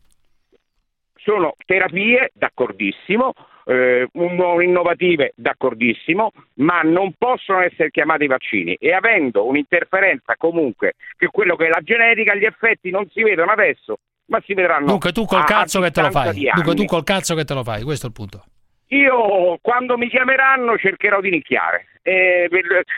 [1.16, 3.34] Sono terapie, d'accordissimo,
[3.66, 8.76] eh, innovative, d'accordissimo, ma non possono essere chiamati vaccini.
[8.80, 13.52] E avendo un'interferenza comunque, che quello che è la genetica, gli effetti non si vedono
[13.52, 14.86] adesso, ma si vedranno.
[14.86, 16.50] Dunque, tu col cazzo che te lo fai.
[16.54, 17.84] Dunque, tu col cazzo che te lo fai.
[17.84, 18.46] Questo è il punto.
[18.92, 21.88] Io quando mi chiameranno cercherò di nicchiare.
[22.02, 22.48] Eh,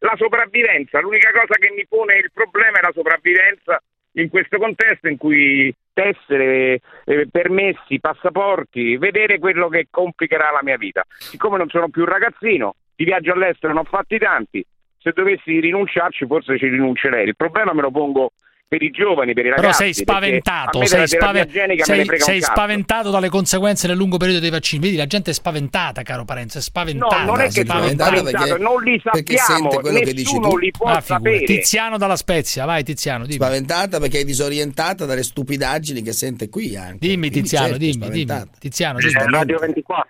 [0.02, 3.82] la sopravvivenza, l'unica cosa che mi pone il problema è la sopravvivenza
[4.14, 10.77] in questo contesto in cui tessere, eh, permessi, passaporti, vedere quello che complicherà la mia
[10.77, 11.03] vita.
[11.07, 14.65] Siccome non sono più un ragazzino, di viaggio all'estero ne ho fatti tanti,
[14.98, 17.27] se dovessi rinunciarci forse ci rinuncerei.
[17.27, 18.31] Il problema me lo pongo
[18.70, 19.78] per i giovani, per i Però ragazzi.
[19.78, 20.12] sei perché
[20.44, 24.84] spaventato, sei, me sei- sei spaventato dalle conseguenze nel lungo periodo dei vaccini.
[24.84, 27.24] Vedi, la gente è spaventata, caro Parenzo, è spaventata.
[27.24, 28.16] No, non è che sono spaventata.
[28.18, 30.58] spaventato, non li perché sappiamo, sente quello che dici nessuno tu.
[30.60, 31.46] li può Ah, sapere.
[31.46, 33.38] Tiziano dalla Spezia, vai Tiziano, dimmi.
[33.38, 36.98] Spaventata perché è disorientata dalle stupidaggini che sente qui anche.
[37.00, 38.06] Dimmi Quindi, Tiziano, certo, dimmi, dimmi.
[38.22, 38.58] spaventata.
[38.60, 39.14] Tiziano, dimmi.
[39.32, 40.09] Radio 24.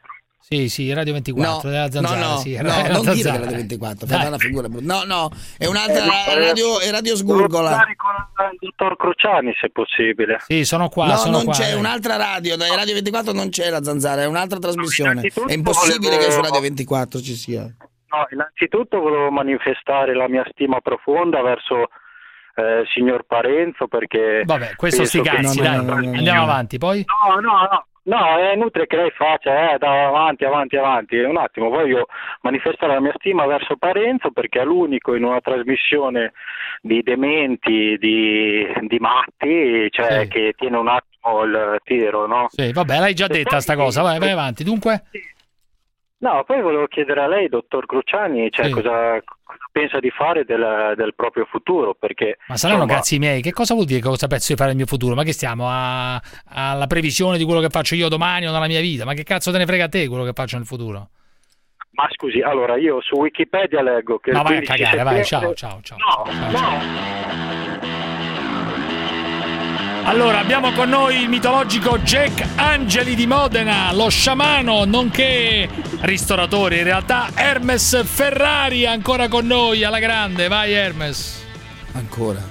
[0.51, 3.37] Sì, sì, Radio 24, della Zanzara, no, no, sì, no, non dire Zanzara.
[3.37, 4.15] che era 24, Dai.
[4.17, 4.93] fate una figura brutta.
[4.95, 7.69] No, no, è un'altra Eh, ma- radio, è radio Sgurgola.
[7.69, 10.37] Con il dottor Cruciani, se possibile.
[10.47, 11.53] Sì, sono qua, no, sono non qua.
[11.53, 11.75] c'è eh.
[11.75, 15.21] un'altra radio, dai Radio 24 non c'è la zanzara, è un'altra trasmissione.
[15.21, 17.61] È impossibile volevo- che su Radio 24 ci sia.
[17.61, 21.89] No, innanzitutto volevo manifestare la mia stima profonda verso
[22.55, 24.41] eh, il signor Parenzo perché...
[24.45, 27.05] Vabbè, questo sti che cazzi, dai, andiamo avanti, poi?
[27.05, 27.83] No, no, no.
[28.03, 31.17] No, è inutile che lei faccia, eh, da avanti, avanti, avanti.
[31.17, 32.07] Un attimo, voglio
[32.41, 36.33] manifestare la mia stima verso Parenzo perché è l'unico in una trasmissione
[36.81, 40.27] di dementi, di, di matti, cioè Sì.
[40.27, 42.47] che tiene un attimo il tiro, no?
[42.49, 44.63] Sì, vabbè, l'hai già detta sta cosa, vai, vai avanti.
[44.63, 45.03] Dunque?
[46.19, 48.71] No, poi volevo chiedere a lei, dottor Cruciani, cioè, Sì.
[48.71, 49.38] cosa, cosa
[49.71, 52.37] pensa di fare del, del proprio futuro, perché...
[52.47, 54.85] Ma saranno insomma, cazzi miei, che cosa vuol dire cosa penso di fare nel mio
[54.85, 55.15] futuro?
[55.15, 58.81] Ma che stiamo a- alla previsione di quello che faccio io domani o nella mia
[58.81, 59.05] vita?
[59.05, 61.09] Ma che cazzo te ne frega a te quello che faccio nel futuro?
[61.91, 64.31] Ma scusi, allora io su Wikipedia leggo che...
[64.31, 65.97] Ma il vai a 15 cagare, vai, ciao, ciao, ciao.
[65.97, 67.58] No, no,
[70.09, 75.69] Allora, abbiamo con noi il mitologico Jack Angeli di Modena, lo sciamano, nonché
[76.01, 80.47] ristoratore in realtà, Hermes Ferrari ancora con noi alla grande.
[80.47, 81.45] Vai Hermes.
[81.91, 82.41] Ancora.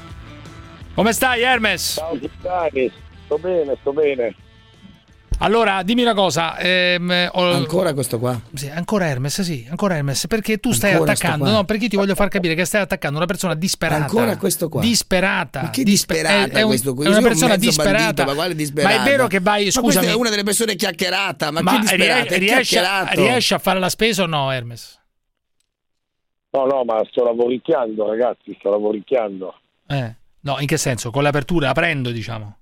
[0.95, 1.95] Come stai Hermes?
[1.95, 2.93] Ciao Giuliani,
[3.25, 4.35] sto bene, sto bene.
[5.41, 6.59] Allora, dimmi una cosa.
[6.59, 8.41] ehm, ho- Ancora questo qua.
[8.55, 12.15] Sì, ancora Hermes, sì, ancora Hermes, perché tu stai Ancora attaccando, no, perché ti voglio
[12.17, 14.03] far capire che stai attaccando una persona disperata.
[14.03, 14.81] Ancora questo qua.
[14.81, 15.63] Disperata.
[15.63, 17.07] Ma che Dispe- disperata è, è un- questo qui?
[17.07, 17.97] è una persona disperata.
[17.99, 18.97] bandito, ma quale disperata?
[18.97, 19.93] Ma è vero che vai, Ma scusami.
[19.93, 22.23] questa è una delle persone chiacchierata, ma, ma che disperata?
[22.23, 22.39] rie- È
[23.15, 25.01] riesci, a, fare la spesa o no, Hermes?
[26.51, 29.55] No, no, ma sto lavoricchiando, ragazzi, sto lavoricchiando.
[29.87, 30.15] Eh.
[30.41, 31.11] No, in che senso?
[31.11, 32.58] Con le aperture, aprendo, diciamo.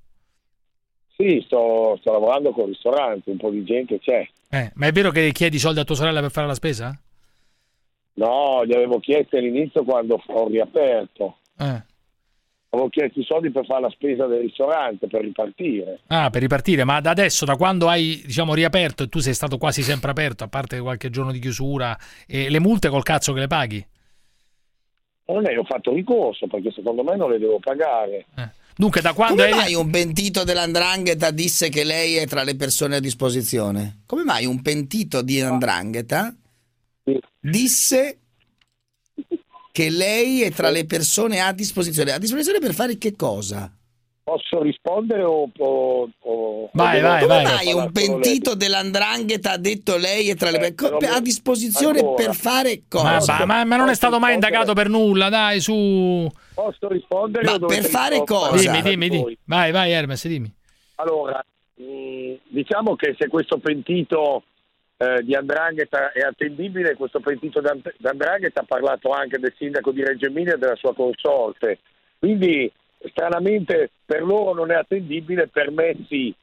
[1.17, 4.29] Sì, sto, sto lavorando con ristoranti, un po' di gente c'è.
[4.51, 6.99] Eh, ma è vero che chiedi soldi a tua sorella per fare la spesa?
[8.15, 11.39] No, gli avevo chiesto all'inizio quando ho riaperto.
[11.59, 11.83] Eh.
[12.69, 16.01] Avevo chiesto i soldi per fare la spesa del ristorante, per ripartire.
[16.09, 19.57] Ah, per ripartire, ma da adesso, da quando hai, diciamo, riaperto e tu sei stato
[19.57, 23.41] quasi sempre aperto, a parte qualche giorno di chiusura, e le multe col cazzo che
[23.41, 23.87] le paghi?
[25.27, 28.27] Non è, ho fatto ricorso perché secondo me non le devo pagare.
[28.79, 29.59] Dunque, da quando Come hai...
[29.59, 34.03] mai un pentito dell'andrangheta disse che lei è tra le persone a disposizione?
[34.05, 36.35] Come mai un pentito di andrangheta
[37.41, 38.19] disse
[39.73, 42.13] che lei è tra le persone a disposizione?
[42.13, 43.75] A disposizione per fare che cosa?
[44.27, 45.49] Posso rispondere o...
[45.57, 47.45] o- o- Vai, vai, vai.
[47.45, 52.01] Come mai un pentito dell'andrangheta ha detto lei è tra le Eh, persone a disposizione
[52.01, 52.25] ancora.
[52.25, 53.39] per fare cosa?
[53.39, 56.29] ma- ma- ma non è stato mai indagato per nulla, dai, su...
[56.55, 57.45] Posso rispondere?
[57.45, 58.57] Ma per fare cosa?
[58.59, 59.39] Dimmi, dimmi, dimmi.
[59.45, 60.53] Vai, vai, Hermes, dimmi.
[60.97, 61.45] Allora,
[61.77, 64.43] mh, diciamo che se questo pentito
[64.97, 70.03] eh, di Andrangheta è attendibile, questo pentito d'And- d'Andrangheta ha parlato anche del sindaco di
[70.03, 71.79] Reggio Emilia e della sua consorte.
[72.19, 72.69] Quindi,
[73.11, 76.35] stranamente, per loro non è attendibile, per me sì.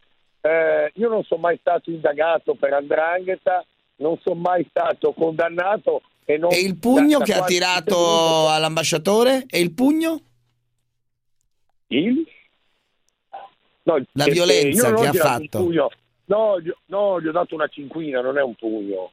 [0.42, 3.66] Eh, io non sono mai stato indagato per Andrangheta,
[3.98, 6.52] non sono mai stato condannato e non...
[6.52, 9.46] E il pugno da- da che ha tirato all'ambasciatore?
[9.48, 10.20] E il pugno?
[11.88, 12.28] Il?
[13.84, 15.70] No, La eh, violenza che ha fatto.
[16.26, 19.12] No, no, gli ho dato una cinquina, non è un pugno.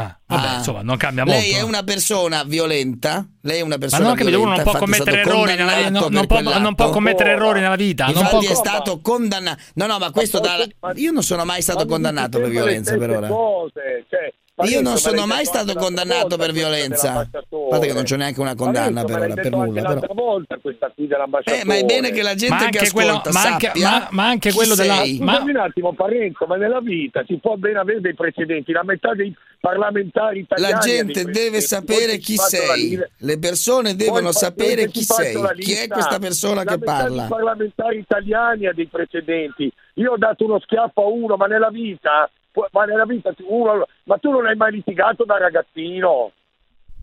[0.00, 0.56] Ah, vabbè, Ah.
[0.56, 1.40] insomma, non cambia molto.
[1.40, 3.26] Lei è una persona violenta?
[3.42, 5.74] Lei è una Ma persona non ho capito, uno non violenta, può commettere errori nella
[5.74, 8.04] vita, non, non può, non può commettere errori nella vita.
[8.06, 8.52] Non Infatti può...
[8.52, 9.60] è stato condannato.
[9.74, 10.56] No, no, ma questo da...
[10.94, 13.28] Io non sono mai stato condannato per violenza per ora.
[13.28, 14.32] Cose, cioè,
[14.62, 17.12] Io non sono mai stato condannato per violenza.
[17.18, 17.26] A
[17.68, 19.94] parte che non c'è neanche una condanna per ora, per nulla.
[19.94, 20.14] Però.
[20.14, 21.62] volta questa qui dell'ambasciatore.
[21.62, 23.90] Eh, ma è bene che la gente Ma che anche quello- ascolta ma anche- sappia
[23.90, 25.04] ma- ma anche quello della- ma-
[25.34, 29.12] Scusami un attimo Parenzo, ma nella vita si può ben avere dei precedenti, la metà
[29.14, 33.00] dei parlamentari italiani La gente deve sapere chi la sei.
[33.18, 35.34] Le persone devono sapere chi sei.
[35.34, 37.20] la Chi è questa persona la che metà parla?
[37.22, 39.72] dei parlamentari italiani ha dei precedenti.
[39.94, 42.30] Io ho dato uno schiaffo a uno, ma nella vita,
[42.70, 46.32] ma nella vita uno, ma tu non hai mai litigato da ragazzino.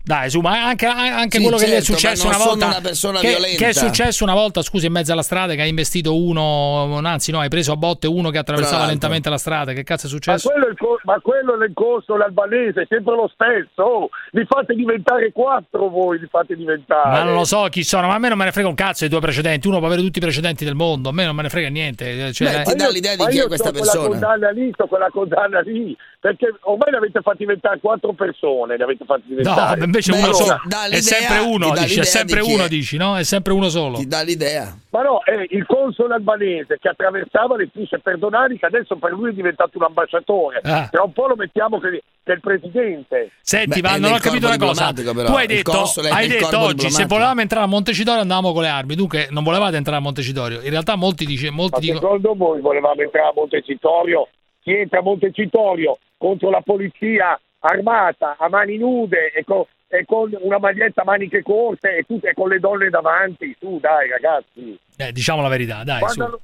[0.03, 2.65] Dai, su, ma anche, anche Sì, quello che gli è certo, ma successo una volta.
[2.67, 3.57] una persona che, violenta.
[3.57, 7.31] che è successo una volta, scusi, in mezzo alla strada che ha investito uno, anzi,
[7.31, 9.73] no, hai preso a botte uno che attraversava lentamente la strada.
[9.73, 10.49] Che cazzo è Ma successo?
[10.49, 13.81] quello, è il co- ma quello è il corso l'albanese, è sempre lo stesso.
[13.83, 17.09] Oh, li fate diventare quattro voi, li fate diventare.
[17.11, 18.99] Ma non lo so chi sono, ma a me non me ne frega un cazzo
[19.01, 19.67] dei tuoi precedenti.
[19.67, 22.33] Uno può avere tutti i precedenti del mondo, a me non me ne frega niente.
[22.33, 24.07] Cioè, Beh, ti dà l'idea di Ma chi è io questa c'ho quella persona.
[24.09, 28.83] condanna lì, c'ho quella condanna lì, perché ormai ne avete fatti diventare quattro persone, ne
[28.83, 29.83] avete fatti No, diventare.
[29.83, 30.59] invece uno Allora, solo.
[30.91, 32.67] È sempre uno, dici, è sempre di uno, è.
[32.67, 33.17] dici, no?
[33.17, 33.97] È sempre uno solo.
[33.97, 34.77] Ti dà l'idea.
[34.91, 39.31] Ma no, è il console albanese che attraversava le strisce perdonali, che adesso per lui
[39.31, 40.59] è diventato un ambasciatore.
[40.63, 40.87] Ah.
[40.91, 41.89] Tra un po' lo mettiamo che,
[42.23, 43.31] che è il presidente.
[43.41, 44.93] Senti, Beh, ma non ho capito una cosa.
[44.93, 45.23] però.
[45.25, 48.93] Tu hai detto, hai detto oggi se volevamo entrare a Montecitorio andavamo con le armi.
[48.93, 50.61] Dunque, non volevate entrare a Montecitorio.
[50.61, 51.99] In realtà, molti, dice, molti Ma dicono.
[51.99, 54.27] secondo voi volevamo entrare a Montecitorio?
[54.61, 60.35] Chi entra a Montecitorio contro la polizia armata a mani nude e con, e con
[60.39, 63.55] una maglietta a maniche corte e, tutte, e con le donne davanti?
[63.59, 64.79] Su, dai ragazzi.
[64.97, 65.99] Eh, diciamo la verità, dai.
[65.99, 66.39] Quando, su.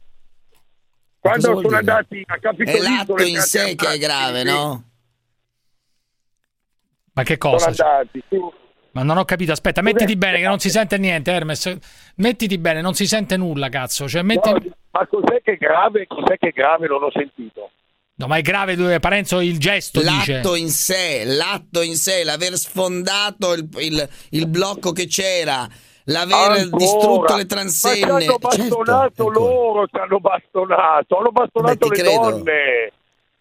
[1.19, 1.75] quando sono dire?
[1.75, 2.83] andati a È Capitolino...
[2.83, 4.83] l'atto in sé che è grave, no?
[7.13, 7.67] Ma che Sono cosa?
[7.67, 8.53] andati su.
[8.91, 9.51] Ma non ho capito.
[9.51, 11.77] Aspetta, mettiti bene che non si sente niente, Hermes.
[12.15, 14.07] Mettiti bene, non si sente nulla, cazzo.
[14.07, 14.49] Cioè, metti...
[14.49, 14.59] No,
[14.91, 16.07] ma cos'è che è grave?
[16.07, 16.87] Cos'è che è grave?
[16.87, 17.69] Non ho sentito.
[18.19, 20.33] No, ma è grave, dove Parenzo il gesto dice.
[20.33, 25.67] L'atto in sé, l'atto in sé, l'aver sfondato il, il- il blocco che c'era,
[26.05, 26.77] l'aver Ancora?
[26.77, 27.95] distrutto le Ma transenne.
[27.97, 32.31] ci hanno bastonato Certo, loro, ci hanno bastonato, hanno bastonato Beh, ti le credo.
[32.31, 32.91] donne.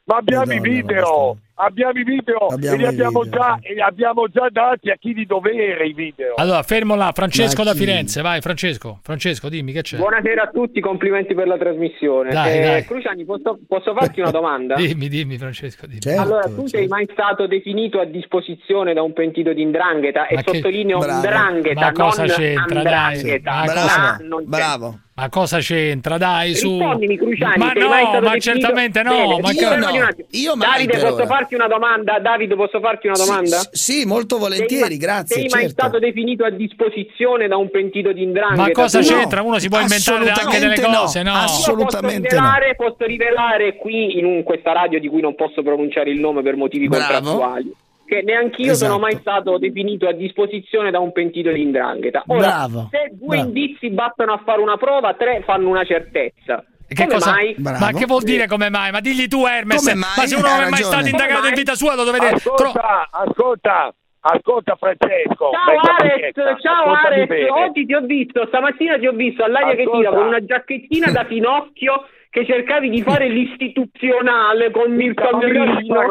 [0.05, 3.81] Ma abbiamo i video, abbiamo i video Abbiamo e li abbiamo, video, già, e li
[3.81, 6.35] abbiamo già dati a chi di dovere i video.
[6.37, 7.13] Allora, fermo là.
[7.15, 7.75] Francesco da?
[7.75, 8.99] Firenze, vai, Francesco.
[9.03, 9.97] Francesco, dimmi che c'è.
[9.97, 12.31] Buonasera a tutti, complimenti per la trasmissione.
[12.31, 12.85] Dai, Eh, dai.
[12.85, 14.75] Cruciani, posso, posso farti una domanda?
[14.75, 15.87] Dimmi, dimmi, Francesco.
[15.87, 16.01] Dimmi.
[16.01, 16.95] Certo, allora, tu sei certo.
[16.95, 20.21] mai stato definito a disposizione da un pentito di indrangheta?
[20.21, 21.15] Ma E che- sottolineo Bravo.
[21.15, 23.15] indrangheta, Ma cosa non c'entra, dai?
[23.19, 23.51] andrangheta.
[23.51, 25.01] Ma Ah, Bravo, bravo.
[25.19, 26.19] Ma cosa c'entra?
[26.19, 26.77] Dai, su.
[26.77, 29.39] Cruciani, Ma mai no, ma certamente no.
[29.41, 29.89] Ma io no.
[30.33, 31.27] Io mai Davide, posso ora.
[31.27, 32.19] farti una domanda?
[32.19, 33.57] Davide, posso farti una domanda?
[33.73, 35.37] Sì, sì, molto volentieri, Sei grazie.
[35.37, 35.69] Sei mai certo.
[35.71, 38.61] stato definito a disposizione da un pentito di indrangheta?
[38.63, 39.07] Ma cosa Tu?
[39.07, 39.41] c'entra?
[39.41, 40.99] Uno si può inventare anche delle assolutamente no.
[41.01, 41.33] cose, no?
[41.33, 42.47] Assolutamente posso no.
[42.51, 46.43] rivelare, posso rivelare qui in un- questa radio di cui non posso pronunciare il nome
[46.43, 47.05] per motivi Bravo.
[47.07, 47.73] contrattuali
[48.07, 48.93] che neanch'io Esatto.
[48.93, 52.23] sono mai stato definito a disposizione da un pentito di indrangheta.
[52.29, 52.89] Ora, Bravo.
[52.91, 53.43] se due Bravo.
[53.49, 56.65] indizi battono a fare una prova, tre fanno una certezza.
[56.89, 57.55] Che Come cosa- mai?
[57.59, 57.79] Bravo.
[57.85, 58.93] Ma che vuol dire come mai?
[58.93, 59.79] Ma digli tu, Hermes.
[59.83, 60.11] Come mai?
[60.17, 60.85] Ma se uno non è mai ragione.
[60.93, 61.59] stato indagato Come in mai?
[61.59, 62.27] vita sua, lo dovete.
[62.29, 65.51] Ascolta, ascolta, ascolta Francesco.
[65.51, 69.99] Ciao Ares, ciao Ares, oggi ti ho visto, stamattina ti ho visto all'aria che Ascolta.
[69.99, 72.07] tira con una giacchettina da finocchio
[72.37, 76.03] che cercavi di fare l'istituzionale con Mirko Merlino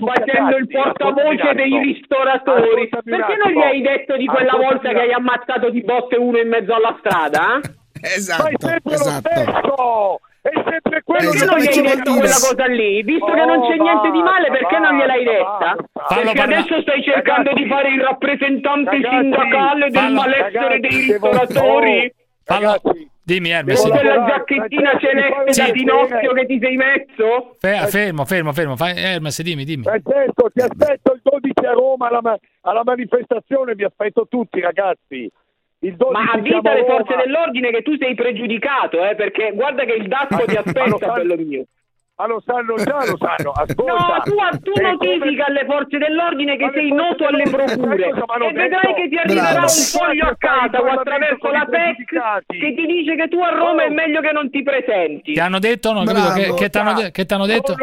[0.00, 2.88] facendo il portavoce dei ristoratori.
[2.88, 6.48] Perché non gli hai detto di quella volta che hai ammazzato di botte uno in
[6.48, 7.60] mezzo alla strada?
[7.60, 7.60] eh?
[7.60, 7.68] Ma
[8.00, 9.28] è Esatto, sempre esatto.
[9.28, 10.20] lo stesso!
[10.46, 13.02] È sempre quello Perché non gli hai detto quella cosa lì?
[13.02, 15.76] Visto che non c'è Oh, niente di male, basta, perché non gliel'hai detta?
[16.08, 20.68] Perché parla- adesso stai cercando Ragazzi, di fare il rappresentante ragazzi, sindacale del fallo- malessere
[20.68, 22.12] ragazzi, dei ristoratori.
[22.14, 23.80] oh, ragazzi, Dimmi, Hermes.
[23.80, 27.56] Con quella giacchettina celeste da voglio Pinocchio che ti sei messo?
[27.58, 28.76] Fe- fermo, fermo, fermo.
[28.76, 29.82] Fai- Hermes, dimmi, dimmi.
[29.82, 35.28] Francesco, ti aspetto il 12 a Roma alla, ma- alla manifestazione, vi aspetto tutti ragazzi.
[35.80, 39.50] Il 12 Ma siamo avvita a le forze dell'ordine che tu sei pregiudicato, eh, perché
[39.54, 41.64] guarda che il DASPO ti aspetta, bello mio.
[42.18, 43.50] Ma lo sanno già, lo sanno.
[43.60, 43.92] Ascolta.
[43.92, 48.04] No, tu, tu È notifica come- alle forze dell'ordine che Ma sei noto alle procure
[48.26, 49.66] hanno e vedrai che ti arriverà Bravo.
[49.66, 53.84] un foglio a casa o attraverso la PEC che ti dice che tu a Roma
[53.84, 55.34] è meglio che non ti presenti.
[55.34, 55.92] Ti hanno detto?
[55.92, 56.28] No, Bravo.
[56.28, 56.54] capito?
[56.54, 57.74] Che, che che t'hanno detto?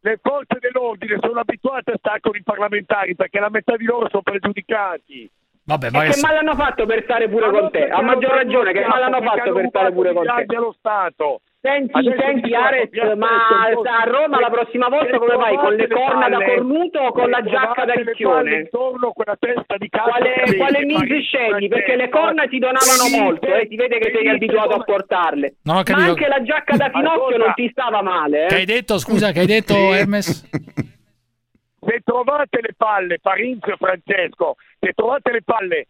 [0.00, 4.08] Le forze dell'ordine sono abituate a stare con i parlamentari perché la metà di loro
[4.08, 5.30] sono pregiudicati.
[5.66, 7.88] Vabbè, E ma che che- male hanno fatto per stare pure Ma con te?
[7.88, 10.54] A maggior hanno ragione, che male hanno fatto per stare pure con te?
[10.56, 15.56] allo Stato Senti, Adesso senti ti Ares, ma a Roma la prossima volta come vai?
[15.56, 18.56] Con le corna da cornuto o con la giacca da riccione?
[18.56, 21.68] intorno quella testa di cazzo Quale, che avete, quale che scegli?
[21.68, 23.66] Perché le corna ti donavano molto, eh?
[23.66, 25.54] si vede che sei abituato a portarle.
[25.62, 28.48] Non ho Ma anche la giacca da finocchio non ti stava male, eh?
[28.48, 30.44] Che hai detto, scusa, che hai detto Hermes?
[31.80, 35.86] se trovate le palle, Parinzio e Francesco, se trovate le palle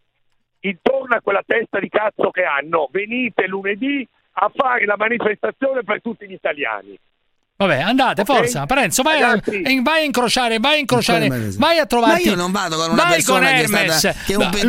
[0.60, 4.06] intorno a quella testa di cazzo che hanno, venite lunedì
[4.36, 6.98] a fare la manifestazione per tutti gli italiani.
[7.56, 8.26] Vabbè, andate, Ok?
[8.26, 8.66] forza.
[8.66, 9.62] Parenzo, vai, a, Ragazzi.
[9.62, 12.24] eh, vai a incrociare, vai a incrociare, vai a trovarti.
[12.24, 14.24] Ma io non vado con una vai persona con che è stata- Hermes.
[14.26, 14.68] che è un ma fuori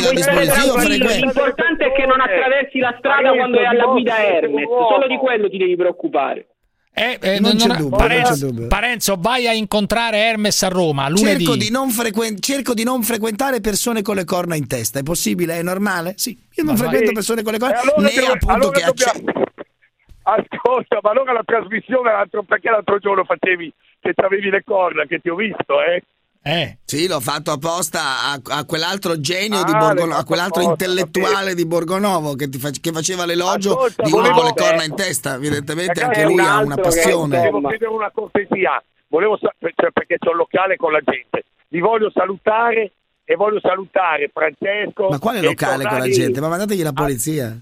[0.00, 5.06] da disposizione, l'importante è che non attraversi la strada quando è alla guida Hermes, solo
[5.06, 6.46] di quello ti devi preoccupare.
[6.96, 8.66] Eh, eh, Non c'è non- dubbio, Parenzo, non c'è dubbio.
[8.68, 11.44] Parenzo, vai a incontrare Hermes a Roma lunedì.
[11.44, 15.00] Cerco di, non frequen- cerco di non frequentare persone con le corna in testa.
[15.00, 15.58] È possibile?
[15.58, 16.14] È normale?
[16.16, 16.30] Sì.
[16.54, 17.14] Io non Ma frequento vai.
[17.14, 19.32] persone con le corna allora né devo- appunto allora che dobbiamo-
[20.26, 25.18] Ascolta, ma allora la trasmissione l'altro, perché l'altro giorno facevi che avevi le corna, che
[25.18, 26.02] ti ho visto, eh?
[26.46, 26.76] Eh.
[26.84, 28.00] Sì, l'ho fatto apposta
[28.32, 32.58] a, a quell'altro genio Ah, di Borgonovo, a quell'altro apposta, intellettuale di Borgonovo che, ti
[32.58, 35.34] fa- che faceva l'elogio Ascolta, di uno volevo- con le corna in testa.
[35.36, 37.40] Evidentemente Ragazzi, anche lui un ha una passione.
[37.40, 41.44] Devo chiedere una cortesia, volevo sa- cioè, perché c'è un locale con la gente.
[41.68, 42.92] Vi voglio salutare
[43.24, 45.08] e voglio salutare Francesco.
[45.08, 46.40] Ma quale locale con la gente?
[46.42, 47.46] Ma mandategli la polizia.
[47.48, 47.56] C'è,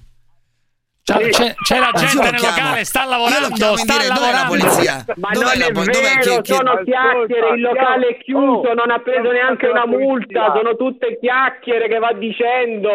[1.04, 4.48] c'è- c'è la Ma gente nel chiamo- locale, sta lavorando, sta dire, dov'è la lavorando.
[4.48, 5.04] polizia?
[5.16, 8.74] Ma Dov'è non la è dov'è vero, chi- sono chiacchiere, il locale è chiuso, Oh,
[8.74, 12.88] non ha preso non neanche una multa, sono tutte chiacchiere che va dicendo.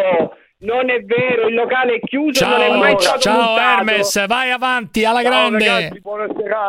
[0.59, 3.59] Non è vero, il locale è chiuso, non è Ciao, mai stato ciao multato.
[3.77, 5.65] Hermes, vai avanti alla Ciao, grande.
[5.67, 6.01] ragazzi.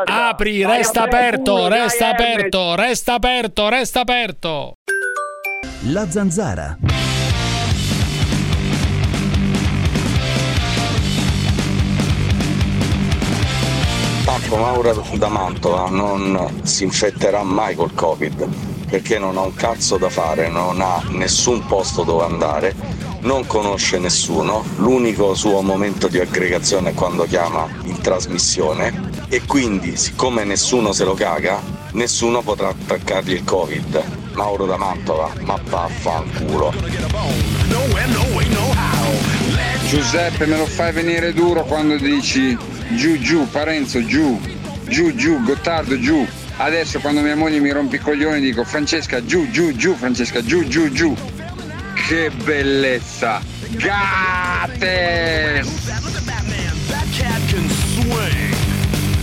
[0.05, 2.21] Apri, Vai resta aperto, dai, resta Hermes.
[2.29, 4.73] aperto, resta aperto, resta aperto.
[5.91, 6.77] La zanzara.
[14.49, 18.49] Tanto Mauro da Mantova non si infetterà mai col Covid
[18.89, 22.75] perché non ha un cazzo da fare, non ha nessun posto dove andare,
[23.21, 29.99] non conosce nessuno, l'unico suo momento di aggregazione è quando chiama in trasmissione e quindi
[29.99, 31.61] siccome nessuno se lo caga,
[31.93, 34.03] nessuno potrà attaccargli il Covid.
[34.33, 36.73] Mauro da Mantova, ma vaffanculo.
[39.87, 42.57] Giuseppe me lo fai venire duro quando dici
[42.97, 44.41] giù giù Parenzo giù.
[44.89, 46.27] Giù giù Gottardo giù.
[46.57, 50.67] Adesso quando mia moglie mi rompe i coglioni dico Francesca giù giù giù Francesca giù
[50.67, 51.15] giù giù.
[51.95, 53.41] Che bellezza.
[53.71, 55.69] Gates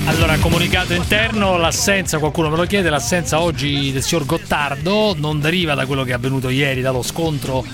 [0.06, 5.74] Allora, comunicato interno, l'assenza, qualcuno me lo chiede, l'assenza oggi del signor Gottardo non deriva
[5.74, 7.66] da quello che è avvenuto ieri, dallo scontro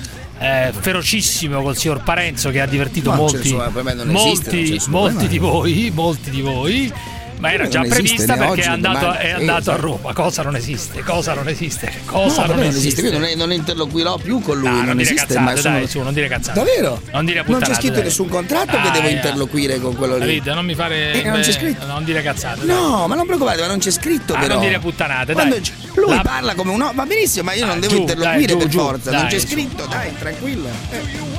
[0.42, 5.28] eh, ferocissimo col signor Parenzo che ha divertito Ma c'è molti, non esiste, molti, molti
[5.28, 6.92] di voi, molti di voi.
[7.42, 9.18] Ma era Non già prevista perché oggi è andato, domani.
[9.18, 9.82] è Sì, andato a esatto.
[9.82, 10.14] Roma.
[10.14, 11.02] Cosa non esiste?
[11.04, 11.92] Cosa non esiste?
[12.06, 13.02] Cosa No, non, davvero esiste?
[13.02, 15.26] Io non, non interloquirò più con lui, No, non, non esiste.
[15.26, 16.60] cazzate, ma sono- dai, su, non dire cazzate.
[16.60, 17.02] Davvero?
[17.12, 18.04] Non dire Non c'è scritto dai.
[18.04, 19.12] nessun contratto che Ah, devo eh.
[19.14, 20.20] interloquire con quello lì.
[20.38, 21.14] Davide, non mi fare.
[21.14, 21.86] Eh, non c'è eh, scritto.
[21.88, 22.64] Non dire cazzate.
[22.64, 22.76] dai.
[22.76, 24.54] No, ma non preoccupate, ma non c'è scritto Ah, però.
[24.56, 25.50] non dire puttanate, dai.
[25.96, 28.48] Lui La- parla come un va benissimo, ma io Ah, non devo giù, interloquire dai,
[28.48, 31.31] giù, per giù, forza, non c'è scritto, dai, tranquillo.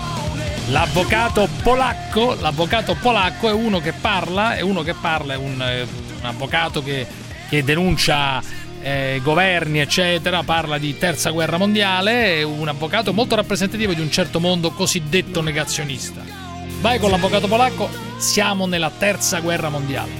[0.68, 5.82] L'avvocato polacco, l'avvocato polacco è uno che parla, è uno che parla, è un, eh,
[5.82, 7.06] un avvocato che,
[7.48, 8.40] che denuncia
[8.80, 14.10] eh, governi, eccetera, parla di terza guerra mondiale, è un avvocato molto rappresentativo di un
[14.10, 16.22] certo mondo cosiddetto negazionista.
[16.80, 20.10] Vai con l'avvocato polacco, siamo nella terza guerra mondiale.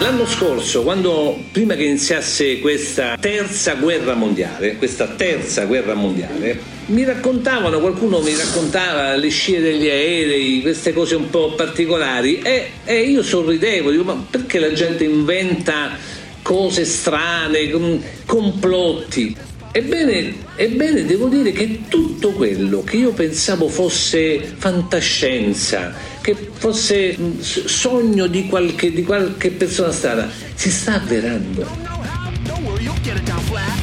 [0.00, 7.04] L'anno scorso, quando prima che iniziasse questa terza guerra mondiale, questa terza guerra mondiale, mi
[7.04, 13.00] raccontavano, qualcuno mi raccontava le scie degli aerei, queste cose un po' particolari e, e
[13.02, 15.96] io sorridevo, dico ma perché la gente inventa
[16.42, 19.36] cose strane, com- complotti?
[19.76, 27.64] Ebbene, ebbene, devo dire che tutto quello che io pensavo fosse fantascienza, che fosse s-
[27.64, 31.66] sogno di qualche, di qualche persona strana, si sta avverando.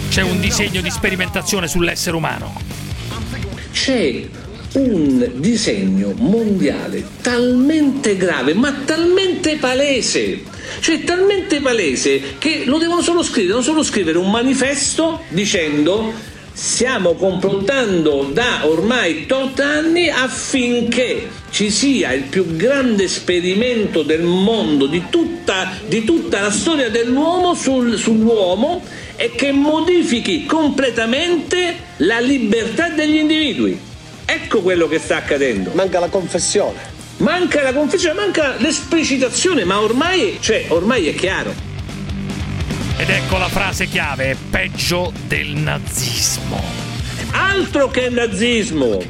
[0.10, 2.81] C'è un disegno di sperimentazione sull'essere umano.
[3.72, 4.24] C'è
[4.74, 10.44] un disegno mondiale talmente grave, ma talmente palese,
[10.80, 16.14] cioè talmente palese che lo devono solo scrivere, devono solo scrivere un manifesto dicendo
[16.54, 24.86] stiamo complottando da ormai tot anni affinché ci sia il più grande esperimento del mondo,
[24.86, 28.84] di tutta, di tutta la storia dell'uomo sul- sull'uomo
[29.22, 33.80] e che modifichi completamente la libertà degli individui.
[34.26, 35.70] Ecco quello che sta accadendo.
[35.76, 36.90] Manca la confessione.
[37.18, 41.54] manca la confessione, manca l'esplicitazione, ma ormai, cioè, ormai è chiaro.
[42.98, 46.60] Ed ecco la frase chiave, peggio del nazismo.
[47.30, 49.04] Altro che nazismo!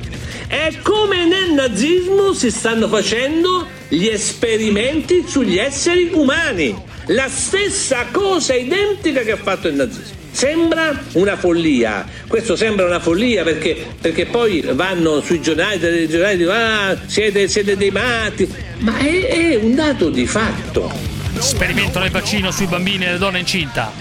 [0.45, 6.89] È come nel nazismo si stanno facendo gli esperimenti sugli esseri umani.
[7.07, 10.19] La stessa cosa identica che ha fatto il nazismo.
[10.32, 16.38] Sembra una follia, questo sembra una follia perché, perché poi vanno sui giornali, dei giornali
[16.38, 18.49] dicono ah, siete, siete dei matti,
[18.80, 20.90] ma è, è un dato di fatto.
[21.38, 23.91] Sperimento del vaccino sui bambini e le donne incinta.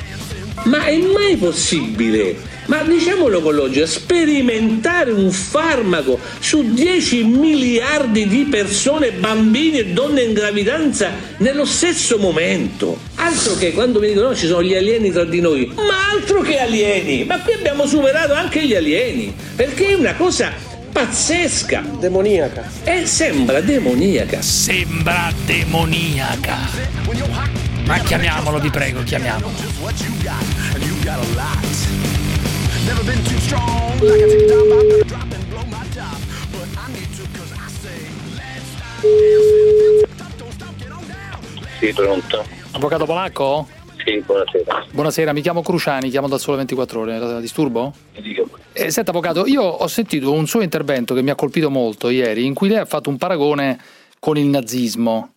[0.64, 2.36] Ma è mai possibile?
[2.66, 10.22] Ma diciamolo con logica, sperimentare un farmaco su 10 miliardi di persone, bambini e donne
[10.22, 12.98] in gravidanza nello stesso momento.
[13.16, 16.40] Altro che quando mi dicono no, ci sono gli alieni tra di noi, ma altro
[16.42, 17.24] che alieni!
[17.24, 20.52] Ma qui abbiamo superato anche gli alieni, perché è una cosa
[20.92, 21.82] pazzesca.
[21.98, 22.70] Demoniaca.
[22.84, 24.42] E sembra demoniaca.
[24.42, 26.58] Sembra demoniaca.
[27.86, 29.50] Ma chiamiamolo, vi prego, chiamiamolo.
[32.90, 36.18] Never been too strong, like I take down my third drop and blow my top.
[36.50, 38.10] But I need to cause I say,
[41.78, 42.44] Sì, pronto.
[42.72, 43.68] Avvocato polacco?
[44.04, 44.86] Sì, buonasera.
[44.90, 47.94] Buonasera, mi chiamo Cruciani, chiamo da solo 24 ore, la disturbo?
[48.72, 52.44] Eh, senta avvocato, io ho sentito un suo intervento che mi ha colpito molto ieri,
[52.44, 53.78] in cui lei ha fatto un paragone
[54.18, 55.34] con il nazismo.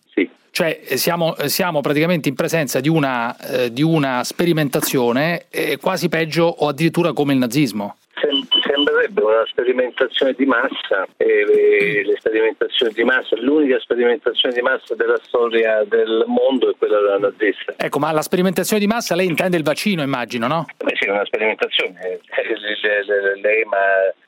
[0.54, 5.78] Cioè eh, siamo, eh, siamo praticamente in presenza di una, eh, di una sperimentazione eh,
[5.78, 7.96] quasi peggio o addirittura come il nazismo.
[8.22, 14.62] Sem- sembrerebbe una sperimentazione di massa e e le sperimentazioni di massa, l'unica sperimentazione di
[14.62, 17.74] massa della storia del mondo è quella della nazista.
[17.76, 20.66] Ecco, ma la sperimentazione di massa lei intende il vaccino, immagino, no?
[20.84, 21.98] Beh sì, è una sperimentazione.
[22.00, 23.76] Eh, le- le- le- L'EMA,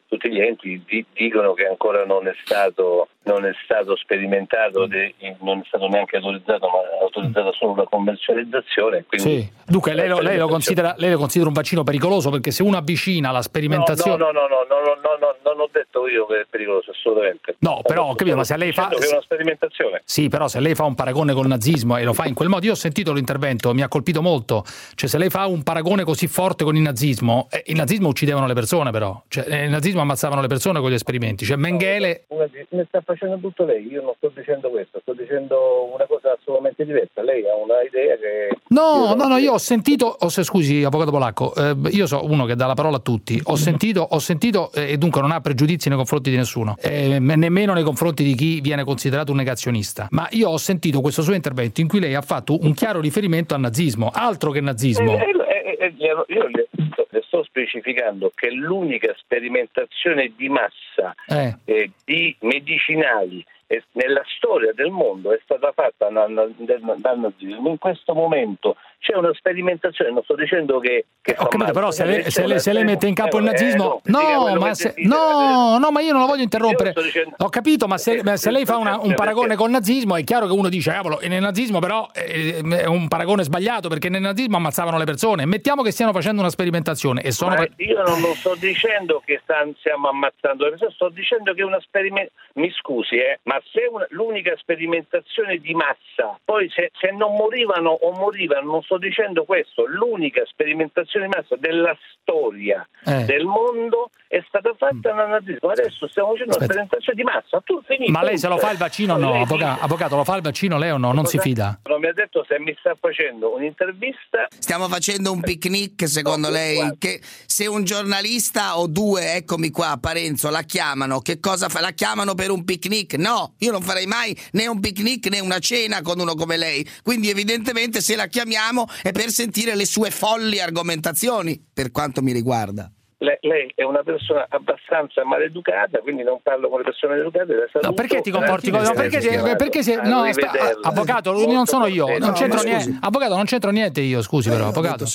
[0.09, 5.15] tutti gli enti di- dicono che ancora non è stato, non è stato sperimentato, de-
[5.41, 9.05] non è stato neanche autorizzato, ma è autorizzata solo la commercializzazione.
[9.11, 9.49] Sì.
[9.67, 12.77] Dunque lei lo, lei lo considera, lei lo considera un vaccino pericoloso perché se uno
[12.77, 14.17] avvicina la sperimentazione...
[14.17, 17.57] No, no, no, no, no, no, no, non ho detto io che è pericoloso, assolutamente.
[17.59, 18.89] No, però capito, ma se lei fa...
[18.89, 20.03] Che è una sperimentazione.
[20.05, 22.65] Sì, però se lei fa un paragone col nazismo e lo fa in quel modo,
[22.65, 24.65] io ho sentito l'intervento, mi ha colpito molto.
[24.95, 28.47] Cioè, se lei fa un paragone così forte con il nazismo, eh, il nazismo uccidevano
[28.47, 29.21] le persone, però.
[29.29, 31.45] Cioè, eh, il nazismo ammazzavano le persone con gli esperimenti.
[31.45, 32.25] Cioè, Mengele.
[32.29, 36.37] Di- Mi sta facendo tutto lei, io non sto dicendo questo, sto dicendo una cosa
[36.39, 37.23] assolutamente diversa.
[37.23, 38.57] Lei ha una idea che...
[38.69, 42.45] No, no, no, io ho sentito, ho se- scusi, avvocato polacco, eh, io so uno
[42.45, 43.41] che dà la parola a tutti.
[43.45, 47.19] Ho sentito, ho sentito eh, e dunque non ha pregiudizi nei confronti di nessuno, eh,
[47.21, 50.09] me- nemmeno nei confronti di chi viene considerato un negazionista.
[50.11, 53.55] Ma io ho sentito questo suo intervento in cui lei ha fatto un chiaro riferimento
[53.55, 55.13] al nazismo, altro che nazismo.
[55.13, 55.33] Eh,
[55.79, 56.69] eh, io le,
[57.11, 61.57] le sto specificando che l'unica sperimentazione di massa Eh.
[61.65, 66.09] eh, di medicinali eh, nella storia del mondo è stata fatta.
[66.09, 68.77] In questo momento
[69.07, 71.07] c'è una sperimentazione, non sto dicendo che...
[71.23, 73.15] che Ho fa capito, male, però se lei, c'è se una se lei mette in
[73.15, 76.23] campo il Eh, nazismo, no, dica no, quello ma se, no, no, ma io non
[76.23, 76.93] la voglio interrompere.
[76.93, 80.17] Dicendo- Ho capito, ma se, ma se lei fa una- un perché- paragone col nazismo,
[80.17, 84.09] è chiaro che uno dice, cavolo, nel nazismo però eh, è un paragone sbagliato perché
[84.09, 85.47] nel nazismo ammazzavano le persone.
[85.47, 87.55] Mettiamo che stiano facendo una sperimentazione e sono.
[87.55, 89.41] Ma io non lo sto dicendo che
[89.79, 92.45] stiamo ammazzando le persone, sto dicendo che una sperimentazione.
[92.57, 97.91] Mi scusi, eh, ma se una- l'unica sperimentazione di massa, poi se, se non morivano
[97.91, 103.25] o morivano, non sto dicendo questo, l'unica sperimentazione di massa della storia Eh.
[103.25, 105.71] del mondo è stata fatta dal nazismo.
[105.71, 106.65] Adesso stiamo facendo una Aspetta.
[106.65, 107.61] sperimentazione di massa.
[107.65, 108.11] Tu finito.
[108.11, 109.33] Ma lei se lo fa il vaccino o no?
[109.33, 111.13] Lei Avvoca- dice- avvocato, lo fa il vaccino lei o no?
[111.13, 111.79] Non si fida.
[111.85, 116.97] Non mi ha detto se mi sta facendo un'intervista Stiamo facendo un picnic, secondo lei?
[116.99, 121.81] Che se un giornalista o due, eccomi qua, Parenzo, la chiamano, che cosa fa?
[121.81, 123.15] La chiamano per un picnic?
[123.15, 126.87] No, io non farei mai né un picnic né una cena con uno come lei.
[127.03, 132.33] Quindi evidentemente se la chiamiamo è per sentire le sue folli argomentazioni, per quanto mi
[132.33, 132.91] riguarda.
[133.19, 137.55] Lei, lei è una persona abbastanza maleducata, quindi non parlo con le persone maleducate.
[137.73, 137.89] saluto.
[137.89, 138.85] No, perché ti comporti così?
[138.85, 140.53] No, perché, per se- perché se- no, sta-
[140.83, 142.99] avvocato, non sono io, non No, c'entro niente.
[143.01, 145.07] Avvocato, non c'entro niente io, scusi però, Eh, ho avvocato.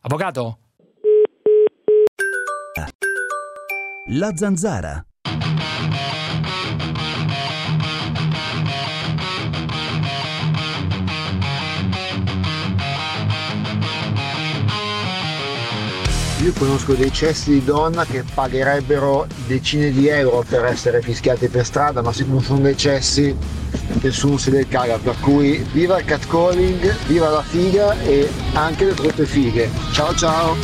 [0.00, 0.58] Avvocato?
[4.12, 5.04] La zanzara.
[16.50, 21.64] Io conosco dei cessi di donna che pagherebbero decine di euro per essere fischiati per
[21.64, 23.32] strada, ma siccome sono dei cessi
[24.00, 28.94] nessuno se ne caga, per cui viva il catcalling, viva la figa e anche le
[28.94, 29.70] troppe fighe.
[29.92, 30.56] Ciao ciao!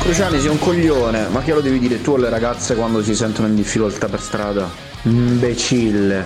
[0.00, 3.48] Cruciani sei un coglione, ma che lo devi dire tu alle ragazze quando si sentono
[3.48, 4.68] in difficoltà per strada?
[5.04, 6.22] Imbecille.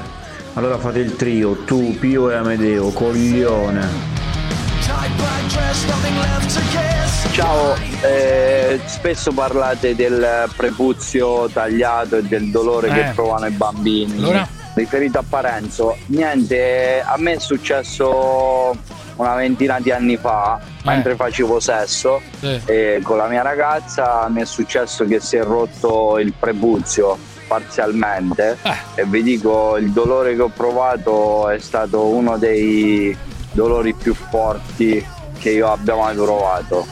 [0.54, 4.29] Allora fate il trio, tu, Pio e Amedeo, coglione.
[7.32, 12.92] Ciao, eh, spesso parlate del prepuzio tagliato e del dolore Eh.
[12.92, 14.16] che provano i bambini.
[14.18, 14.46] Allora?
[14.74, 18.76] Riferito a Parenzo, niente, a me è successo
[19.16, 22.60] una ventina di anni fa, mentre facevo sesso Sì.
[23.02, 27.18] con la mia ragazza mi è successo che si è rotto il prepuzio
[27.48, 28.56] parzialmente
[28.94, 33.14] e vi dico il dolore che ho provato è stato uno dei
[33.52, 35.04] dolori più forti
[35.38, 36.86] che io abbia mai provato.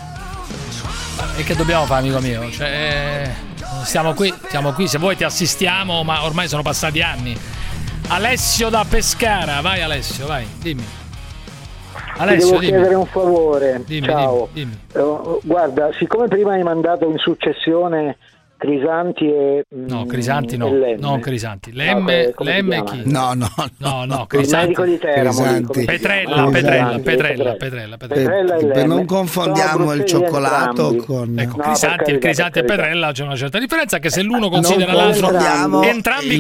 [1.37, 2.51] E che dobbiamo fare, amico mio?
[2.51, 3.31] Cioè,
[3.85, 7.37] siamo qui, siamo qui, se vuoi ti assistiamo, ma ormai sono passati anni.
[8.09, 10.83] Alessio da Pescara, vai Alessio, vai, dimmi.
[11.93, 12.73] Ti Alessio, devo dimmi.
[12.73, 13.83] chiedere un favore.
[13.87, 14.49] Dimmi, Ciao.
[14.53, 18.17] dimmi, Eh, guarda, siccome prima hai mandato in successione
[18.59, 20.97] Crisanti e No, mm, Crisanti no, Lemme.
[20.99, 21.71] non Crisanti.
[21.71, 22.91] No, Lemme, come si Lemme chiama?
[23.03, 23.03] chi?
[23.11, 23.49] No, no,
[23.79, 24.75] no, no, Crisanti.
[24.75, 25.31] Petrella?
[25.31, 27.55] Petrella, Crisanti, Petrella, Petrella.
[27.55, 28.85] Petrella, Petrella Per Lemme.
[28.87, 31.39] non confondiamo il cioccolato con...
[31.39, 32.65] Ecco, No, Crisanti, Crisanti e.
[32.65, 35.29] Petrella c'è una certa differenza, anche se l'uno Non considera l'altro.
[35.29, 36.39] confondiamo Entrambi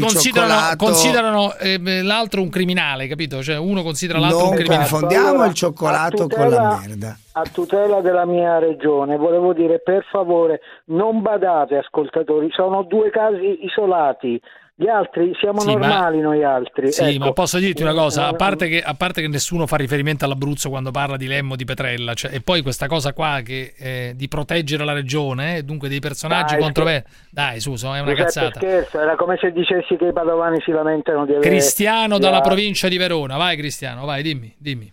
[0.77, 3.43] considerano, eh, l'altro un criminale, capito?
[3.45, 4.89] Cioè uno considera l'altro Non un criminale.
[4.89, 7.19] confondiamo Allora, il cioccolato con la merda.
[7.39, 13.65] A tutela della mia regione, volevo dire per favore non badate ascoltatori, sono due casi
[13.65, 14.41] isolati,
[14.75, 16.91] gli altri siamo Sì, ma- normali noi altri.
[16.93, 17.27] Sì, ecco.
[17.27, 20.25] ma posso dirti una cosa, a Eh, parte, che, a parte che nessuno fa riferimento
[20.25, 24.13] all'Abruzzo quando parla di Lemmo di Petrella, cioè, e poi questa cosa qua che, eh,
[24.17, 27.13] di proteggere la regione, eh, dunque dei personaggi Dai, controversi.
[27.31, 28.59] Dai, su, so, è una Giuseppe, cazzata.
[28.61, 32.41] scherzo, era come se dicessi che i padovani si lamentano di avere Cristiano dalla la-
[32.43, 34.93] provincia di Verona, vai Cristiano, vai, dimmi, dimmi.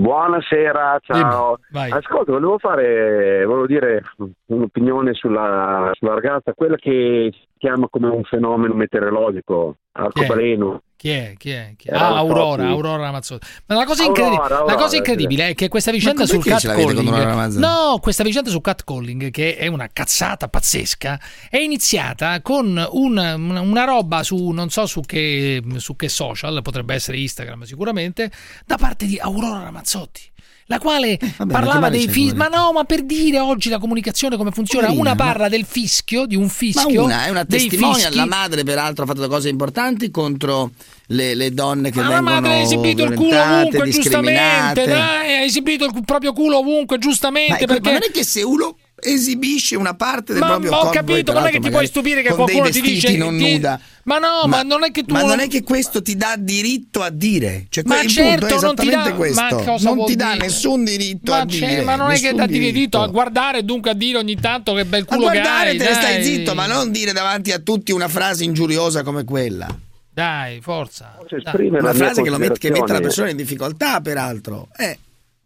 [0.00, 1.58] Buonasera, ciao.
[1.70, 1.90] vai.
[1.90, 4.02] Ascolta, volevo fare, volevo dire
[4.46, 10.80] un'opinione sulla, sulla ragazza, quella che si chiama come un fenomeno meteorologico, arcobaleno.
[11.00, 11.32] Chi è?
[11.38, 11.72] Chi è?
[11.78, 11.94] Chi è?
[11.94, 12.16] Ah.
[12.16, 13.46] Aurora, Aurora Ramazzotti.
[13.64, 16.58] Ma la cosa, Aurora, incredibile, la Aurora, cosa incredibile è che questa vicenda sul Aurora
[16.58, 21.18] catcalling, no, questa vicenda sul catcalling, che è una cazzata pazzesca,
[21.48, 26.60] è iniziata con un- una, una roba su non so su che, su che social,
[26.60, 28.30] potrebbe essere Instagram sicuramente,
[28.66, 30.29] da parte di Aurora Ramazzotti.
[30.70, 33.80] La quale Eh, vabbè, ma parlava dei fischi, ma no, ma per dire oggi la
[33.80, 34.86] comunicazione come funziona.
[34.86, 37.02] Poverina, una ma- parla del fischio, di un Ma fischio.
[37.02, 37.76] una è una fischi.
[38.14, 40.70] la madre peraltro ha fatto cose importanti contro
[41.08, 44.86] le, le donne che Ma la vengono madre ha esibito il culo ovunque, giustamente.
[44.86, 47.66] Dai, ha esibito il proprio culo ovunque, giustamente.
[47.66, 47.80] Ma, perché...
[47.80, 51.30] ma non è che se uno esibisce una parte del Ma proprio ho corpo capito,
[51.30, 53.52] e non è che ti puoi stupire che con qualcuno ti vestiti dice non ti-
[53.52, 53.80] nuda.
[54.04, 57.02] Ma no, ma non è che tu Ma non- è che questo ti dà diritto
[57.02, 57.66] a dire.
[57.68, 59.40] Cioè, Ma certo, punto è non ti esattamente dà- questo.
[59.40, 60.44] ma non ti dà dire?
[60.46, 61.82] nessun diritto Ma, a dire.
[61.82, 64.84] ma non è che dà diritto a guardare e dunque a dire ogni tanto che
[64.84, 65.76] bel A culo che guardare hai.
[65.78, 69.68] te ne stai zitto, ma non dire davanti a tutti una frase ingiuriosa come quella.
[70.12, 71.16] Dai, forza.
[71.42, 71.68] Dai.
[71.68, 74.68] Una frase che, lo mette, che mette la persona in difficoltà, peraltro.
[74.76, 74.98] Eh,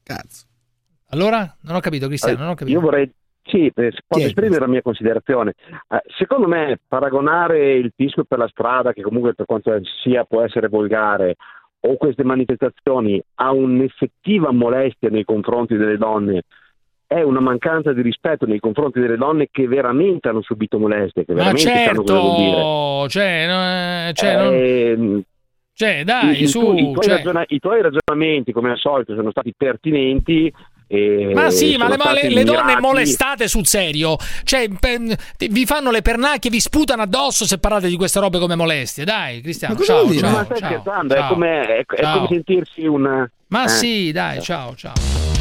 [0.02, 0.43] cazzo.
[1.10, 1.55] Allora?
[1.60, 2.76] Non ho capito, Cristiano, non ho capito.
[2.76, 3.09] Io vorrei,
[3.45, 5.55] sì, eh, posso esprimere la mia considerazione.
[5.89, 9.73] Eh, secondo me, paragonare il fischio per la strada, che comunque per quanto
[10.03, 11.37] sia può essere volgare,
[11.81, 16.43] o queste manifestazioni a un'effettiva molestia nei confronti delle donne,
[17.07, 21.33] è una mancanza di rispetto nei confronti delle donne che veramente hanno subito molestie, che
[21.35, 23.09] Ma veramente sanno cosa vuol dire.
[23.09, 25.23] certo, cioè, eh, cioè, non- Ehm,
[25.75, 26.73] cioè, dai, i, su.
[26.75, 30.53] i tuoi cioè- ragiona- i tuoi ragionamenti, come al solito, sono stati pertinenti.
[30.86, 34.69] E Ma sì, ma le, le- le donne molestate sul serio, cioè
[35.39, 39.05] vi fanno le pernacchie, vi sputano addosso se parlate di queste robe come molestie.
[39.05, 41.15] Dai, Cristiano, Ma ciao, ciao, Ma stai ciao, scherzando?
[41.15, 41.32] È ciao.
[41.32, 43.28] come, è, è come sentirsi un.
[43.48, 43.69] Ma eh.
[43.69, 45.34] sì, dai, ciao, ciao.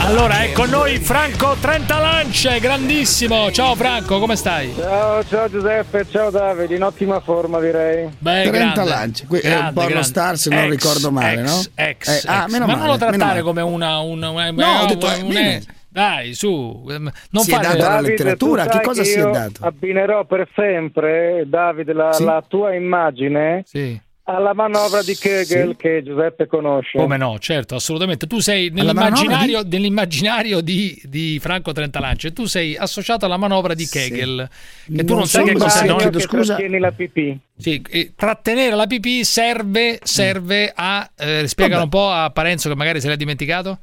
[0.00, 3.50] Allora, è con noi Franco Trentalance, grandissimo.
[3.52, 4.74] Ciao Franco, come stai?
[4.76, 8.08] Ciao, ciao Giuseppe, ciao Davide, in ottima forma direi.
[8.18, 9.26] Beh, Trenta lanci.
[9.26, 11.62] Que- è un porno star, se non Ex, ricordo male, ex, no?
[11.76, 12.50] ex, Eh, ah, ex.
[12.52, 13.42] meno Ma male, non lo trattare male.
[13.42, 14.00] come una.
[14.00, 15.62] una, una No, ho detto, un- bene.
[15.88, 17.66] Dai, su, non Si è fare.
[17.68, 19.64] dato alla letteratura, tu che cosa si è dato?
[19.64, 22.24] Abbinerò per sempre, Davide, la, Sì.
[22.24, 24.00] la tua immagine Sì.
[24.24, 25.76] Alla manovra di Kegel Sì.
[25.76, 26.96] che Giuseppe conosce.
[26.98, 28.26] Come no, certo, assolutamente.
[28.26, 33.74] Tu sei Alla manovra nell'immaginario, nell'immaginario di, di Franco Trentalance, tu sei associato alla manovra
[33.74, 34.48] di Kegel,
[34.86, 35.80] che tu non, Non sai che cos'è.
[35.82, 35.96] che no?
[35.96, 36.54] chiedo scusa.
[36.54, 37.38] trattieni la pipì.
[37.56, 41.08] Sì, e trattenere la pipì serve, serve a...
[41.18, 43.78] Eh, spiegalo un po' a Parenzo che magari se l'ha dimenticato.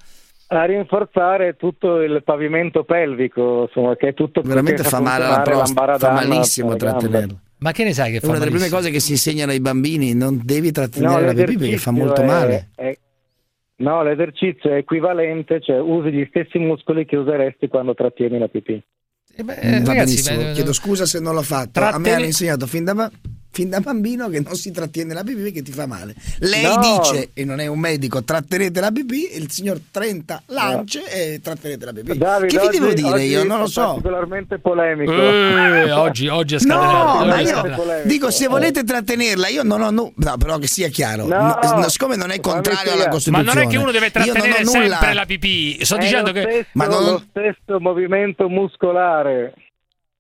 [0.52, 5.98] A rinforzare tutto il pavimento pelvico, insomma, che è tutto Veramente fa male alla prostata,
[6.00, 7.40] fa malissimo trattenerlo.
[7.60, 10.14] Ma che ne sai che fa una delle prime cose che si insegnano ai bambini,
[10.14, 12.70] non devi No, trattenere la pipì perché fa molto è- male.
[12.76, 12.98] è-
[13.78, 18.82] no, l'esercizio è equivalente, cioè usi gli stessi muscoli che useresti quando trattieni la pipì.
[19.36, 21.80] Eh, Va ragazzi, benissimo, beh, chiedo scusa se non l'ho fatto.
[21.80, 23.12] A me Trattene- hanno insegnato fin da, ba-
[23.52, 26.14] fin da bambino che non si trattiene la pipì perché ti fa male.
[26.40, 27.00] Lei No.
[27.02, 31.86] dice, e non è un medico, trattenete la pipì, il signor Trenta lance e trattenete
[31.86, 32.18] la pipì.
[32.18, 33.44] Davide, che vi devo oggi- dire oggi io?
[33.44, 33.82] Non lo è so.
[33.82, 35.12] particolarmente polemico.
[35.12, 37.20] Eh, oggi, oggi è scatenato.
[37.20, 40.68] No, ma è io dico se volete trattenerla, io non ho nu- no, però che
[40.68, 41.26] sia chiaro.
[41.26, 43.54] No, No, no, siccome non è contrario alla Ma Costituzione.
[43.54, 45.84] non è che uno deve trattenere nulla- sempre la pipì.
[45.84, 46.42] Sto È dicendo lo che.
[46.42, 49.54] stesso, Ma non- lo stesso movimento muscolare.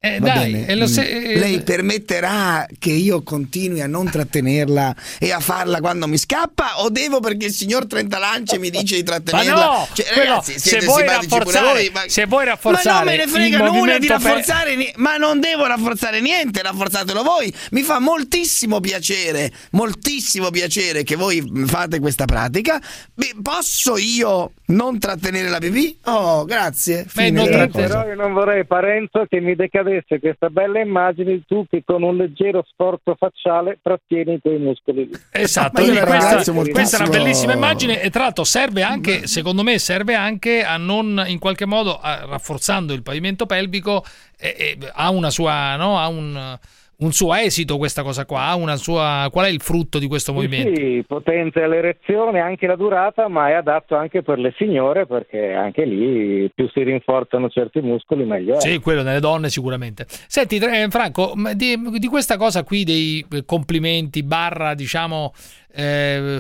[0.01, 0.65] Eh, dai, bene.
[0.67, 1.39] e lo se- Mm.
[1.39, 6.89] Lei permetterà che io continui a non trattenerla e a farla quando mi scappa o
[6.89, 9.65] devo perché il signor Trentalance mi dice di Ma trattenerla?
[9.65, 12.01] no, Cioè, quello, ragazzi, se vuoi voi, ma...
[12.07, 15.65] se vuoi Ma rafforzare non me ne frega nulla di rafforzare, ni- ma non devo
[15.67, 17.53] rafforzare niente, rafforzatelo voi.
[17.71, 22.81] Mi fa moltissimo piacere, moltissimo piacere che voi fate questa pratica.
[23.13, 25.99] Beh, posso io non trattenere la pipì?
[26.05, 27.05] Oh, grazie.
[27.13, 27.87] Della cosa.
[27.87, 29.87] però io non vorrei Parenzo che mi decadesse
[30.19, 35.05] questa bella immagine tu che con un leggero sforzo facciale trattieni quei muscoli.
[35.05, 35.11] lì.
[35.31, 39.79] Esatto, questa, ringrazio questa è una bellissima immagine e tra l'altro serve anche, secondo me,
[39.79, 44.03] serve anche a non in qualche modo a- rafforzando il pavimento pelvico
[44.37, 45.97] eh, eh, ha una sua, no?
[45.97, 46.57] ha un,
[46.99, 50.79] un suo esito questa cosa qua, sua qual è il frutto di questo movimento?
[50.79, 55.85] Sì, potente l'erezione, anche la durata, ma è adatto anche per le signore perché anche
[55.85, 58.59] lì più si rinforzano certi muscoli meglio è.
[58.59, 60.05] Sì, quello nelle donne sicuramente.
[60.07, 65.31] Senti, eh, Franco, di, di questa cosa qui dei complimenti, barra, diciamo,
[65.71, 66.39] eh,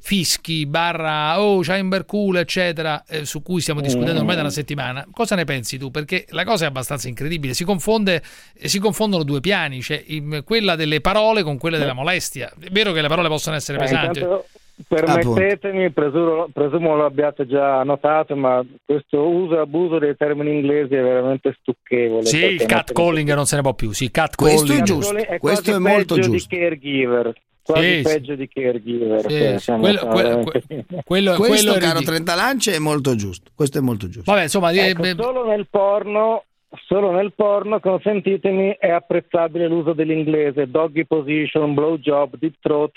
[0.00, 4.42] fischi, barra, oh, c'hai un bel culo, eccetera, eh, su cui stiamo discutendo ormai da
[4.42, 5.90] una settimana, cosa ne pensi tu?
[5.90, 8.22] Perché la cosa è abbastanza incredibile, si, confonde,
[8.58, 12.52] eh, si confondono due piani, cioè in- quella delle parole con quelle della molestia.
[12.58, 14.18] È vero che le parole possono essere Eh, pesanti.
[14.20, 14.46] intanto,
[14.88, 20.94] permettetemi, presumo, presumo lo abbiate già notato, ma questo uso e abuso dei termini inglesi
[20.94, 22.24] è veramente stucchevole.
[22.26, 24.80] Sì, il perché catcalling non se ne può più, sì, Questo catcalling.
[24.80, 26.54] è giusto, è questo è molto giusto.
[26.54, 27.32] di caregiver,
[27.66, 28.02] quasi Sì, sì.
[28.02, 29.20] peggio di caregiver.
[29.30, 29.58] Sì, sì.
[29.58, 30.42] siamo- Quello- quello-
[31.04, 32.00] Quello, Questo, caro.
[32.00, 33.50] Trentalance, è molto giusto.
[33.54, 34.30] Questo è molto giusto.
[34.30, 36.44] Vabbè, insomma, eh, Ecco, beh, solo nel porno
[36.86, 42.92] solo nel porno, consentitemi, è apprezzabile l'uso dell'inglese, doggy position, blow job, deep throat,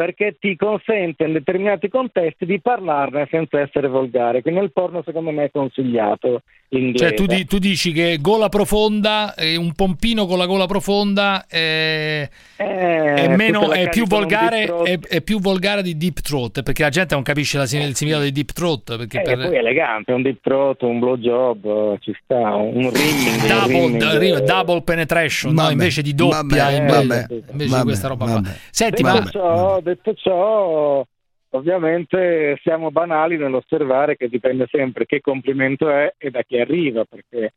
[0.00, 4.40] perché ti consente in determinati contesti di parlarne senza essere volgare.
[4.40, 7.04] Quindi nel porno secondo me è consigliato l'inglese.
[7.04, 11.44] Cioè, tu, di- tu dici che gola profonda, eh, un pompino con la gola profonda
[11.46, 16.82] eh, è, meno, è, più un volgare, è, è più volgare di deep throat perché
[16.82, 18.96] la gente non capisce la- il significato di deep throat.
[18.96, 22.54] Perché Eh, per- poi è elegante, un deep throat, un blow job, eh, ci sta,
[22.54, 23.42] un rimming.
[23.42, 24.38] un double, rimming.
[24.38, 25.68] d- double penetration no?
[25.68, 28.40] Invece di doppia vabbè, invece, vabbè, invece vabbè, di questa roba qua.
[28.70, 31.04] Senti, detto, ma ciò, detto ciò,
[31.50, 37.52] ovviamente siamo banali nell'osservare che dipende sempre che complimento è e da chi arriva, perché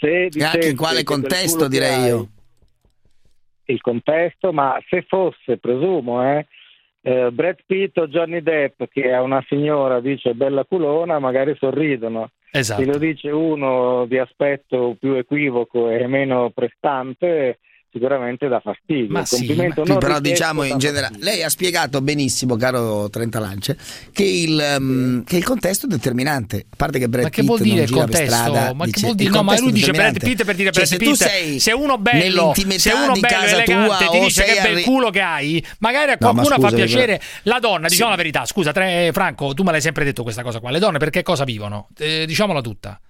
[0.00, 2.28] se E anche in quale contesto, direi io.
[3.66, 6.46] Il contesto, ma se fosse, presumo, eh,
[7.02, 12.30] eh, Brad Pitt o Johnny Depp che a una signora dice bella culona, magari sorridono.
[12.50, 12.82] Esatto.
[12.82, 17.60] Se lo dice uno di aspetto più equivoco e meno prestante,
[17.92, 19.06] sicuramente dà fastidio.
[19.10, 23.08] Ma Il sì, complimento ma- non però diciamo in generale, lei ha spiegato benissimo, caro
[23.10, 23.76] Trentalance,
[24.12, 26.66] che il, ehm, che il contesto è determinante.
[26.70, 29.00] A parte che Brad Ma che Pitt vuol dire non il strada, Ma che dice,
[29.00, 29.30] vuol il dire?
[29.30, 30.36] No, ma contesto lui dice Brad determinante.
[30.36, 31.14] Pitt per dire Cioè, Brad se Pitt.
[31.28, 34.60] sei se uno bello, nell'intimità se uno di bello casa elegante tua ti dice che
[34.62, 37.16] bel arri- culo che hai, magari a No, ma qualcuno fa piacere.
[37.18, 37.94] però- La donna, Sì.
[37.94, 40.70] diciamo la verità, scusa, tre, Franco, tu me l'hai sempre detto questa cosa qua.
[40.70, 41.88] Le donne per che cosa vivono?
[41.98, 43.00] Eh, diciamola tutta.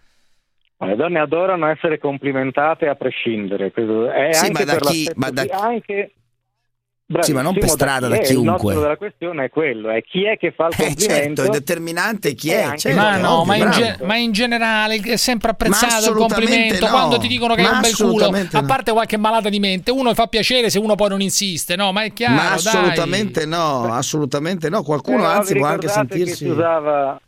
[0.83, 3.67] Le donne adorano essere complimentate a prescindere.
[3.67, 6.13] è Sì, anche ma da per chi- ma da chi- anche
[7.23, 8.17] Sì, ma non per strada, da.
[8.19, 8.51] Il chiunque.
[8.53, 11.43] nocciolo della questione è quello, è chi è che fa il Eh, complimento.
[11.43, 12.77] certo, è determinante chi Eh, è.
[12.79, 16.85] certo, ma no, ovvio, ma, in ge- ma in generale è sempre apprezzato il complimento
[16.87, 16.91] no.
[16.93, 18.67] quando ti dicono che hai un bel culo, assolutamente a no.
[18.69, 21.91] parte qualche malata di mente, uno fa piacere se uno poi non insiste, no?
[21.93, 22.53] Ma è chiaro, Ma dai.
[22.55, 24.83] assolutamente no, assolutamente no.
[24.85, 26.45] Qualcuno Però anzi vi può anche ricordate che sentirsi...
[26.45, 27.21] si usava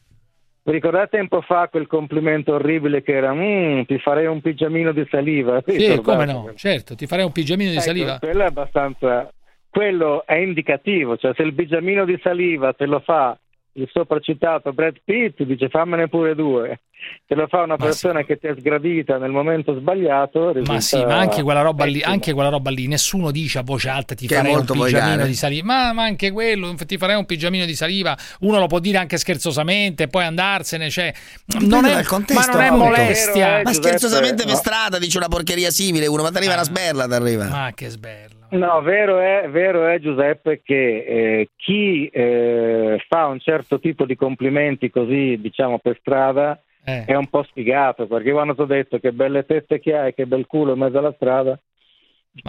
[0.65, 5.07] vi ricordate tempo fa quel complimento orribile che era "Mm, ti farei un pigiamino di
[5.11, 5.63] saliva?
[5.67, 6.01] Sì, ricordate?
[6.03, 8.19] come no, certo, ti farei un pigiamino di Ecco, saliva.
[8.19, 9.33] quello è abbastanza
[9.69, 13.37] quello è indicativo, cioè se il bigiamino di saliva te lo fa
[13.75, 16.81] il sopracitato Brad Pitt, dice fammene pure due.
[17.27, 21.03] Se lo fa una persona che ti è sgradita nel momento sbagliato, risulta Ma sì,
[21.05, 24.27] ma anche quella roba lì, anche quella roba lì, nessuno dice a voce alta ti
[24.27, 25.27] Che farei un pigiamino volgare.
[25.27, 25.65] di saliva.
[25.67, 29.17] Ma, ma anche quello, ti farei un pigiamino di saliva, uno lo può dire anche
[29.17, 31.13] scherzosamente, poi andarsene, cioè
[31.61, 33.63] non è, contesto, ma non è molestia.
[33.65, 36.39] Ma scherzosamente per strada dice una porcheria simile, uno, ma ti Ah.
[36.39, 37.49] arriva una sberla, ti arriva.
[37.49, 38.31] Ma che sberla.
[38.51, 44.15] No, vero è, vero è Giuseppe che eh, chi eh, fa un certo tipo di
[44.15, 47.05] complimenti così, diciamo, per strada Eh.
[47.05, 50.27] è un po' sfigato, perché quando ti ho detto che belle tette che hai, che
[50.27, 51.59] bel culo in mezzo alla strada,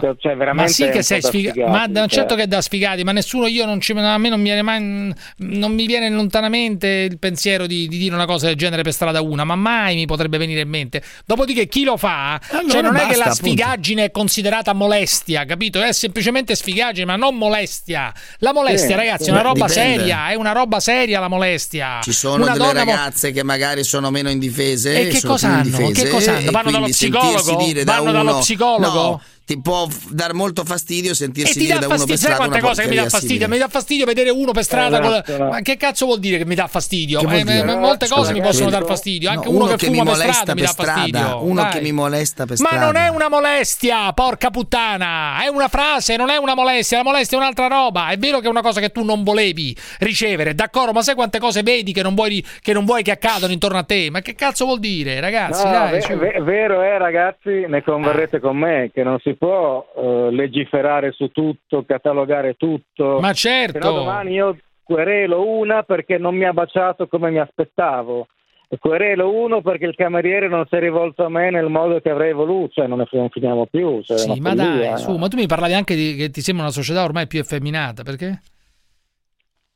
[0.00, 2.08] cioè, cioè, veramente Ma sì che sei sfigato, sfigati, ma cioè.
[2.08, 4.62] certo che è da sfigati, ma nessuno, io non ci, a me non mi viene
[4.62, 8.94] mai, non mi viene lontanamente il pensiero di, di dire una cosa del genere per
[8.94, 11.02] strada una, ma mai mi potrebbe venire in mente.
[11.26, 13.46] Dopodiché chi lo fa, Allora cioè non è che basta, la appunto.
[13.46, 15.82] sfigaggine è considerata molestia, capito?
[15.82, 18.10] È semplicemente sfigaggine, ma non molestia.
[18.38, 19.28] La molestia, Sì, ragazzi, sì.
[19.28, 19.98] è una roba Dipende.
[19.98, 21.98] seria, è una roba seria la molestia.
[22.02, 24.98] Ci sono Una delle donna mo- ragazze che magari sono meno indifese.
[24.98, 25.90] E che cosa hanno?
[25.90, 26.50] Che cosa hanno?
[26.50, 27.56] Vanno dallo psicologo?
[27.62, 29.02] dire da Vanno dallo uno- psicologo?
[29.02, 32.48] No, ti può dar molto fastidio sentirsi ti dire da uno per fastidio, sai strada
[32.48, 33.28] quante cose che mi dà fastidio?
[33.28, 33.48] simile.
[33.48, 35.48] Mi dà fastidio vedere uno per strada con Esatto, no.
[35.50, 37.20] Ma che cazzo vuol dire che mi dà fastidio?
[37.20, 39.88] Che Eh, eh, molte Scusa, cose mi che possono dar fastidio, No, anche uno, che,
[39.90, 41.44] mi fuma per molesta strada mi per dà strada, fastidio.
[41.44, 41.70] uno Dai.
[41.72, 42.84] che mi molesta per Ma strada.
[42.86, 47.38] non è una molestia, porca puttana, è una frase, non è una molestia, la molestia
[47.38, 48.08] è un'altra roba.
[48.08, 51.38] È vero che è una cosa che tu non volevi ricevere, d'accordo, ma sai quante
[51.38, 54.08] cose vedi che non vuoi che, non vuoi che accadano intorno a te?
[54.10, 55.64] Ma che cazzo vuol dire, ragazzi?
[55.64, 56.14] No, dai, su.
[56.16, 61.28] ve- vero è ragazzi, ne converrete con me, che non si può eh, legiferare su
[61.28, 63.18] tutto, catalogare tutto.
[63.20, 63.78] Ma certo.
[63.78, 68.28] No domani io querelo una perché non mi ha baciato come mi aspettavo.
[68.66, 72.08] E Querelo uno perché il cameriere non si è rivolto a me nel modo che
[72.10, 74.02] avrei voluto, cioè non ne non finiamo più.
[74.02, 74.90] Cioè Sì, ma follia.
[74.90, 77.38] dai, su, ma tu mi parlavi anche di che ti sembra una società ormai più
[77.38, 78.40] effeminata, perché?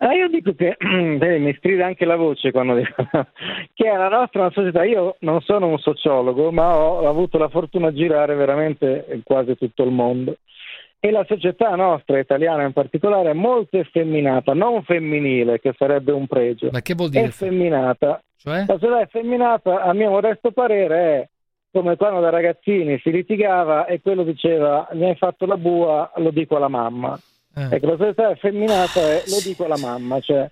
[0.00, 2.94] Eh, io dico che mi stride anche la voce quando dico
[3.74, 4.84] che la nostra è una società.
[4.84, 9.82] Io non sono un sociologo, ma ho avuto la fortuna di girare veramente quasi tutto
[9.82, 10.36] il mondo.
[11.00, 16.26] E la società nostra, italiana in particolare, è molto effeminata, non femminile, che sarebbe un
[16.26, 16.70] pregio.
[16.72, 17.26] Ma che vuol dire?
[17.26, 18.20] Effeminata.
[18.36, 18.64] Cioè?
[18.66, 21.28] La società effeminata, a mio modesto parere, è
[21.70, 26.30] come quando da ragazzini si litigava e quello diceva mi hai fatto la bua, lo
[26.30, 27.18] dico alla mamma.
[27.58, 27.74] Eh.
[27.76, 30.48] Ecco, la società effeminata è lo dico alla mamma, cioè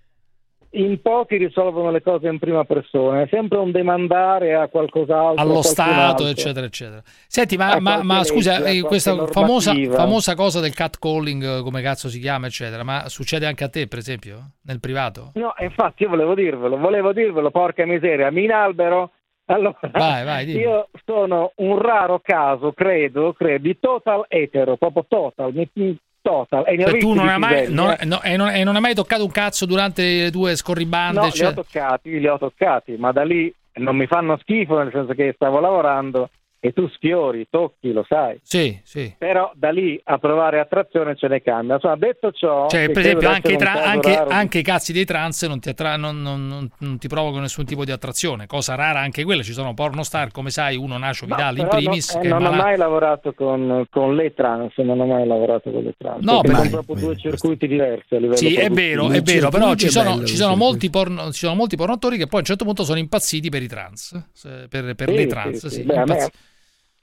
[0.70, 5.42] in pochi risolvono le cose in prima persona, è sempre un demandare a qualcos'altro.
[5.42, 7.02] allo a Stato, eccetera, eccetera.
[7.26, 11.58] Senti, ma, A ma- ma scusa, legge, a eh, questa famosa, famosa cosa del catcalling,
[11.58, 15.30] eh, come cazzo si chiama, eccetera, ma succede anche a te, per esempio, nel privato?
[15.34, 19.12] No, infatti io volevo dirvelo, volevo dirvelo, porca miseria, mi inalbero.
[19.48, 25.52] Allora, Vai, vai, io sono un raro caso, credo, credo, di total etero, proprio total,
[25.54, 25.96] mi- mi-
[26.26, 26.64] total.
[26.66, 28.04] E Cioè, tu non hai, mai, non- eh.
[28.04, 31.14] no, e, non, e non hai mai toccato un cazzo durante le tue scorribande?
[31.14, 31.54] No, li ho eccetera?
[31.54, 35.60] toccati, li ho toccati, ma da lì non mi fanno schifo, nel senso che stavo
[35.60, 36.30] lavorando
[36.66, 38.38] e tu sfiori, tocchi, lo sai.
[38.42, 39.14] Sì, sì.
[39.18, 41.74] Però da lì a provare attrazione ce ne cambia.
[41.74, 45.60] Insomma, detto ciò, Cioè, per esempio, anche, tra- anche- anche i cazzi dei trans non
[45.60, 49.24] ti, attra- non, non- non- non ti provocano nessun tipo di attrazione, cosa rara anche
[49.24, 49.42] quella.
[49.42, 52.26] Ci sono pornostar, come sai, uno Nacio No, Vidal in però primis, no- eh, che
[52.26, 55.94] è non ho mai lavorato con, con le trans, non ho mai lavorato con le
[55.96, 56.24] trans.
[56.24, 59.02] No, perché sono proprio due circuiti diversi a livello Sì, è produttivo.
[59.06, 62.16] vero, è vero, però ci sono, bello, ci, sono molti porno, ci sono molti pornotori
[62.16, 64.30] che poi a un certo punto sono impazziti per i trans,
[64.68, 65.66] per, per Sì, le trans.
[65.66, 65.74] sì.
[65.76, 66.04] sì, Beh,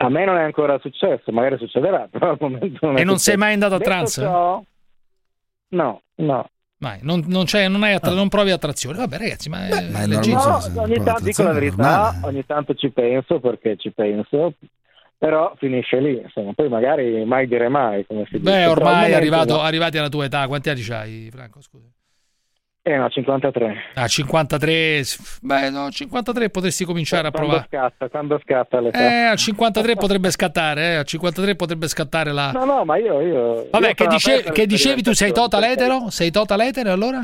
[0.05, 3.17] a, me, non è ancora successo, magari succederà, però al momento non è E non
[3.17, 3.37] sei successo.
[3.37, 4.13] mai andato a trans?
[4.13, 4.63] ciò-
[5.69, 6.47] no, no.
[6.79, 8.97] Mai, non, non c'è- non hai attra- non provi attrazione.
[8.97, 10.81] Vabbè, ragazzi, ma, è No, legittimo.
[10.81, 14.55] ogni tanto dico la verità, ogni tanto ci penso perché ci penso,
[15.17, 18.43] però finisce lì, insomma, poi magari mai dire mai, come si dice.
[18.51, 19.61] Beh, al ormai momento arrivato, no.
[19.61, 21.61] arrivati alla tua età, quanti anni c'hai, Franco?
[21.61, 21.87] Scusa.
[22.85, 23.75] Eh no, 53.
[23.93, 25.03] Ah, 53.
[25.41, 27.67] Beh, no, 53 potresti cominciare a Quando provare.
[27.71, 28.99] scatta, quando scatta l'età.
[28.99, 32.51] Eh, a 53 potrebbe scattare, eh, a 53 potrebbe scattare la...
[32.51, 33.21] No, no, ma io...
[33.21, 36.09] io Vabbè, io che, dice- che dicevi tu sei total etero?
[36.09, 37.19] Sei total etero allora?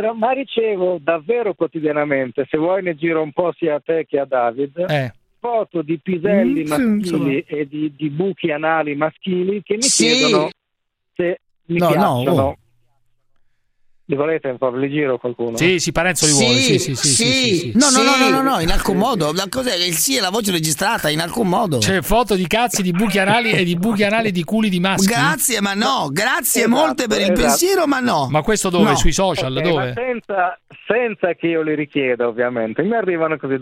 [0.00, 4.18] No, ma ricevo davvero quotidianamente, se vuoi ne giro un po' sia a te che
[4.18, 5.12] a David, Eh.
[5.40, 7.32] foto di piselli Mm, sì, maschili insomma.
[7.60, 10.06] e di, di buchi anali maschili che mi Sì.
[10.06, 10.48] chiedono
[11.14, 12.42] se mi No, no, piacciono.
[12.42, 12.56] oh.
[14.06, 14.70] Li volete un po'?
[14.76, 15.56] Li giro qualcuno?
[15.56, 16.58] Sì, sì, Parenzo li vuole.
[16.58, 17.72] Sì, sì, sì, sì, sì, sì.
[17.74, 19.32] No, no, no, no, no, no, in alcun modo.
[19.32, 21.78] La cosa è il sì è la voce registrata, in alcun modo.
[21.78, 25.06] C'è foto di cazzi di buchi anali e di buchi anali di culi di maschi.
[25.06, 27.40] Grazie, ma no, grazie Esatto, molte per il esatto.
[27.40, 28.28] pensiero, ma no.
[28.30, 28.90] Ma questo dove?
[28.90, 28.96] No.
[28.96, 29.56] Sui social?
[29.56, 29.86] Ok, dove?
[29.86, 32.82] ma senza, senza che io li richieda, ovviamente.
[32.82, 33.56] Mi arrivano così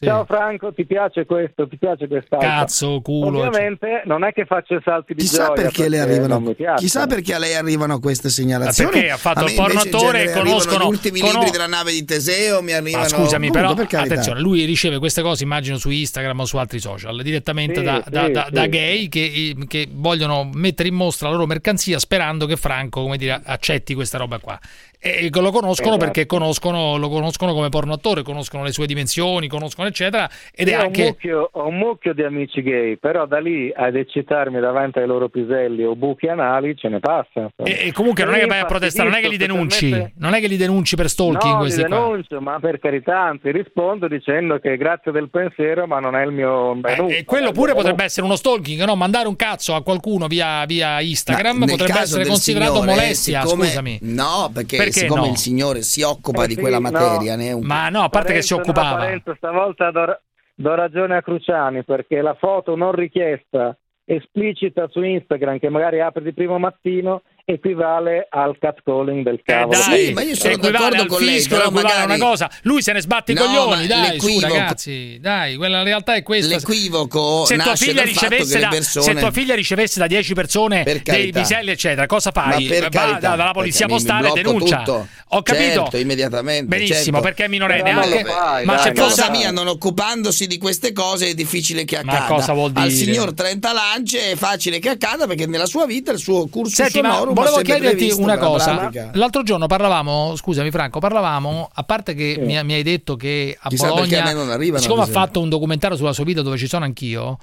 [0.00, 1.66] d'amblè Ciao Franco, ti piace questo?
[1.68, 2.48] Ti piace quest'altro?
[2.48, 3.38] Cazzo, culo.
[3.38, 6.54] Ovviamente non è che faccio i salti di Chissà gioia perché le non arrivano.
[6.76, 8.90] Chissà perché a lei arrivano queste segnalazioni.
[8.90, 12.62] perché ha fatto il attore e conoscono- gli ultimi cono- libri della nave di Teseo.
[12.62, 13.02] Mi arrivano.
[13.02, 17.20] Ma scusami, però, attenzione, lui riceve queste cose, immagino, su Instagram o su altri social,
[17.22, 18.52] direttamente Sì, da, sì, da- da- sì.
[18.52, 23.16] da gay che, che vogliono mettere in mostra la loro mercanzia sperando che Franco, come
[23.16, 24.58] dire, accetti questa roba qua.
[25.00, 25.96] E lo conoscono Esatto.
[25.98, 30.72] perché conoscono, lo conoscono come porno attore, conoscono le sue dimensioni, conoscono eccetera, ed è
[30.72, 31.04] Io ho un anche...
[31.04, 35.28] mucchio- ho un mucchio di amici gay, però da lì ad eccitarmi davanti ai loro
[35.28, 37.48] piselli o buchi anali ce ne passa.
[37.56, 40.12] E, e comunque non è che vai a protestare, non è che li denunci, totalmente-
[40.18, 41.96] non è che li denunci per stalking No, questi li qua.
[41.98, 46.32] denuncio, ma per carità, anzi rispondo dicendo che grazie del pensiero, ma non è il
[46.32, 47.08] mio menù.
[47.08, 48.96] E quello pure potrebbe essere uno stalking, no?
[48.96, 53.66] Mandare un cazzo a qualcuno via, via Instagram Ma potrebbe essere considerato signore, molestia, siccome-
[53.66, 53.98] scusami.
[54.02, 55.30] No, perché, Perché siccome no?
[55.32, 56.90] il signore si occupa Eh di sì, quella no.
[56.90, 58.96] materia, ne è un Ma no, a parte che si Parenzo, occupava.
[58.96, 60.20] no, Parenzo, stavolta do,
[60.54, 66.22] do ragione a Cruciani perché la foto non richiesta esplicita su Instagram che magari apre
[66.22, 69.78] di primo mattino equivale al catcalling del cavolo.
[69.78, 72.50] Eh, dai, Sì, ma io sono d'accordo al con lei, però magari- una cosa.
[72.62, 76.14] Lui se ne sbatte i No, coglioni, ma dai, su ragazzi, dai, quella la realtà
[76.14, 76.54] è questa.
[76.56, 79.54] L'equivoco se tua, nasce figlia dal fatto ricevesse che le da, persone- se tua figlia
[79.54, 82.64] ricevesse da 10 persone Per dei piselli, eccetera, cosa fai?
[82.64, 84.78] Ma per Va carità, da- dalla polizia postale e denuncia.
[84.82, 85.08] tutto.
[85.32, 85.80] Ho capito.
[85.82, 86.64] Certo, immediatamente.
[86.66, 87.20] Benissimo, certo.
[87.22, 87.92] perché è minorenne.
[87.92, 91.28] Non anche- fai, ma dai, se a casa fosse mia, non occupandosi di queste cose,
[91.28, 92.34] è difficile che Ma accada.
[92.34, 93.04] cosa vuol Al dire?
[93.04, 97.00] signor 30 lance è facile che accada perché nella sua vita il suo curso Senti,
[97.00, 98.76] ma volevo chiederti una la cosa.
[98.76, 99.10] pratica.
[99.14, 103.68] L'altro giorno parlavamo, scusami Franco, parlavamo, a parte che mi, mi hai detto che a
[103.68, 106.56] Chissà Bologna, a me non arrivano, siccome ha fatto un documentario sulla sua vita dove
[106.56, 107.38] ci sono anch'io,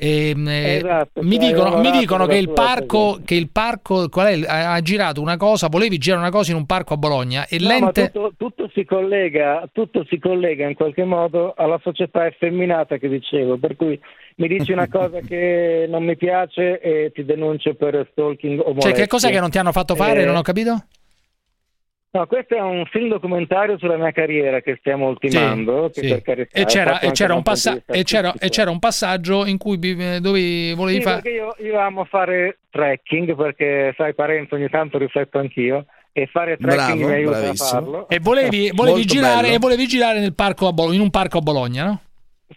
[0.00, 4.26] ehm, eh, Esatto, mi cioè, dicono, mi dicono che il parco, che il parco qual
[4.28, 7.46] è, il- ha, girato una cosa, volevi girare una cosa in un parco a Bologna
[7.46, 8.10] e No, l'ente...
[8.10, 13.58] tutto, tutto si collega, tutto si collega in qualche modo alla società effeminata che dicevo,
[13.58, 13.98] per cui
[14.36, 18.72] mi dici una cosa che non mi piace e ti denuncio per stalking o Cioè,
[18.72, 18.92] molestia.
[18.94, 20.22] che cos'è che non ti hanno fatto fare?
[20.22, 20.84] Eh, Non ho capito?
[22.12, 25.90] No, questo è un film documentario sulla mia carriera che stiamo ultimando.
[25.94, 26.08] che Sì.
[26.08, 29.58] per carità E c'era, e, c'era un passa- e, c'era, e c'era un passaggio in
[29.58, 31.20] cui bi- dovevi, volevi Sì, fare...
[31.22, 36.56] perché io, io amo fare trekking, perché sai Parenzo ogni tanto rifletto anch'io, e fare
[36.56, 37.68] trekking Bravo, mi aiuta a bravissimo.
[37.80, 38.08] farlo.
[38.08, 41.42] E volevi, volevi girare, e volevi girare nel parco a Bologna, in un parco a
[41.42, 42.00] Bologna, no?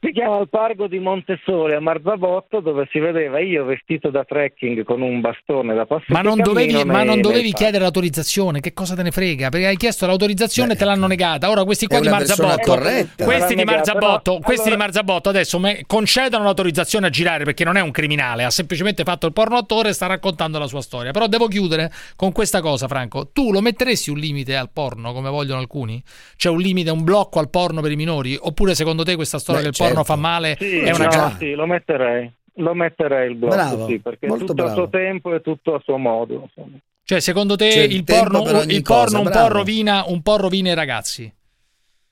[0.01, 4.83] Si chiama il parco di Montesole a Marzabotto dove si vedeva io vestito da trekking
[4.83, 6.13] con un bastone da passaggio.
[6.13, 9.49] Ma non dovevi, ma non dovevi chiedere l'autorizzazione, che cosa te ne frega?
[9.49, 11.47] Perché hai chiesto l'autorizzazione e te l'hanno negata.
[11.49, 12.75] Ora questi qua di Marzabotto,
[13.23, 17.63] questi di Marzabotto, no, questi di allora- Marzabotto adesso me- concedono l'autorizzazione a girare perché
[17.63, 20.81] non è un criminale, ha semplicemente fatto il porno attore e sta raccontando la sua
[20.81, 21.11] storia.
[21.11, 23.29] Però devo chiudere con questa cosa, Franco.
[23.31, 26.01] Tu lo metteresti un limite al porno come vogliono alcuni?
[26.35, 28.35] C'è un limite, un blocco al porno per i minori?
[28.39, 30.03] Oppure secondo te questa storia Beh, del porno certo.
[30.03, 30.55] fa male?
[30.59, 31.35] Sì, è una no, cosa.
[31.37, 32.31] sì, lo metterei.
[32.57, 34.73] Lo metterei il blocco, Bravo, sì, perché tutto a bravo.
[34.73, 36.41] suo tempo e tutto a suo modo.
[36.43, 36.77] insomma.
[37.03, 40.37] Cioè, secondo te C'è il il porno, il porno cosa, un, po rovina, un po'
[40.37, 41.31] rovina i ragazzi?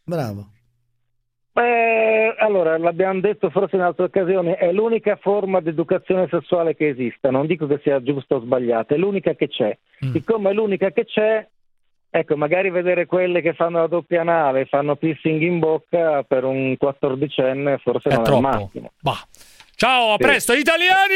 [0.03, 0.47] Bravo.
[1.53, 6.89] Eh, allora, l'abbiamo detto forse in altre occasioni, è l'unica forma di educazione sessuale che
[6.89, 9.77] esista, non dico che sia giusta o sbagliata, è l'unica che c'è.
[10.05, 10.11] Mm.
[10.11, 11.47] Siccome è l'unica che c'è,
[12.11, 16.75] ecco, magari vedere quelle che fanno la doppia anale, fanno piercing in bocca per un
[16.77, 18.41] quattordicenne forse È non è il troppo.
[18.41, 18.91] massimo.
[18.99, 19.19] Bah.
[19.75, 20.23] Ciao, a Sì.
[20.23, 21.15] presto, italiani!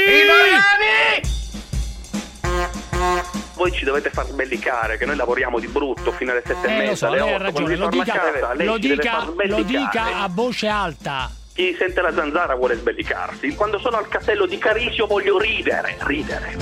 [3.55, 6.77] Voi ci dovete far sbellicare che noi lavoriamo di brutto fino alle sette e Eh,
[6.77, 7.43] lo mezza, so, alle lei ha otto.
[7.43, 11.29] ragione, lo dica, a casa, lo dica, lo dica a voce alta.
[11.53, 13.55] Chi sente la zanzara vuole sbellicarsi.
[13.55, 16.57] Quando sono al castello di Carisio voglio ridere, ridere.